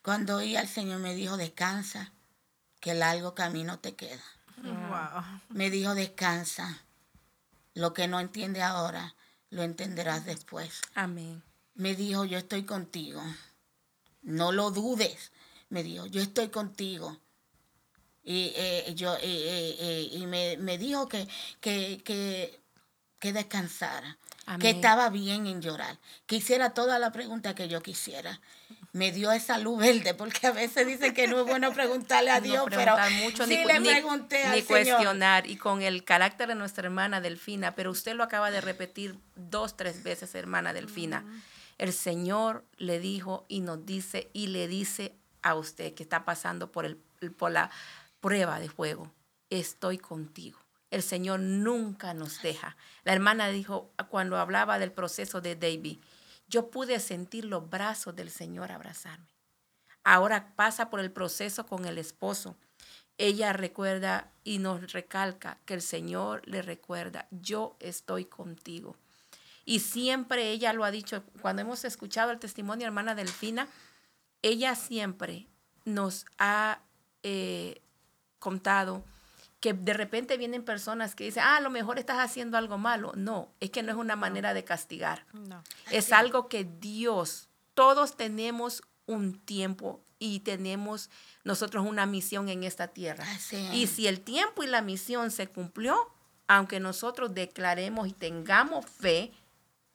Cuando 0.02 0.38
oí 0.38 0.56
al 0.56 0.68
Señor 0.68 1.00
me 1.02 1.14
dijo, 1.14 1.38
descansa, 1.38 2.12
que 2.80 2.94
largo 2.94 3.36
camino 3.36 3.80
te 3.80 3.96
queda. 3.96 4.24
Me 5.50 5.70
dijo, 5.70 5.96
descansa. 5.96 6.84
Lo 7.74 7.94
que 7.94 8.08
no 8.08 8.20
entiende 8.20 8.62
ahora, 8.62 9.16
lo 9.50 9.64
entenderás 9.64 10.26
después. 10.26 10.82
Amén. 10.96 11.42
Me 11.76 11.96
dijo, 11.96 12.26
yo 12.26 12.38
estoy 12.38 12.64
contigo. 12.64 13.22
No 14.22 14.52
lo 14.52 14.72
dudes, 14.72 15.32
me 15.70 15.84
dijo, 15.84 16.06
yo 16.08 16.22
estoy 16.22 16.50
contigo. 16.50 17.18
Y, 18.24 18.52
eh, 18.56 18.94
yo, 18.96 19.16
eh, 19.16 19.22
eh, 19.80 20.10
y 20.12 20.28
me, 20.28 20.78
dijo 20.78 21.08
que, 21.08 21.28
que, 21.62 22.02
que, 22.04 22.60
que 23.18 23.34
descansara, 23.34 24.18
que 24.58 24.70
estaba 24.70 25.10
bien 25.10 25.48
en 25.48 25.62
llorar, 25.62 25.98
que 26.26 26.38
hiciera 26.38 26.72
toda 26.74 27.00
la 27.00 27.12
pregunta 27.12 27.56
que 27.56 27.68
yo 27.68 27.82
quisiera. 27.82 28.40
Me 28.92 29.12
dio 29.12 29.32
esa 29.32 29.60
luz 29.60 29.80
verde, 29.80 30.16
porque 30.16 30.48
a 30.48 30.52
veces 30.52 30.88
dicen 30.88 31.14
que 31.14 31.28
no 31.28 31.42
es 31.42 31.46
bueno 31.46 31.72
preguntarle 31.74 32.32
a 32.32 32.42
Dios, 32.42 32.66
pero 32.70 32.96
mucho, 33.22 33.46
sí 33.46 33.58
ni, 33.58 33.66
le 33.66 33.80
pregunté 33.80 34.50
ni, 34.50 34.58
ni 34.58 34.62
cuestionar. 34.64 35.48
Y 35.48 35.58
con 35.58 35.82
el 35.84 36.04
carácter 36.04 36.48
de 36.48 36.56
nuestra 36.56 36.86
hermana 36.86 37.22
Delfina, 37.22 37.76
pero 37.76 37.92
usted 37.92 38.16
lo 38.16 38.24
acaba 38.24 38.50
de 38.50 38.62
repetir 38.62 39.20
dos, 39.36 39.78
tres 39.78 40.02
veces, 40.02 40.34
hermana 40.34 40.74
Delfina 40.74 41.24
el 41.80 41.94
Señor 41.94 42.66
le 42.78 43.00
dijo 43.00 43.46
y 43.48 43.62
nos 43.62 43.86
dice 43.86 44.30
y 44.34 44.48
le 44.48 44.68
dice 44.68 45.16
a 45.42 45.56
usted 45.56 45.96
que 45.96 46.04
está 46.04 46.26
pasando 46.26 46.72
por, 46.72 46.86
el, 46.86 46.98
por 47.38 47.52
la 47.52 47.72
prueba 48.20 48.60
de 48.60 48.70
fuego, 48.70 49.12
estoy 49.50 49.98
contigo. 49.98 50.60
El 50.92 51.04
Señor 51.04 51.40
nunca 51.40 52.14
nos 52.14 52.42
deja. 52.42 52.76
La 53.04 53.14
hermana 53.14 53.50
dijo 53.50 53.92
cuando 54.10 54.38
hablaba 54.38 54.80
del 54.80 54.92
proceso 54.92 55.42
de 55.42 55.56
David, 55.56 56.00
yo 56.48 56.72
pude 56.72 57.00
sentir 57.00 57.46
los 57.46 57.70
brazos 57.70 58.16
del 58.16 58.30
Señor 58.32 58.72
abrazarme. 58.72 59.28
Ahora 60.04 60.56
pasa 60.56 60.90
por 60.90 61.00
el 61.00 61.12
proceso 61.12 61.66
con 61.66 61.86
el 61.86 61.98
esposo. 61.98 62.56
Ella 63.18 63.54
recuerda 63.54 64.32
y 64.44 64.58
nos 64.58 64.92
recalca 64.92 65.60
que 65.66 65.76
el 65.76 65.82
Señor 65.82 66.42
le 66.48 66.62
recuerda, 66.62 67.28
yo 67.30 67.76
estoy 67.80 68.26
contigo. 68.26 68.96
Y 69.66 69.82
siempre 69.82 70.50
ella 70.50 70.74
lo 70.74 70.84
ha 70.84 70.92
dicho, 70.92 71.24
cuando 71.42 71.62
hemos 71.62 71.84
escuchado 71.86 72.32
el 72.32 72.40
testimonio 72.40 72.88
hermana 72.88 73.14
Delfina, 73.14 73.68
ella 74.42 74.74
siempre 74.74 75.48
nos 75.86 76.26
ha 76.40 76.80
eh, 77.22 77.82
contado 78.40 79.04
que 79.60 79.74
de 79.74 79.94
repente 79.94 80.38
vienen 80.38 80.64
personas 80.64 81.16
que 81.16 81.26
dicen, 81.26 81.44
ah, 81.46 81.58
a 81.58 81.62
lo 81.62 81.70
mejor 81.70 82.00
estás 82.00 82.20
haciendo 82.20 82.58
algo 82.58 82.78
malo. 82.78 83.12
No, 83.16 83.52
es 83.60 83.72
que 83.72 83.84
no 83.84 83.92
es 83.92 83.98
una 83.98 84.16
manera 84.16 84.54
de 84.54 84.64
castigar. 84.64 85.26
Es 85.92 86.14
algo 86.14 86.48
que 86.48 86.64
Dios, 86.64 87.50
todos 87.74 88.16
tenemos 88.16 88.84
un 89.06 89.40
tiempo 89.40 90.02
y 90.18 90.42
tenemos 90.42 91.10
nosotros 91.44 91.86
una 91.86 92.06
misión 92.06 92.50
en 92.50 92.64
esta 92.64 92.90
tierra. 92.90 93.26
Y 93.74 93.88
si 93.88 94.08
el 94.08 94.22
tiempo 94.22 94.64
y 94.64 94.68
la 94.68 94.82
misión 94.82 95.32
se 95.32 95.48
cumplió, 95.48 96.14
aunque 96.48 96.80
nosotros 96.80 97.34
declaremos 97.34 98.08
y 98.08 98.14
tengamos 98.14 98.86
fe, 98.86 99.32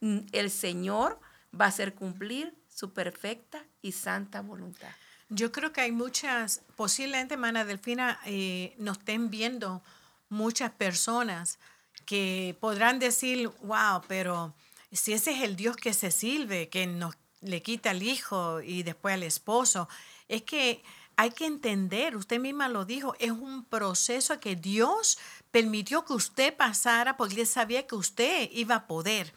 el 0.01 0.51
Señor 0.51 1.19
va 1.59 1.67
a 1.67 1.69
hacer 1.69 1.95
cumplir 1.95 2.55
su 2.69 2.93
perfecta 2.93 3.65
y 3.81 3.93
santa 3.93 4.41
voluntad. 4.41 4.91
Yo 5.31 5.53
creo 5.53 5.73
que 5.73 5.81
hay 5.81 5.93
muchas, 5.93 6.63
posiblemente, 6.77 7.35
hermana 7.35 7.65
Delfina, 7.65 8.21
eh, 8.27 8.75
nos 8.79 8.99
estén 8.99 9.31
viendo 9.31 9.83
muchas 10.29 10.71
personas 10.73 11.59
que 12.05 12.57
podrán 12.61 12.99
decir, 12.99 13.49
wow, 13.63 14.03
pero 14.07 14.55
si 14.93 15.13
ese 15.13 15.33
es 15.33 15.43
el 15.43 15.57
Dios 15.57 15.77
que 15.77 15.95
se 15.95 16.11
sirve, 16.11 16.69
que 16.69 16.87
nos 16.87 17.15
le 17.41 17.63
quita 17.63 17.91
al 17.91 18.03
hijo 18.03 18.61
y 18.61 18.83
después 18.83 19.15
al 19.15 19.23
esposo, 19.23 19.89
es 20.29 20.43
que 20.43 20.83
hay 21.17 21.31
que 21.31 21.47
entender, 21.47 22.17
usted 22.17 22.41
misma 22.41 22.69
lo 22.69 22.85
dijo, 22.85 23.15
es 23.19 23.31
un 23.31 23.65
proceso 23.65 24.41
que 24.41 24.57
Dios 24.57 25.19
permitió 25.51 26.05
que 26.05 26.13
usted 26.13 26.55
pasara 26.57 27.17
porque 27.17 27.41
él 27.41 27.47
sabía 27.47 27.87
que 27.87 27.95
usted 27.95 28.51
iba 28.53 28.75
a 28.75 28.87
poder. 28.87 29.33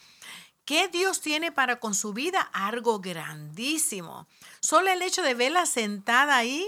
¿Qué 0.68 0.90
Dios 0.90 1.22
tiene 1.22 1.54
para 1.54 1.80
con 1.80 1.96
su 1.96 2.12
vida? 2.12 2.42
Algo 2.42 3.00
grandísimo. 3.00 4.28
Solo 4.60 4.92
el 4.92 5.02
hecho 5.02 5.22
de 5.22 5.34
verla 5.34 5.66
sentada 5.66 6.36
ahí 6.36 6.68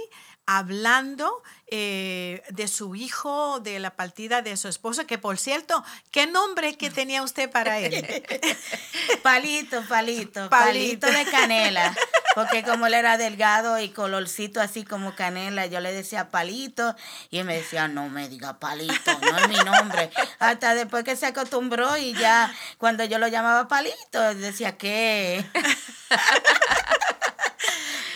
hablando 0.58 1.44
eh, 1.68 2.42
de 2.50 2.68
su 2.68 2.96
hijo, 2.96 3.60
de 3.60 3.78
la 3.78 3.92
partida 3.92 4.42
de 4.42 4.58
su 4.58 4.68
esposo, 4.68 5.06
que 5.06 5.20
por 5.20 5.38
cierto, 5.38 5.86
¿qué 6.10 6.26
nombre 6.26 6.76
que 6.76 6.90
tenía 7.00 7.22
usted 7.22 7.52
para 7.52 7.78
él? 7.78 7.94
palito, 9.24 9.84
palito, 9.88 10.50
palito, 10.50 11.06
de 11.06 11.26
canela, 11.26 11.96
porque 12.36 12.64
como 12.64 12.88
él 12.88 12.96
era 12.96 13.20
delgado 13.20 13.78
y 13.78 13.90
colorcito 13.90 14.60
así 14.60 14.84
como 14.84 15.14
canela, 15.14 15.68
yo 15.68 15.82
le 15.82 15.94
decía 15.94 16.30
palito 16.30 16.96
y 17.30 17.38
él 17.38 17.46
me 17.46 17.58
decía, 17.58 17.88
no 17.88 18.10
me 18.10 18.28
diga 18.28 18.58
palito, 18.58 19.20
no 19.22 19.38
es 19.38 19.50
mi 19.50 19.58
nombre. 19.58 20.10
Hasta 20.40 20.74
después 20.74 21.04
que 21.04 21.16
se 21.16 21.28
acostumbró 21.28 21.96
y 21.96 22.14
ya 22.14 22.52
cuando 22.80 23.06
yo 23.06 23.20
lo 23.20 23.28
llamaba 23.28 23.68
palito, 23.68 24.34
decía, 24.34 24.78
¿qué? 24.78 25.46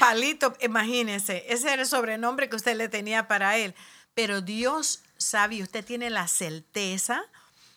Palito, 0.03 0.53
imagínese, 0.59 1.45
ese 1.47 1.71
era 1.71 1.83
el 1.83 1.87
sobrenombre 1.87 2.49
que 2.49 2.57
usted 2.57 2.75
le 2.75 2.89
tenía 2.89 3.29
para 3.29 3.55
él. 3.55 3.73
Pero 4.13 4.41
Dios 4.41 5.01
sabe, 5.15 5.63
usted 5.63 5.85
tiene 5.85 6.09
la 6.09 6.27
certeza 6.27 7.23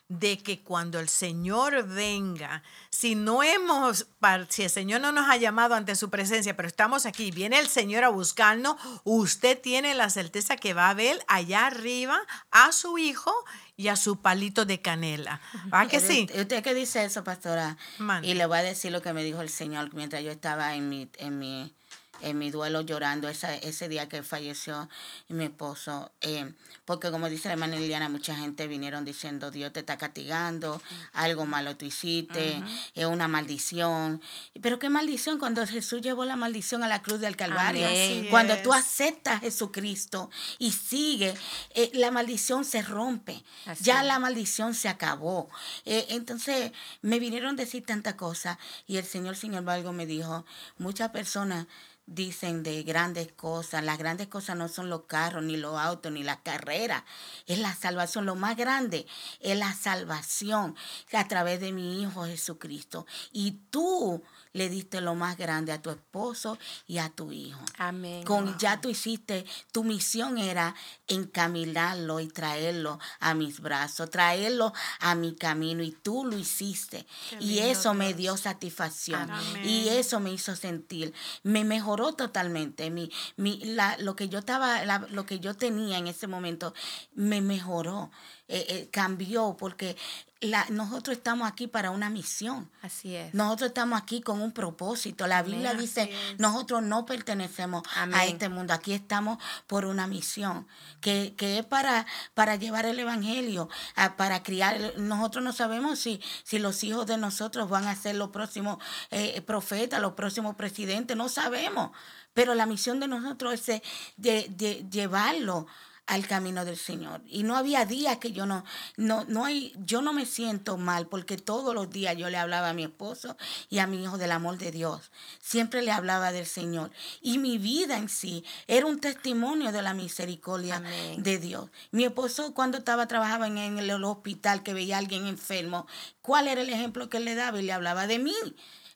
de 0.08 0.38
que 0.38 0.60
cuando 0.60 0.98
el 0.98 1.08
Señor 1.08 1.86
venga, 1.86 2.64
si 2.90 3.14
no 3.14 3.44
hemos, 3.44 4.08
si 4.48 4.64
el 4.64 4.70
Señor 4.70 5.02
no 5.02 5.12
nos 5.12 5.28
ha 5.28 5.36
llamado 5.36 5.76
ante 5.76 5.94
su 5.94 6.10
presencia, 6.10 6.56
pero 6.56 6.66
estamos 6.66 7.06
aquí, 7.06 7.30
viene 7.30 7.60
el 7.60 7.68
Señor 7.68 8.02
a 8.02 8.08
buscarnos, 8.08 8.74
usted 9.04 9.60
tiene 9.60 9.94
la 9.94 10.10
certeza 10.10 10.56
que 10.56 10.74
va 10.74 10.90
a 10.90 10.94
ver 10.94 11.24
allá 11.28 11.66
arriba 11.66 12.18
a 12.50 12.72
su 12.72 12.98
hijo 12.98 13.32
y 13.76 13.86
a 13.86 13.94
su 13.94 14.20
palito 14.20 14.64
de 14.64 14.80
canela. 14.80 15.40
¿Va 15.72 15.86
que 15.86 16.00
sí? 16.00 16.28
¿Usted 16.34 16.62
qué 16.64 16.74
dice 16.74 17.04
eso, 17.04 17.22
pastora? 17.22 17.76
Y 18.22 18.34
le 18.34 18.46
voy 18.46 18.58
a 18.58 18.62
decir 18.62 18.90
lo 18.90 19.00
que 19.00 19.12
me 19.12 19.22
dijo 19.22 19.42
el 19.42 19.48
Señor 19.48 19.94
mientras 19.94 20.24
yo 20.24 20.32
estaba 20.32 20.74
en 20.74 20.88
mi, 20.88 21.08
en 21.18 21.38
mi 21.38 21.72
en 22.20 22.38
mi 22.38 22.50
duelo 22.50 22.82
llorando 22.82 23.28
ese 23.28 23.88
día 23.88 24.08
que 24.08 24.22
falleció 24.22 24.88
mi 25.28 25.44
esposo. 25.44 26.12
Eh, 26.20 26.52
porque 26.84 27.10
como 27.10 27.28
dice 27.28 27.48
la 27.48 27.54
hermana 27.54 27.76
Liliana, 27.76 28.08
mucha 28.08 28.36
gente 28.36 28.68
vinieron 28.68 29.04
diciendo, 29.04 29.50
Dios 29.50 29.72
te 29.72 29.80
está 29.80 29.98
castigando, 29.98 30.80
algo 31.12 31.44
malo 31.44 31.76
tú 31.76 31.84
hiciste, 31.84 32.62
es 32.94 33.04
una 33.06 33.26
maldición. 33.26 34.22
Pero 34.62 34.78
qué 34.78 34.88
maldición 34.88 35.38
cuando 35.38 35.66
Jesús 35.66 36.00
llevó 36.00 36.24
la 36.24 36.36
maldición 36.36 36.84
a 36.84 36.88
la 36.88 37.02
cruz 37.02 37.20
del 37.20 37.36
Calvario. 37.36 37.88
cuando 38.30 38.56
tú 38.58 38.72
aceptas 38.72 39.36
a 39.36 39.40
Jesucristo 39.40 40.30
y 40.58 40.72
sigue, 40.72 41.34
eh, 41.74 41.90
la 41.94 42.10
maldición 42.10 42.64
se 42.64 42.82
rompe. 42.82 43.42
ya 43.80 44.02
la 44.02 44.18
maldición 44.18 44.74
se 44.74 44.88
acabó. 44.88 45.48
Eh, 45.84 46.06
entonces 46.10 46.72
me 47.02 47.18
vinieron 47.18 47.54
a 47.54 47.56
decir 47.56 47.84
tanta 47.84 48.16
cosa 48.16 48.58
y 48.86 48.96
el 48.96 49.04
Señor, 49.04 49.36
sin 49.36 49.54
embargo, 49.54 49.92
me 49.92 50.06
dijo, 50.06 50.44
muchas 50.78 51.10
personas 51.10 51.66
dicen 52.06 52.62
de 52.62 52.82
grandes 52.82 53.32
cosas. 53.32 53.84
Las 53.84 53.98
grandes 53.98 54.28
cosas 54.28 54.56
no 54.56 54.68
son 54.68 54.88
los 54.88 55.02
carros, 55.04 55.42
ni 55.42 55.56
los 55.56 55.78
autos, 55.78 56.12
ni 56.12 56.22
la 56.22 56.42
carrera. 56.42 57.04
Es 57.46 57.58
la 57.58 57.74
salvación. 57.74 58.26
Lo 58.26 58.36
más 58.36 58.56
grande 58.56 59.06
es 59.40 59.58
la 59.58 59.72
salvación 59.74 60.74
a 61.12 61.28
través 61.28 61.60
de 61.60 61.72
mi 61.72 62.02
Hijo 62.02 62.24
Jesucristo. 62.24 63.06
Y 63.32 63.52
tú 63.70 64.22
le 64.56 64.70
diste 64.70 65.02
lo 65.02 65.14
más 65.14 65.36
grande 65.36 65.70
a 65.70 65.82
tu 65.82 65.90
esposo 65.90 66.58
y 66.86 66.98
a 66.98 67.10
tu 67.10 67.30
hijo. 67.30 67.60
Amén. 67.76 68.24
Con 68.24 68.56
ya 68.58 68.80
tú 68.80 68.88
hiciste, 68.88 69.44
tu 69.70 69.84
misión 69.84 70.38
era 70.38 70.74
encaminarlo 71.06 72.20
y 72.20 72.28
traerlo 72.28 72.98
a 73.20 73.34
mis 73.34 73.60
brazos, 73.60 74.10
traerlo 74.10 74.72
a 75.00 75.14
mi 75.14 75.34
camino 75.34 75.82
y 75.82 75.90
tú 75.92 76.24
lo 76.24 76.38
hiciste. 76.38 77.06
y 77.38 77.58
eso 77.58 77.92
me 77.92 78.14
dio 78.14 78.36
satisfacción 78.36 79.30
y 79.62 79.88
eso 79.88 80.20
me 80.20 80.32
hizo 80.32 80.56
sentir, 80.56 81.12
me 81.42 81.64
mejoró 81.64 82.14
totalmente. 82.14 82.90
Mi, 82.90 83.10
mi, 83.36 83.58
la, 83.58 83.96
lo 83.98 84.16
que 84.16 84.30
yo 84.30 84.38
estaba, 84.38 84.84
lo 85.10 85.26
que 85.26 85.38
yo 85.38 85.54
tenía 85.54 85.98
en 85.98 86.06
ese 86.06 86.26
momento 86.26 86.72
me 87.14 87.42
mejoró 87.42 88.10
eh, 88.48 88.64
eh, 88.68 88.88
cambió 88.92 89.56
porque 89.58 89.96
la, 90.40 90.66
nosotros 90.68 91.16
estamos 91.16 91.48
aquí 91.48 91.66
para 91.66 91.90
una 91.90 92.10
misión. 92.10 92.70
Así 92.82 93.16
es. 93.16 93.32
Nosotros 93.34 93.68
estamos 93.68 94.00
aquí 94.00 94.20
con 94.20 94.40
un 94.42 94.52
propósito. 94.52 95.26
La 95.26 95.42
Biblia 95.42 95.70
Amén, 95.70 95.82
dice, 95.82 96.10
nosotros 96.38 96.82
no 96.82 97.06
pertenecemos 97.06 97.82
a 97.94 98.24
este 98.26 98.48
mundo. 98.50 98.74
Aquí 98.74 98.92
estamos 98.92 99.38
por 99.66 99.86
una 99.86 100.06
misión 100.06 100.68
que, 101.00 101.34
que 101.36 101.58
es 101.58 101.64
para, 101.64 102.06
para 102.34 102.56
llevar 102.56 102.84
el 102.84 102.98
Evangelio, 102.98 103.68
a- 103.96 104.16
para 104.16 104.42
criar. 104.42 104.92
Nosotros 104.98 105.42
no 105.42 105.52
sabemos 105.52 105.98
si, 105.98 106.20
si 106.44 106.58
los 106.58 106.84
hijos 106.84 107.06
de 107.06 107.16
nosotros 107.16 107.68
van 107.70 107.88
a 107.88 107.96
ser 107.96 108.14
los 108.16 108.28
próximos 108.28 108.76
eh, 109.10 109.40
profetas, 109.40 110.00
los 110.02 110.12
próximos 110.12 110.54
presidentes. 110.54 111.16
No 111.16 111.28
sabemos. 111.30 111.90
Pero 112.34 112.54
la 112.54 112.66
misión 112.66 113.00
de 113.00 113.08
nosotros 113.08 113.54
es 113.54 113.68
eh, 113.70 113.82
de, 114.18 114.46
de 114.50 114.86
llevarlo 114.90 115.66
al 116.06 116.26
camino 116.26 116.64
del 116.64 116.76
Señor. 116.76 117.20
Y 117.26 117.42
no 117.42 117.56
había 117.56 117.84
días 117.84 118.18
que 118.18 118.32
yo 118.32 118.46
no, 118.46 118.64
no, 118.96 119.24
no 119.24 119.44
hay, 119.44 119.74
yo 119.84 120.02
no 120.02 120.12
me 120.12 120.24
siento 120.24 120.76
mal 120.76 121.08
porque 121.08 121.36
todos 121.36 121.74
los 121.74 121.90
días 121.90 122.16
yo 122.16 122.30
le 122.30 122.36
hablaba 122.38 122.70
a 122.70 122.72
mi 122.72 122.84
esposo 122.84 123.36
y 123.68 123.80
a 123.80 123.86
mi 123.86 124.02
hijo 124.02 124.16
del 124.16 124.30
amor 124.30 124.58
de 124.58 124.70
Dios. 124.70 125.10
Siempre 125.40 125.82
le 125.82 125.90
hablaba 125.90 126.30
del 126.30 126.46
Señor. 126.46 126.92
Y 127.20 127.38
mi 127.38 127.58
vida 127.58 127.96
en 127.96 128.08
sí 128.08 128.44
era 128.68 128.86
un 128.86 129.00
testimonio 129.00 129.72
de 129.72 129.82
la 129.82 129.94
misericordia 129.94 130.76
Amén. 130.76 131.22
de 131.22 131.38
Dios. 131.38 131.70
Mi 131.90 132.04
esposo 132.04 132.54
cuando 132.54 132.78
estaba 132.78 133.08
trabajaba 133.08 133.48
en 133.48 133.58
el, 133.58 133.90
el 133.90 134.04
hospital 134.04 134.62
que 134.62 134.74
veía 134.74 134.96
a 134.96 134.98
alguien 134.98 135.26
enfermo, 135.26 135.86
¿cuál 136.22 136.46
era 136.46 136.60
el 136.60 136.70
ejemplo 136.70 137.08
que 137.08 137.16
él 137.16 137.24
le 137.24 137.34
daba? 137.34 137.58
Y 137.58 137.62
le 137.62 137.72
hablaba 137.72 138.06
de 138.06 138.20
mí. 138.20 138.34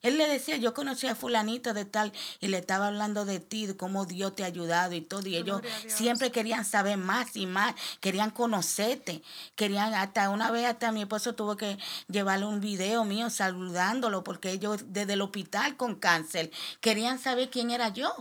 Él 0.03 0.17
le 0.19 0.27
decía, 0.29 0.57
yo 0.57 0.73
conocí 0.75 1.07
a 1.07 1.15
fulanito 1.15 1.75
de 1.75 1.85
tal 1.85 2.13
y 2.41 2.49
le 2.49 2.59
estaba 2.59 2.87
hablando 2.89 3.25
de 3.25 3.39
ti, 3.41 3.67
de 3.67 3.77
cómo 3.77 4.07
Dios 4.07 4.35
te 4.35 4.45
ha 4.45 4.47
ayudado 4.47 4.95
y 4.95 5.01
todo. 5.01 5.27
Y 5.27 5.37
ellos 5.37 5.61
siempre 5.89 6.31
querían 6.31 6.65
saber 6.65 6.97
más 6.97 7.37
y 7.37 7.47
más, 7.47 7.75
querían 8.01 8.31
conocerte. 8.31 9.23
Querían, 9.57 9.93
hasta 9.95 10.31
una 10.31 10.51
vez 10.51 10.67
hasta 10.67 10.91
mi 10.93 11.03
esposo 11.03 11.35
tuvo 11.35 11.57
que 11.57 11.79
llevarle 12.09 12.47
un 12.47 12.61
video 12.61 13.05
mío 13.05 13.29
saludándolo 13.31 14.25
porque 14.25 14.51
ellos 14.51 14.85
desde 14.87 15.13
el 15.15 15.21
hospital 15.21 15.77
con 15.77 15.97
cáncer 15.97 16.51
querían 16.81 17.19
saber 17.19 17.51
quién 17.51 17.71
era 17.71 17.89
yo. 17.91 18.13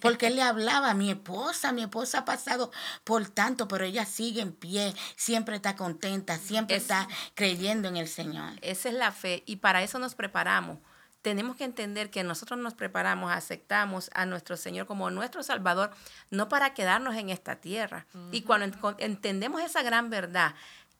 Porque 0.00 0.26
él 0.26 0.36
le 0.36 0.42
hablaba 0.42 0.90
a 0.90 0.94
mi 0.94 1.10
esposa, 1.10 1.72
mi 1.72 1.82
esposa 1.82 2.18
ha 2.18 2.24
pasado 2.24 2.70
por 3.04 3.26
tanto, 3.28 3.68
pero 3.68 3.84
ella 3.84 4.04
sigue 4.04 4.40
en 4.42 4.52
pie, 4.52 4.94
siempre 5.16 5.56
está 5.56 5.76
contenta, 5.76 6.38
siempre 6.38 6.76
Es- 6.76 6.82
está 6.82 7.08
creyendo 7.34 7.88
en 7.88 7.96
el 7.96 8.08
Señor. 8.08 8.52
Esa 8.60 8.88
es 8.88 8.94
la 8.94 9.12
fe 9.12 9.42
y 9.46 9.56
para 9.56 9.82
eso 9.82 9.98
nos 9.98 10.14
preparamos. 10.14 10.78
Tenemos 11.22 11.56
que 11.56 11.64
entender 11.64 12.10
que 12.10 12.24
nosotros 12.24 12.58
nos 12.58 12.74
preparamos, 12.74 13.32
aceptamos 13.32 14.10
a 14.14 14.26
nuestro 14.26 14.56
Señor 14.56 14.86
como 14.86 15.10
nuestro 15.10 15.42
Salvador, 15.42 15.90
no 16.30 16.48
para 16.48 16.74
quedarnos 16.74 17.14
en 17.16 17.30
esta 17.30 17.56
tierra. 17.56 18.06
Y 18.32 18.42
cuando 18.42 18.66
en- 18.66 18.74
entendemos 18.98 19.62
esa 19.62 19.82
gran 19.82 20.10
verdad, 20.10 20.54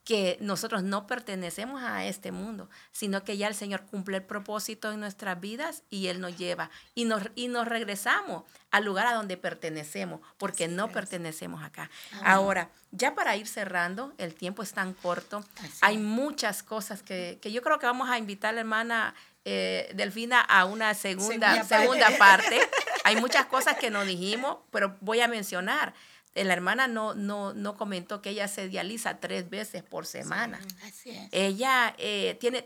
que 0.04 0.36
nosotros 0.40 0.82
no 0.82 1.06
pertenecemos 1.06 1.80
a 1.80 2.04
este 2.04 2.32
mundo, 2.32 2.68
sino 2.90 3.22
que 3.22 3.36
ya 3.36 3.46
el 3.46 3.54
Señor 3.54 3.82
cumple 3.82 4.16
el 4.16 4.24
propósito 4.24 4.90
en 4.90 4.98
nuestras 4.98 5.40
vidas 5.40 5.84
y 5.90 6.08
Él 6.08 6.20
nos 6.20 6.36
lleva. 6.36 6.70
Y 6.96 7.04
nos, 7.04 7.22
y 7.36 7.46
nos 7.46 7.68
regresamos 7.68 8.42
al 8.72 8.84
lugar 8.84 9.06
a 9.06 9.14
donde 9.14 9.36
pertenecemos, 9.36 10.20
porque 10.38 10.66
no 10.66 10.88
pertenecemos 10.88 11.62
acá. 11.62 11.88
Ahora, 12.24 12.68
ya 12.90 13.14
para 13.14 13.36
ir 13.36 13.46
cerrando, 13.46 14.12
el 14.18 14.34
tiempo 14.34 14.64
es 14.64 14.72
tan 14.72 14.92
corto, 14.92 15.44
Así 15.60 15.78
hay 15.82 15.94
es. 15.94 16.02
muchas 16.02 16.64
cosas 16.64 17.04
que, 17.04 17.38
que 17.40 17.52
yo 17.52 17.62
creo 17.62 17.78
que 17.78 17.86
vamos 17.86 18.10
a 18.10 18.18
invitar 18.18 18.50
a 18.50 18.54
la 18.54 18.60
hermana 18.62 19.14
eh, 19.44 19.90
Delfina 19.94 20.40
a 20.40 20.64
una 20.64 20.94
segunda, 20.94 21.64
Segunda 21.64 21.78
segunda 21.78 22.18
parte. 22.18 22.60
Hay 23.04 23.16
muchas 23.16 23.46
cosas 23.46 23.76
que 23.76 23.90
no 23.90 24.04
dijimos, 24.04 24.58
pero 24.70 24.96
voy 25.00 25.20
a 25.20 25.28
mencionar. 25.28 25.94
Eh, 26.34 26.44
La 26.44 26.52
hermana 26.54 26.86
no, 26.88 27.14
no, 27.14 27.52
no 27.52 27.76
comentó 27.76 28.22
que 28.22 28.30
ella 28.30 28.48
se 28.48 28.68
dializa 28.68 29.18
tres 29.20 29.50
veces 29.50 29.82
por 29.82 30.06
semana. 30.06 30.60
Así 30.86 31.10
es. 31.10 31.28
Ella 31.32 31.94
eh, 31.98 32.36
tiene 32.40 32.62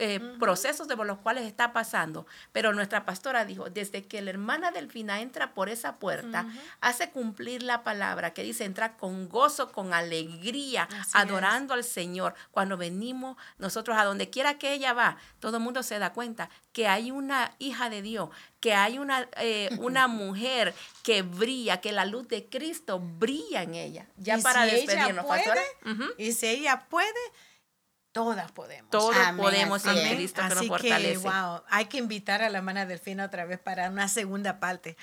tantos 0.00 0.38
procesos 0.38 0.88
de 0.88 0.96
por 0.96 1.06
los 1.06 1.18
cuales 1.18 1.44
está 1.44 1.72
pasando, 1.72 2.26
pero 2.52 2.72
nuestra 2.72 3.04
pastora 3.04 3.44
dijo, 3.44 3.70
desde 3.70 4.06
que 4.06 4.22
la 4.22 4.30
hermana 4.30 4.70
Delfina 4.70 5.20
entra 5.20 5.54
por 5.54 5.68
esa 5.68 5.96
puerta, 5.96 6.46
hace 6.80 7.10
cumplir 7.10 7.62
la 7.62 7.84
palabra 7.84 8.32
que 8.32 8.42
dice, 8.42 8.64
entra 8.64 8.96
con 8.96 9.28
gozo, 9.28 9.70
con 9.70 9.92
alegría, 9.92 10.88
Así 10.90 11.10
adorando 11.12 11.74
al 11.74 11.84
Señor. 11.84 12.34
Cuando 12.50 12.76
venimos 12.76 13.36
nosotros 13.58 13.96
a 13.98 14.04
donde 14.04 14.30
quiera 14.30 14.58
que 14.58 14.72
ella 14.72 14.92
va, 14.92 15.18
todo 15.38 15.58
el 15.58 15.62
mundo 15.62 15.82
se 15.82 15.98
da 15.98 16.12
cuenta 16.12 16.48
que 16.72 16.88
hay 16.88 17.10
una 17.10 17.54
hija 17.58 17.90
de 17.90 18.02
Dios, 18.02 18.30
que 18.60 18.74
hay 18.74 18.98
una, 18.98 19.28
eh, 19.36 19.68
una 19.78 20.06
mujer 20.08 20.74
que 21.02 21.22
brilla, 21.22 21.80
que 21.80 21.92
la 21.92 22.04
luz 22.04 22.28
de 22.28 22.48
Cristo 22.48 23.00
brilla 23.00 23.62
en 23.62 23.74
ella. 23.74 24.06
Ya 24.16 24.38
Y 24.38 24.42
para 24.42 24.64
si 24.64 24.70
ella 24.70 24.86
despedirnos, 24.86 25.26
puede, 25.26 25.44
pastora. 25.44 25.62
Y 26.18 26.32
si 26.32 26.46
ella 26.46 26.86
puede, 26.88 27.08
todas 28.12 28.50
podemos. 28.52 28.90
Todos 28.90 29.16
Amén, 29.16 29.36
podemos 29.42 29.86
así 29.86 29.98
en. 29.98 30.14
Cristo 30.16 30.42
que 30.42 30.48
nos 30.48 30.58
Así 30.58 30.68
fortalece. 30.68 31.12
que, 31.22 31.28
wow, 31.28 31.62
hay 31.68 31.86
que 31.86 31.98
invitar 31.98 32.42
a 32.42 32.48
la 32.48 32.58
hermana 32.58 32.86
Delfina 32.86 33.24
otra 33.24 33.44
vez 33.44 33.58
para 33.58 33.88
una 33.90 34.08
segunda 34.08 34.60
parte. 34.60 34.96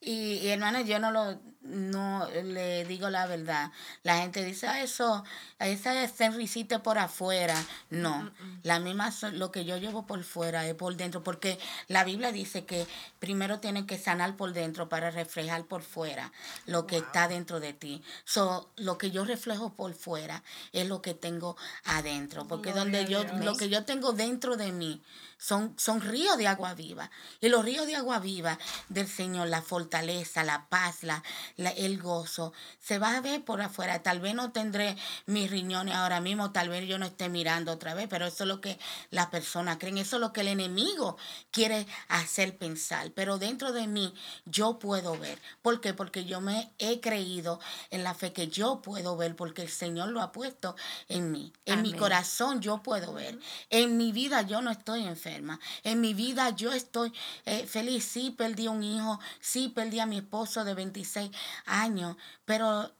Y, 0.00 0.34
y, 0.42 0.48
hermana, 0.48 0.82
yo 0.82 0.98
no 1.00 1.10
lo 1.10 1.40
no 1.68 2.28
le 2.30 2.84
digo 2.84 3.10
la 3.10 3.26
verdad. 3.26 3.70
La 4.02 4.18
gente 4.18 4.44
dice, 4.44 4.66
ah, 4.66 4.82
eso, 4.82 5.24
esa 5.58 6.02
es 6.02 6.12
ser 6.12 6.34
risita 6.34 6.82
por 6.82 6.98
afuera. 6.98 7.54
No, 7.90 8.30
la 8.62 8.80
misma, 8.80 9.12
lo 9.32 9.52
que 9.52 9.64
yo 9.64 9.76
llevo 9.76 10.06
por 10.06 10.22
fuera 10.24 10.66
es 10.66 10.74
por 10.74 10.96
dentro, 10.96 11.22
porque 11.22 11.58
la 11.86 12.04
Biblia 12.04 12.32
dice 12.32 12.64
que 12.64 12.86
primero 13.18 13.60
tienes 13.60 13.84
que 13.84 13.98
sanar 13.98 14.36
por 14.36 14.52
dentro 14.52 14.88
para 14.88 15.10
reflejar 15.10 15.64
por 15.64 15.82
fuera 15.82 16.32
lo 16.66 16.86
que 16.86 16.98
está 16.98 17.28
dentro 17.28 17.60
de 17.60 17.72
ti. 17.72 18.02
So, 18.24 18.70
lo 18.76 18.98
que 18.98 19.10
yo 19.10 19.24
reflejo 19.24 19.74
por 19.74 19.94
fuera 19.94 20.42
es 20.72 20.88
lo 20.88 21.02
que 21.02 21.14
tengo 21.14 21.56
adentro, 21.84 22.46
porque 22.46 22.72
donde 22.72 23.06
yo, 23.06 23.24
Dios. 23.24 23.44
lo 23.44 23.56
que 23.56 23.68
yo 23.68 23.84
tengo 23.84 24.12
dentro 24.12 24.56
de 24.56 24.72
mí 24.72 25.02
son, 25.38 25.74
son 25.78 26.00
ríos 26.00 26.36
de 26.36 26.48
agua 26.48 26.74
viva. 26.74 27.10
Y 27.40 27.48
los 27.48 27.64
ríos 27.64 27.86
de 27.86 27.96
agua 27.96 28.18
viva 28.18 28.58
del 28.88 29.06
Señor, 29.06 29.48
la 29.48 29.62
fortaleza, 29.62 30.42
la 30.44 30.66
paz, 30.68 31.02
la, 31.02 31.22
la- 31.58 31.70
el 31.70 31.98
gozo, 32.00 32.52
se 32.80 32.98
va 32.98 33.16
a 33.16 33.20
ver 33.20 33.44
por 33.44 33.60
afuera. 33.60 34.02
Tal 34.02 34.20
vez 34.20 34.34
no 34.34 34.52
tendré 34.52 34.96
mis 35.26 35.50
riñones 35.50 35.94
ahora 35.94 36.20
mismo, 36.20 36.52
tal 36.52 36.68
vez 36.70 36.88
yo 36.88 36.98
no 36.98 37.04
esté 37.04 37.28
mirando 37.28 37.72
otra 37.72 37.92
vez, 37.94 38.06
pero 38.08 38.26
eso 38.26 38.44
es 38.44 38.48
lo 38.48 38.60
que 38.62 38.78
las 39.10 39.26
personas 39.26 39.76
creen, 39.78 39.98
eso 39.98 40.16
es 40.16 40.20
lo 40.20 40.32
que 40.32 40.40
el 40.42 40.48
enemigo 40.48 41.18
quiere 41.50 41.86
hacer 42.08 42.56
pensar. 42.56 43.10
Pero 43.10 43.38
dentro 43.38 43.72
de 43.72 43.86
mí 43.88 44.14
yo 44.46 44.78
puedo 44.78 45.18
ver. 45.18 45.38
¿Por 45.60 45.80
qué? 45.80 45.92
Porque 45.92 46.24
yo 46.24 46.40
me 46.40 46.70
he 46.78 47.00
creído 47.00 47.58
en 47.90 48.04
la 48.04 48.14
fe 48.14 48.32
que 48.32 48.46
yo 48.48 48.80
puedo 48.80 49.16
ver, 49.16 49.34
porque 49.34 49.62
el 49.62 49.68
Señor 49.68 50.10
lo 50.10 50.22
ha 50.22 50.30
puesto 50.30 50.76
en 51.08 51.32
mí. 51.32 51.52
En 51.66 51.82
mi 51.82 51.92
corazón 51.92 52.60
yo 52.60 52.82
puedo 52.82 53.12
ver. 53.12 53.36
En 53.70 53.96
mi 53.96 54.12
vida 54.12 54.42
yo 54.42 54.62
no 54.62 54.70
estoy 54.70 55.04
enferma. 55.04 55.58
En 55.82 56.00
mi 56.00 56.14
vida 56.14 56.50
yo 56.50 56.72
estoy 56.72 57.12
eh, 57.46 57.66
feliz. 57.66 58.04
Sí, 58.04 58.30
perdí 58.30 58.68
un 58.68 58.84
hijo. 58.84 59.18
Sí, 59.40 59.68
perdí 59.68 59.98
a 59.98 60.06
mi 60.06 60.18
esposo 60.18 60.64
de 60.64 60.74
26 60.74 61.30
años. 61.66 62.16
Pero 62.44 62.92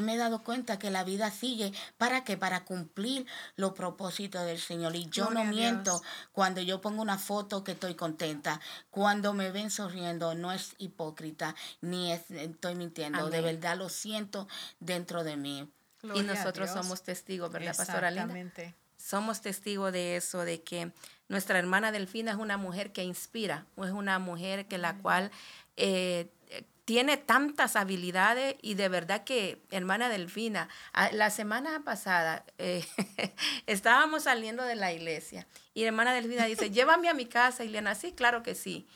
me 0.00 0.14
he 0.14 0.16
dado 0.16 0.44
cuenta 0.44 0.78
que 0.78 0.90
la 0.90 1.02
vida 1.02 1.30
sigue. 1.30 1.72
¿Para 1.98 2.22
qué? 2.22 2.36
Para 2.36 2.64
cumplir 2.64 3.26
los 3.56 3.72
propósitos 3.72 4.46
del 4.46 4.60
Señor. 4.60 4.94
Y 4.94 5.08
yo 5.10 5.26
Gloria 5.26 5.44
no 5.44 5.50
miento 5.50 6.02
cuando 6.32 6.60
yo 6.60 6.80
pongo 6.80 7.02
una 7.02 7.18
foto 7.18 7.64
que 7.64 7.72
estoy 7.72 7.96
contenta. 7.96 8.60
Cuando 8.90 9.32
me 9.34 9.50
ven 9.50 9.70
sonriendo, 9.70 10.34
no 10.34 10.52
es 10.52 10.74
hipócrita, 10.78 11.56
ni 11.80 12.12
es, 12.12 12.30
estoy 12.30 12.76
mintiendo. 12.76 13.28
De 13.28 13.38
Amén. 13.38 13.56
verdad 13.56 13.76
lo 13.76 13.88
siento 13.88 14.46
dentro 14.78 15.24
de 15.24 15.36
mí. 15.36 15.68
Y 16.02 16.06
Gloria 16.06 16.22
a 16.32 16.34
nosotros 16.34 16.70
somos 16.70 17.02
testigos, 17.02 17.50
¿verdad, 17.50 17.76
pastora 17.76 18.10
Linda? 18.10 18.34
Somos 18.96 19.40
testigos 19.40 19.92
de 19.92 20.16
eso, 20.16 20.44
de 20.44 20.62
que 20.62 20.92
nuestra 21.28 21.58
hermana 21.58 21.90
Delfina 21.90 22.32
es 22.32 22.36
una 22.36 22.58
mujer 22.58 22.92
que 22.92 23.02
inspira, 23.02 23.66
es 23.78 23.90
una 23.90 24.18
mujer 24.18 24.66
que 24.68 24.78
la 24.78 24.98
cual 24.98 25.30
eh, 25.76 26.30
tiene 26.90 27.16
tantas 27.16 27.76
habilidades 27.76 28.56
y 28.62 28.74
de 28.74 28.88
verdad 28.88 29.22
que, 29.22 29.62
hermana 29.70 30.08
Delfina, 30.08 30.68
a- 30.92 31.12
la 31.12 31.30
semana 31.30 31.84
pasada 31.84 32.44
eh, 32.58 32.84
estábamos 33.68 34.24
saliendo 34.24 34.64
de 34.64 34.74
la 34.74 34.92
iglesia 34.92 35.46
y 35.72 35.84
hermana 35.84 36.12
Delfina 36.12 36.46
dice, 36.46 36.70
llévame 36.72 37.08
a 37.08 37.14
mi 37.14 37.26
casa, 37.26 37.62
Ileana, 37.62 37.94
sí, 37.94 38.10
claro 38.10 38.42
que 38.42 38.56
sí. 38.56 38.88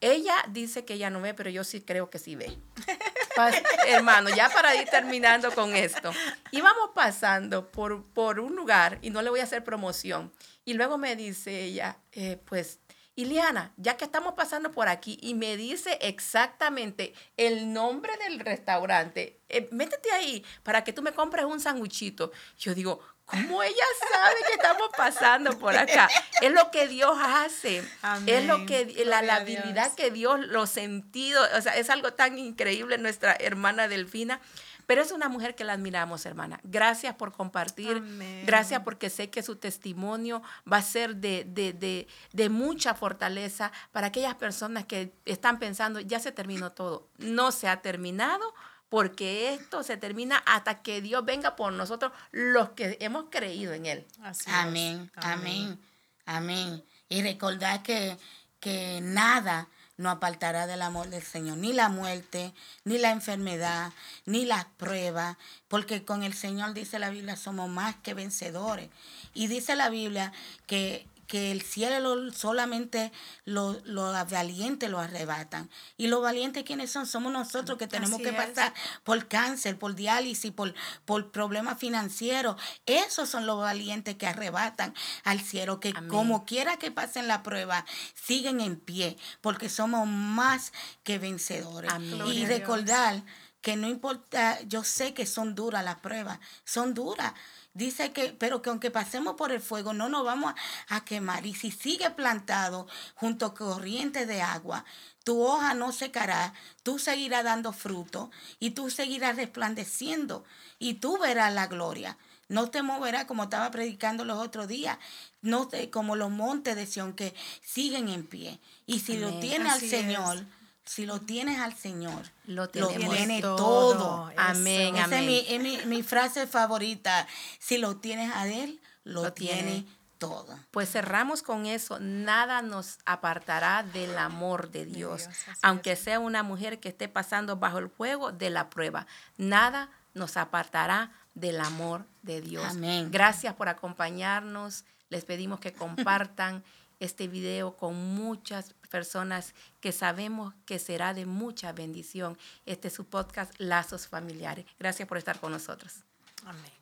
Ella 0.00 0.34
dice 0.48 0.86
que 0.86 0.94
ella 0.94 1.10
no 1.10 1.20
ve, 1.20 1.34
pero 1.34 1.50
yo 1.50 1.62
sí 1.62 1.82
creo 1.82 2.08
que 2.08 2.18
sí 2.18 2.36
ve. 2.36 2.56
Pas- 3.36 3.62
hermano, 3.86 4.30
ya 4.34 4.48
para 4.48 4.74
ir 4.74 4.88
terminando 4.88 5.52
con 5.54 5.76
esto, 5.76 6.10
íbamos 6.52 6.92
pasando 6.94 7.70
por, 7.70 8.02
por 8.14 8.40
un 8.40 8.56
lugar 8.56 8.98
y 9.02 9.10
no 9.10 9.20
le 9.20 9.28
voy 9.28 9.40
a 9.40 9.44
hacer 9.44 9.62
promoción. 9.62 10.32
Y 10.64 10.72
luego 10.72 10.96
me 10.96 11.16
dice 11.16 11.64
ella, 11.64 11.98
eh, 12.12 12.40
pues, 12.46 12.78
Ileana, 13.14 13.72
ya 13.76 13.96
que 13.96 14.04
estamos 14.04 14.34
pasando 14.34 14.70
por 14.70 14.88
aquí 14.88 15.18
y 15.20 15.34
me 15.34 15.56
dice 15.56 15.98
exactamente 16.00 17.12
el 17.36 17.72
nombre 17.72 18.16
del 18.18 18.40
restaurante, 18.40 19.40
eh, 19.50 19.68
métete 19.70 20.10
ahí 20.12 20.44
para 20.62 20.82
que 20.82 20.94
tú 20.94 21.02
me 21.02 21.12
compres 21.12 21.44
un 21.44 21.60
sanguchito. 21.60 22.32
Yo 22.58 22.74
digo, 22.74 23.00
¿cómo 23.26 23.62
ella 23.62 23.84
sabe 24.10 24.36
que 24.46 24.54
estamos 24.54 24.88
pasando 24.96 25.58
por 25.58 25.76
acá? 25.76 26.08
Es 26.40 26.52
lo 26.52 26.70
que 26.70 26.88
Dios 26.88 27.14
hace. 27.20 27.82
Es 28.26 28.46
lo 28.46 28.64
que 28.64 29.04
la, 29.04 29.20
la 29.20 29.36
habilidad 29.36 29.94
que 29.94 30.10
Dios, 30.10 30.40
los 30.40 30.70
sentidos, 30.70 31.46
o 31.54 31.60
sea, 31.60 31.76
es 31.76 31.90
algo 31.90 32.14
tan 32.14 32.38
increíble 32.38 32.96
nuestra 32.96 33.36
hermana 33.38 33.88
Delfina. 33.88 34.40
Pero 34.86 35.02
es 35.02 35.12
una 35.12 35.28
mujer 35.28 35.54
que 35.54 35.64
la 35.64 35.74
admiramos, 35.74 36.26
hermana. 36.26 36.60
Gracias 36.62 37.14
por 37.14 37.32
compartir. 37.32 37.98
Amén. 37.98 38.44
Gracias 38.46 38.82
porque 38.82 39.10
sé 39.10 39.30
que 39.30 39.42
su 39.42 39.56
testimonio 39.56 40.42
va 40.70 40.78
a 40.78 40.82
ser 40.82 41.16
de, 41.16 41.44
de, 41.44 41.72
de, 41.72 42.08
de 42.32 42.48
mucha 42.48 42.94
fortaleza 42.94 43.72
para 43.92 44.08
aquellas 44.08 44.34
personas 44.34 44.84
que 44.86 45.12
están 45.24 45.58
pensando, 45.58 46.00
ya 46.00 46.18
se 46.20 46.32
terminó 46.32 46.72
todo. 46.72 47.08
No 47.18 47.52
se 47.52 47.68
ha 47.68 47.82
terminado 47.82 48.54
porque 48.88 49.54
esto 49.54 49.82
se 49.82 49.96
termina 49.96 50.36
hasta 50.44 50.82
que 50.82 51.00
Dios 51.00 51.24
venga 51.24 51.56
por 51.56 51.72
nosotros, 51.72 52.12
los 52.30 52.70
que 52.70 52.98
hemos 53.00 53.24
creído 53.30 53.72
en 53.72 53.86
Él. 53.86 54.06
Así 54.20 54.50
es. 54.50 54.54
Amén, 54.54 55.10
amén, 55.16 55.80
amén. 56.26 56.84
Y 57.08 57.22
recordar 57.22 57.82
que, 57.82 58.18
que 58.60 59.00
nada 59.02 59.68
nos 59.96 60.16
apartará 60.16 60.66
del 60.66 60.82
amor 60.82 61.08
del 61.10 61.22
Señor, 61.22 61.58
ni 61.58 61.72
la 61.72 61.88
muerte, 61.88 62.54
ni 62.84 62.98
la 62.98 63.10
enfermedad, 63.10 63.92
ni 64.26 64.44
las 64.44 64.64
pruebas, 64.64 65.36
porque 65.68 66.04
con 66.04 66.22
el 66.22 66.34
Señor 66.34 66.74
dice 66.74 66.98
la 66.98 67.10
Biblia 67.10 67.36
somos 67.36 67.68
más 67.68 67.96
que 67.96 68.14
vencedores. 68.14 68.90
Y 69.34 69.46
dice 69.46 69.76
la 69.76 69.90
Biblia 69.90 70.32
que 70.66 71.06
que 71.32 71.50
el 71.50 71.62
cielo 71.62 72.14
lo- 72.14 72.30
solamente 72.30 73.10
los 73.46 73.82
lo 73.86 74.12
valientes 74.26 74.90
lo 74.90 74.98
arrebatan. 75.00 75.70
Y 75.96 76.08
los 76.08 76.20
valientes, 76.20 76.62
¿quiénes 76.62 76.90
son? 76.92 77.06
Somos 77.06 77.32
nosotros 77.32 77.78
que 77.78 77.86
tenemos 77.86 78.16
Así 78.16 78.24
que 78.24 78.28
es. 78.28 78.36
pasar 78.36 78.74
por 79.02 79.28
cáncer, 79.28 79.78
por 79.78 79.94
diálisis, 79.94 80.52
por, 80.52 80.74
por 81.06 81.30
problemas 81.32 81.78
financieros. 81.78 82.60
Esos 82.84 83.30
son 83.30 83.46
los 83.46 83.58
valientes 83.60 84.14
que 84.16 84.26
arrebatan 84.26 84.92
al 85.24 85.40
cielo, 85.40 85.80
que 85.80 85.94
Amén. 85.96 86.10
como 86.10 86.44
quiera 86.44 86.76
que 86.76 86.90
pasen 86.90 87.28
la 87.28 87.42
prueba, 87.42 87.86
siguen 88.14 88.60
en 88.60 88.76
pie, 88.76 89.16
porque 89.40 89.70
somos 89.70 90.06
más 90.06 90.70
que 91.02 91.16
vencedores. 91.16 91.90
Amén. 91.90 92.26
Y 92.26 92.44
recordar 92.44 93.22
que 93.62 93.76
no 93.76 93.88
importa, 93.88 94.60
yo 94.64 94.84
sé 94.84 95.14
que 95.14 95.24
son 95.24 95.54
duras 95.54 95.82
las 95.82 95.96
pruebas, 96.00 96.40
son 96.66 96.92
duras. 96.92 97.32
Dice 97.74 98.12
que, 98.12 98.34
pero 98.38 98.60
que 98.60 98.68
aunque 98.70 98.90
pasemos 98.90 99.34
por 99.34 99.50
el 99.50 99.60
fuego, 99.60 99.94
no 99.94 100.08
nos 100.08 100.24
vamos 100.24 100.54
a, 100.88 100.96
a 100.96 101.04
quemar. 101.04 101.46
Y 101.46 101.54
si 101.54 101.70
sigue 101.70 102.10
plantado 102.10 102.86
junto 103.14 103.46
a 103.46 103.54
corrientes 103.54 104.28
de 104.28 104.42
agua, 104.42 104.84
tu 105.24 105.42
hoja 105.42 105.74
no 105.74 105.92
secará, 105.92 106.52
tú 106.82 106.98
seguirás 106.98 107.44
dando 107.44 107.72
fruto 107.72 108.30
y 108.58 108.70
tú 108.70 108.90
seguirás 108.90 109.36
resplandeciendo 109.36 110.44
y 110.78 110.94
tú 110.94 111.16
verás 111.18 111.52
la 111.54 111.66
gloria. 111.66 112.18
No 112.48 112.68
te 112.68 112.82
moverás 112.82 113.24
como 113.24 113.44
estaba 113.44 113.70
predicando 113.70 114.26
los 114.26 114.38
otros 114.38 114.68
días, 114.68 114.98
no 115.40 115.68
te, 115.68 115.88
como 115.88 116.16
los 116.16 116.30
montes 116.30 116.76
de 116.76 116.86
Sión 116.86 117.14
que 117.14 117.34
siguen 117.64 118.08
en 118.10 118.26
pie. 118.26 118.60
Y 118.84 119.00
si 119.00 119.16
lo 119.16 119.28
Amén. 119.28 119.40
tienes 119.40 119.72
Así 119.72 119.94
al 119.94 120.40
es. 120.40 120.46
Si 120.84 121.06
lo 121.06 121.20
tienes 121.20 121.58
al 121.60 121.74
Señor, 121.74 122.22
Lo 122.46 122.68
tiene 122.68 123.40
todo. 123.40 123.56
todo. 123.56 124.32
Amén, 124.36 124.96
Esa 124.96 125.04
amén. 125.04 125.20
es, 125.20 125.26
mi, 125.26 125.38
es 125.48 125.60
mi- 125.62 125.86
mi 125.96 126.02
frase 126.02 126.46
favorita. 126.46 127.26
Si 127.58 127.78
lo 127.78 127.96
tienes 127.96 128.34
a 128.34 128.48
Él, 128.48 128.80
lo, 129.04 129.22
Lo 129.24 129.32
tiene. 129.32 129.62
tiene. 129.62 129.86
todo. 130.18 130.56
Pues 130.70 130.88
cerramos 130.90 131.42
con 131.42 131.66
eso. 131.66 131.98
Nada 132.00 132.62
nos 132.62 132.98
apartará 133.06 133.82
del 133.82 134.16
amor 134.18 134.70
de 134.70 134.84
Dios. 134.86 135.28
Aunque 135.62 135.92
es. 135.92 135.98
sea 136.00 136.20
una 136.20 136.42
mujer 136.44 136.78
que 136.78 136.90
esté 136.90 137.08
pasando 137.08 137.56
bajo 137.56 137.78
el 137.78 137.88
fuego 137.88 138.30
de 138.30 138.50
la 138.50 138.70
prueba. 138.70 139.06
Nada 139.36 139.88
nos 140.14 140.36
apartará 140.36 141.10
del 141.34 141.60
amor 141.60 142.06
de 142.22 142.40
Dios. 142.40 142.66
Amén. 142.70 143.10
Gracias 143.10 143.54
por 143.54 143.68
acompañarnos. 143.68 144.84
Les 145.10 145.24
pedimos 145.24 145.58
que 145.60 145.72
compartan 145.72 146.62
este 147.02 147.26
video 147.26 147.76
con 147.76 147.96
muchas 147.96 148.74
personas 148.90 149.54
que 149.80 149.90
sabemos 149.90 150.54
que 150.66 150.78
será 150.78 151.14
de 151.14 151.26
mucha 151.26 151.72
bendición. 151.72 152.38
Este 152.64 152.88
es 152.88 152.94
su 152.94 153.06
podcast 153.06 153.52
Lazos 153.58 154.06
Familiares. 154.06 154.66
Gracias 154.78 155.08
por 155.08 155.18
estar 155.18 155.40
con 155.40 155.50
nosotros. 155.50 156.04
Amén. 156.46 156.81